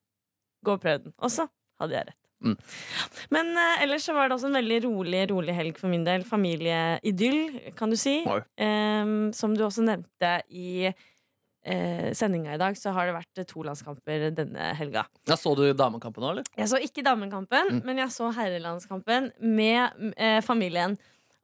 [0.64, 1.14] Gå og prøv den.
[1.20, 1.46] Og så
[1.80, 2.23] hadde jeg rett.
[2.44, 2.56] Mm.
[3.34, 6.26] Men uh, ellers så var det også en veldig rolig, rolig helg for min del.
[6.28, 8.18] Familieidyll, kan du si.
[8.28, 10.90] Um, som du også nevnte i
[11.64, 15.06] eh, sendinga i dag, så har det vært to landskamper denne helga.
[15.28, 16.48] Ja, så du damekampen òg, eller?
[16.60, 17.82] Jeg så ikke damekampen, Mm.
[17.88, 20.98] men jeg så herrelandskampen med eh, familien.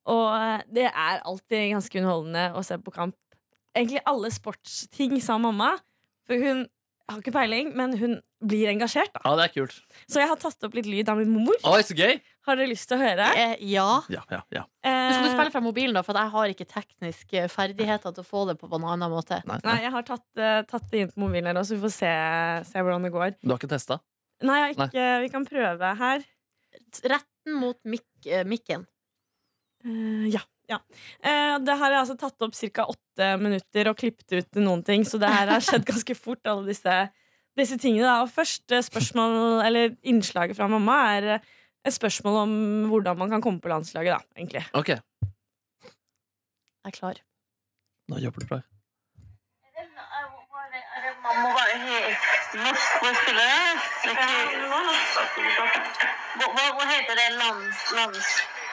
[0.05, 3.17] Og eh, det er alltid ganske underholdende å se på kamp.
[3.77, 5.77] Egentlig alle sportsting, sa mamma.
[6.27, 6.67] For hun
[7.13, 9.13] har ikke peiling, men hun blir engasjert.
[9.15, 9.77] da Ja, det er kult.
[10.09, 11.57] Så jeg har tatt opp litt lyd av min mor.
[11.71, 12.21] Oi, så gøy!
[12.49, 13.27] Har dere lyst til å høre?
[13.37, 13.87] Eh, ja.
[14.09, 14.63] Ja, ja, ja.
[14.83, 16.03] Men Skal du Eh, spille fra mobilen, da?
[16.07, 19.43] For jeg har ikke tekniske ferdigheter til å få det på en annen måte.
[19.45, 19.83] Nei, Nei, nei.
[19.85, 22.15] jeg har tatt, eh, tatt det inn på mobilen her også, så vi får se,
[22.73, 23.37] se hvordan det går.
[23.43, 24.01] Du har ikke testa?
[24.43, 26.25] Nei, jeg har ikke, vi kan prøve her.
[27.05, 28.87] Retten mot mik eh, mikken.
[29.85, 30.41] Eh, ja.
[30.71, 30.79] Ja.
[31.21, 32.87] Eh, det her har jeg altså tatt opp ca.
[32.95, 36.69] åtte minutter og klippet ut noen ting, så det her har skjedd ganske fort, alle
[36.71, 36.97] disse,
[37.59, 38.07] disse tingene.
[38.07, 38.21] Da.
[38.25, 41.49] Og første spørsmål, eller innslaget fra mamma, er eh,
[41.87, 42.53] et spørsmål om
[42.93, 44.65] hvordan man kan komme på landslaget, da, egentlig.
[44.77, 44.95] Ok,
[46.81, 47.19] Jeg er klar.
[48.09, 48.61] nå jobber du bra.
[51.21, 53.59] Man må være helt norsk for det.
[56.41, 58.31] Hva, hva, hva heter det lands, lands,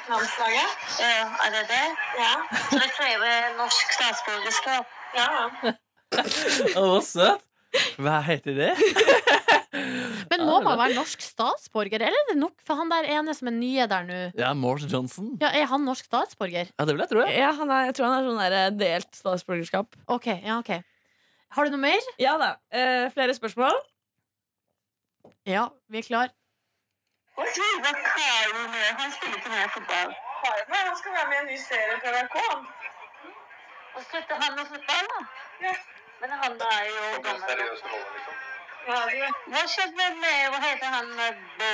[0.08, 0.86] Landslaget?
[1.02, 1.84] ja, er det det?
[2.20, 2.32] Ja.
[2.70, 4.96] Så det krever norsk statsborgerskap?
[5.18, 5.28] ja.
[6.80, 7.44] Å, så søt!
[8.00, 8.70] Hva heter det?
[10.32, 13.50] Men må man være norsk statsborger, eller er det nok for han der ene som
[13.52, 14.22] er nye der nå?
[14.40, 15.34] Ja, Morse Johnson.
[15.44, 16.72] Ja, Er han norsk statsborger?
[16.72, 17.26] Ja, det vil jeg tro.
[17.28, 17.36] Ja.
[17.48, 20.00] Ja, han er, jeg tror han er sånn der eh, delt statsborgerskap.
[20.16, 20.72] Ok, ja, ok
[21.58, 22.10] Har du noe mer?
[22.24, 22.54] Ja da.
[22.72, 23.78] Eh, flere spørsmål?
[25.48, 26.34] Ja, vi er klar.
[27.38, 28.88] Hva driver Karo med?
[29.00, 30.16] Han spiller ikke med fotball.
[30.70, 32.38] Han skal være med i en ny serie på NRK.
[33.96, 35.74] Og slutter han med fotball, da?
[36.22, 37.62] Men han er jo gammel.
[38.88, 41.72] Hva skjedde med Hva heter han eh, Bo?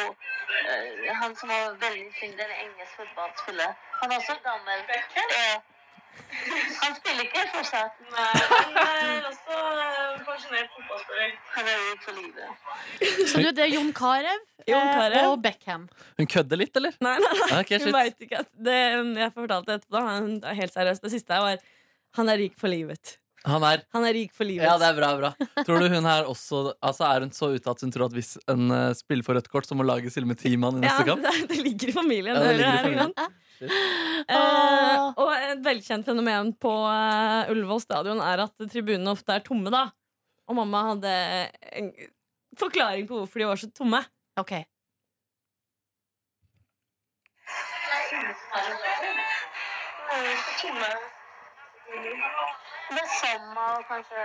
[0.72, 3.76] eh, Han som var veldig flink, den engelske fotballspilleren?
[4.01, 4.80] Han er også gammel.
[5.18, 5.61] Ja.
[6.84, 7.99] Han spiller ikke fortsatt.
[8.14, 9.59] Han er også
[10.28, 11.36] pensjonert fotballspiller.
[11.55, 13.30] Han er ute for livet.
[13.32, 14.34] Så du, det er Jon Carew
[14.68, 15.88] eh, og Beckham.
[16.20, 16.97] Hun kødder litt, eller?
[17.05, 17.61] Nei, nei, nei.
[17.61, 17.80] Okay.
[17.86, 18.80] Hun veit ikke at det,
[19.24, 19.95] Jeg fortalte etterpå.
[19.95, 20.03] da.
[20.09, 21.05] Han er helt seriøst.
[21.05, 21.61] Det siste var
[22.20, 23.18] han er rik for livet.
[23.46, 24.64] Han er Han er rik for livet.
[24.64, 25.32] Ja, det er bra, bra.
[25.68, 28.38] Tror du hun her også Altså Er hun så ute at hun tror at hvis
[28.52, 30.94] en uh, spiller for rødt kort, så må laget stille med ti mann i Ja,
[30.94, 31.26] neste kamp?
[31.28, 32.36] det, det ligger i familien.
[32.36, 33.14] Ja, det ligger i familien.
[33.64, 39.72] Eh, og et velkjent fenomen på uh, Ullevål stadion er at tribunene ofte er tomme.
[39.72, 39.86] da
[40.50, 41.14] Og mamma hadde
[41.80, 41.91] en
[42.60, 44.02] forklaring på hvorfor de var så tomme.
[44.39, 44.54] Ok
[51.94, 52.43] Det er
[52.91, 54.19] sommer og kanskje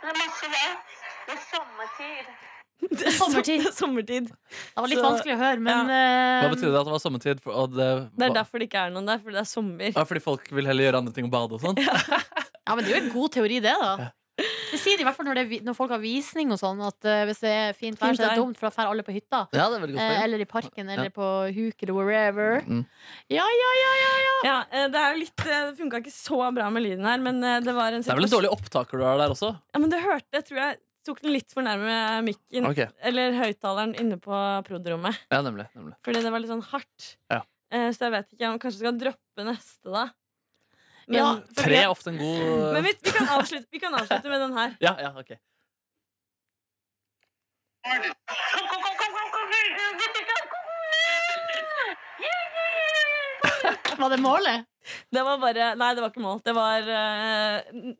[0.00, 0.70] Det er masse det.
[1.26, 2.30] Det er sommertid.
[2.80, 3.58] Det er Sommertid.
[3.60, 4.28] Det er sommertid.
[4.30, 7.02] Det var litt Så- vanskelig å høre, men eh, Hva betyr det at det var
[7.02, 7.40] sommertid?
[7.44, 9.92] For, og det, Det er derfor det ikke er noen der, fordi det er sommer.
[9.92, 11.76] Ja, fordi folk vil heller gjøre andre ting og bade og sånn?
[11.80, 14.08] Ja, men det er jo en god teori, det, da.
[14.70, 17.08] Det sier de i hvert fall når, det, når folk har visning og sånn, at
[17.08, 19.14] uh, hvis det er fint vær, så er det dumt, for da drar alle på
[19.14, 19.44] hytta.
[19.56, 22.60] Ja, det er veldig godt Eh, eller i parken, eller på huk, eller wherever.
[22.66, 22.84] Mm.
[23.32, 24.36] Ja, ja, ja, ja, ja.
[24.50, 27.42] Ja, eh, Det er jo litt Det funka ikke så bra med lyden her, men
[27.44, 29.50] eh, det var en Det er vel en dårlig opptaker du har der også?
[29.74, 31.94] Ja, men det hørte jeg, tror jeg tok den litt for nærme
[32.26, 32.66] mikken.
[32.68, 32.90] okay.
[33.02, 34.36] Eller høyttaleren inne på
[34.66, 35.16] prod-rommet.
[35.32, 35.96] ja, nemlig, nemlig.
[36.04, 37.14] Fordi det var litt sånn hardt.
[37.32, 37.40] Ja.
[37.72, 40.08] Eh, Så jeg vet ikke om jeg kanskje skal droppe neste, da.
[41.10, 41.28] Men, Ja,
[41.58, 44.52] Tre er ofte en god Men vi, vi, kan avslutte, vi kan avslutte med den
[44.54, 44.76] her.
[44.80, 45.34] Ja, ja, ok
[54.00, 54.64] Var det målet?
[55.10, 56.38] Det var bare Nei, det var ikke mål.
[56.44, 57.90] Det var eh,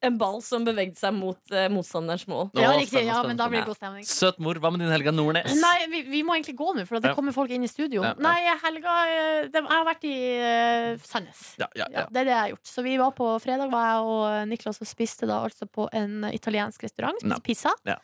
[0.00, 2.50] en ball som bevegde seg mot eh, motstanderens mål.
[2.54, 2.92] Ja, riktig.
[2.92, 4.04] spennende, Ja, men da blir det god stemning.
[4.06, 5.56] Søt mor, hva med din Helga Nordnes?
[5.58, 7.14] Nei, vi, vi må egentlig gå nå, for det Ja.
[7.18, 8.04] kommer folk inn i studio.
[8.06, 8.22] Ja, ja.
[8.22, 11.40] Nei, helga eh, det, Jeg har vært i uh, Sandnes.
[11.58, 12.06] Ja, ja, Ja, ja.
[12.14, 12.70] det er det jeg har gjort.
[12.70, 16.28] Så vi var på fredag var jeg og Niklas og spiste da altså på en
[16.30, 17.18] italiensk restaurant.
[17.24, 17.40] Ja.
[17.40, 17.74] Spiste pizza.
[17.88, 17.98] Ja.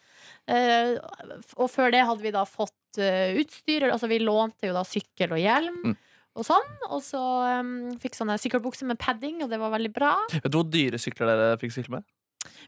[0.51, 0.99] Eh,
[1.57, 3.87] og før det hadde vi da fått eh, utstyr.
[3.93, 5.79] Altså vi lånte jo da sykkel og hjelm.
[5.93, 5.97] Mm.
[6.35, 7.21] Og sånn, og så
[7.61, 10.15] um, fikk sånne sykkelbukser med padding, og det var veldig bra.
[10.33, 12.09] Vet du hvor dyre sykler dere fikk sykle med?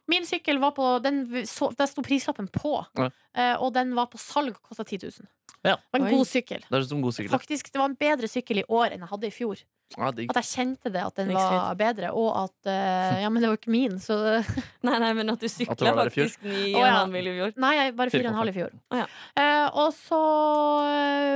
[0.08, 3.10] Min sykkel var på Den så, Der sto prislappen på, Ja.
[3.34, 5.26] eh, og den var på salg og kosta 10 000.
[5.66, 5.76] Ja.
[5.76, 6.18] Det var en Oi.
[6.18, 6.66] god sykkel.
[6.66, 7.32] Det er som god sykkel.
[7.32, 9.62] Faktisk, Det var en bedre sykkel i år enn jeg hadde i fjor.
[9.94, 10.30] Ja, digg.
[10.32, 12.10] At jeg kjente det, at den var bedre.
[12.18, 14.16] Og at eh, Ja, men det var ikke min, så
[14.86, 16.30] Nei, nei, men at du At sykla var der i fjor.
[16.32, 16.96] faktisk ni Å, og en ja.
[16.98, 17.52] halv mil i fjor.
[17.62, 18.72] Nei, jeg bare fire og en halv i fjor.
[18.74, 19.06] Å, ja.
[19.42, 20.22] Eh, og så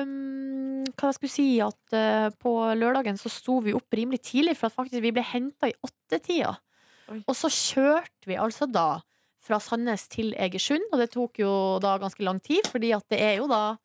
[0.02, 4.57] um, Hva jeg skulle si At eh, på lørdagen så sto vi opp rimelig tidlig,
[4.59, 6.57] for at faktisk vi ble henta i åttetida.
[7.11, 7.20] Oi.
[7.27, 8.89] Og så kjørte vi altså da
[9.40, 11.52] fra Sandnes til Egersund, og det tok jo
[11.82, 13.78] da ganske lang tid, fordi at det er jo da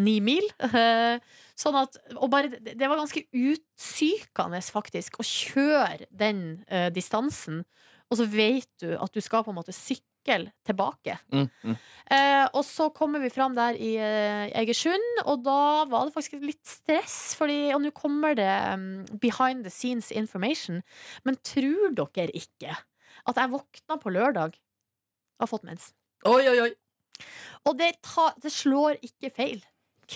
[0.00, 0.46] ni mil.
[0.58, 1.18] Eh,
[1.54, 7.62] Sånn at, og bare, det det var ganske utsykende, faktisk, å kjøre den uh, distansen.
[8.10, 11.14] Og så vet du at du skal på en måte sykle tilbake.
[11.30, 11.76] Mm, mm.
[12.10, 16.42] Uh, og så kommer vi fram der i uh, Egersund, og da var det faktisk
[16.42, 17.36] litt stress.
[17.38, 20.82] Fordi, og nå kommer det um, behind the scenes information.
[21.22, 25.94] Men tror dere ikke at jeg våkna på lørdag og har fått mensen?
[26.26, 26.72] Oi, oi, oi!
[27.68, 29.62] Og det, ta, det slår ikke feil.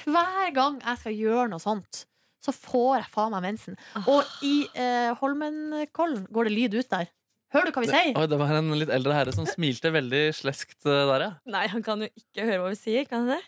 [0.05, 2.05] Hver gang jeg skal gjøre noe sånt,
[2.45, 3.77] så får jeg faen meg mensen.
[4.07, 7.09] Og i eh, Holmenkollen går det lyd ut der.
[7.55, 8.11] Hører du hva vi sier?
[8.21, 11.31] Oi, det var en litt eldre herre som smilte veldig sleskt eh, der, ja.
[11.49, 13.07] Nei, han kan jo ikke høre hva vi sier.
[13.09, 13.43] Kan han det?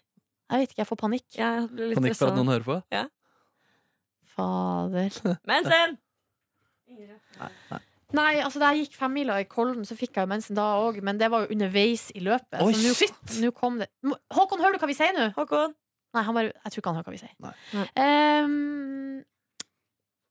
[0.51, 1.27] Jeg vet ikke, jeg får panikk.
[1.37, 2.79] Jeg blir litt Panikk for at noen hører på.
[4.35, 5.21] Fader.
[5.53, 5.99] Mensen!
[8.11, 10.97] Nei, altså da jeg gikk femmila i Kollen, så fikk jeg jo mensen da òg,
[11.07, 12.57] men det var jo underveis i løpet.
[12.65, 13.37] Oi, så nå- shit!
[13.39, 13.87] Nå kom det
[14.35, 15.29] Håkon, hører du hva vi sier nå?
[15.37, 15.77] Håkon.
[16.17, 17.89] Nei, han bare, jeg tror ikke han hører hva vi sier.
[18.01, 19.21] Ehm,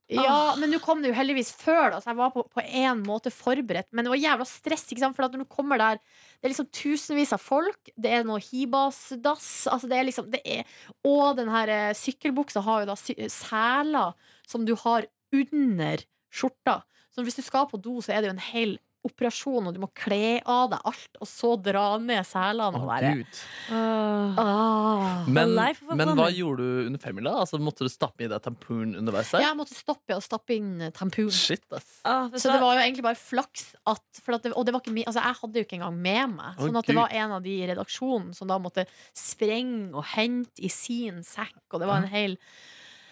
[0.10, 3.04] ja, men nå kom det jo heldigvis før, da, så jeg var på, på en
[3.06, 3.92] måte forberedt.
[3.94, 5.18] Men det var jævla stress, ikke sant?
[5.18, 8.42] for at når du kommer der Det er liksom tusenvis av folk, det er noe
[8.42, 10.66] hibasdass altså det er liksom, det er,
[11.06, 16.80] Og den her eh, sykkelbuksa har jo da seler som du har under skjorta.
[17.14, 18.78] Så hvis du skal på do, så er det jo en hel
[19.08, 22.80] operasjon, og du må kle av deg alt, og så dra ned selene.
[22.82, 23.40] Og være Gud.
[23.72, 25.24] ah.
[25.30, 25.54] Men,
[25.96, 27.36] men hva gjorde du under femmila?
[27.44, 29.46] Altså, måtte du stappe i deg tampon underveis der?
[29.46, 31.32] Jeg måtte stoppe og stappe inn eh, tampon.
[31.34, 31.88] Shit, ass.
[32.04, 34.84] Ah, Så det var jo egentlig bare flaks at for at det, Og det var
[34.84, 36.60] ikke mi, altså jeg hadde jo ikke engang med meg.
[36.60, 40.60] Sånn at det var en av de i redaksjonen som da måtte sprenge og hente
[40.66, 42.38] i sin sekk, og det var en hel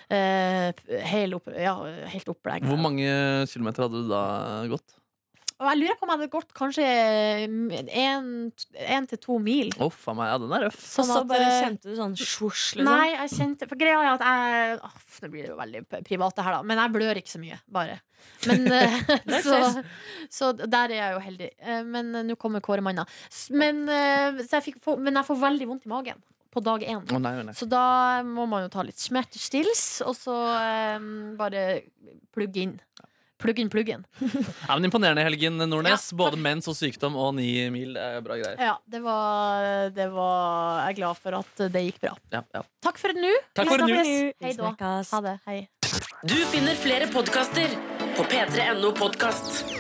[0.08, 0.72] Uh,
[1.04, 1.74] helt, opp, ja,
[2.08, 2.64] helt opplegg.
[2.64, 3.10] Hvor mange
[3.52, 4.22] kilometer hadde du da
[4.72, 4.94] gått?
[5.58, 6.88] Og jeg lurer på om jeg hadde gått kanskje
[7.98, 9.72] én til to mil.
[9.82, 10.78] Å, faen meg, ja, den er røff.
[10.78, 12.92] Og Sånn så at, bare eh, kjente du sånn svosj, liksom?
[12.92, 16.38] Nei, jeg kjente For greia er at jeg oh, Nå blir det jo veldig privat,
[16.38, 16.68] det her, da.
[16.70, 17.98] Men jeg blør ikke så mye, bare.
[18.46, 19.12] Men eh,
[19.42, 19.58] så,
[20.38, 21.52] så der er jeg jo heldig.
[21.58, 23.08] Eh, Men nå kommer Kåre Manna.
[23.50, 23.86] Men,
[24.44, 26.22] så jeg fikk men jeg får veldig vondt i magen
[26.54, 27.02] på dag én.
[27.14, 27.54] Oh, nei, nei.
[27.58, 30.36] Så da må man jo ta litt smertestils, og så
[30.98, 31.84] um, bare
[32.34, 32.78] plugge inn.
[33.38, 34.06] Plugg inn pluggen.
[34.68, 36.10] Ja, men Imponerende, Helgen Nordnes.
[36.18, 37.96] Både mens og sykdom og ni mil.
[37.98, 38.58] Er bra greier.
[38.60, 42.16] Ja, det var, det var Jeg er glad for at det gikk bra.
[42.34, 42.64] Ja, ja.
[42.84, 43.34] Takk for nå.
[43.58, 44.04] Takk for nå.
[44.42, 44.74] Hei da.
[45.14, 45.38] Ha det.
[45.48, 45.60] Hei.
[46.28, 47.78] Du finner flere podkaster
[48.18, 49.77] på p3.no podkast.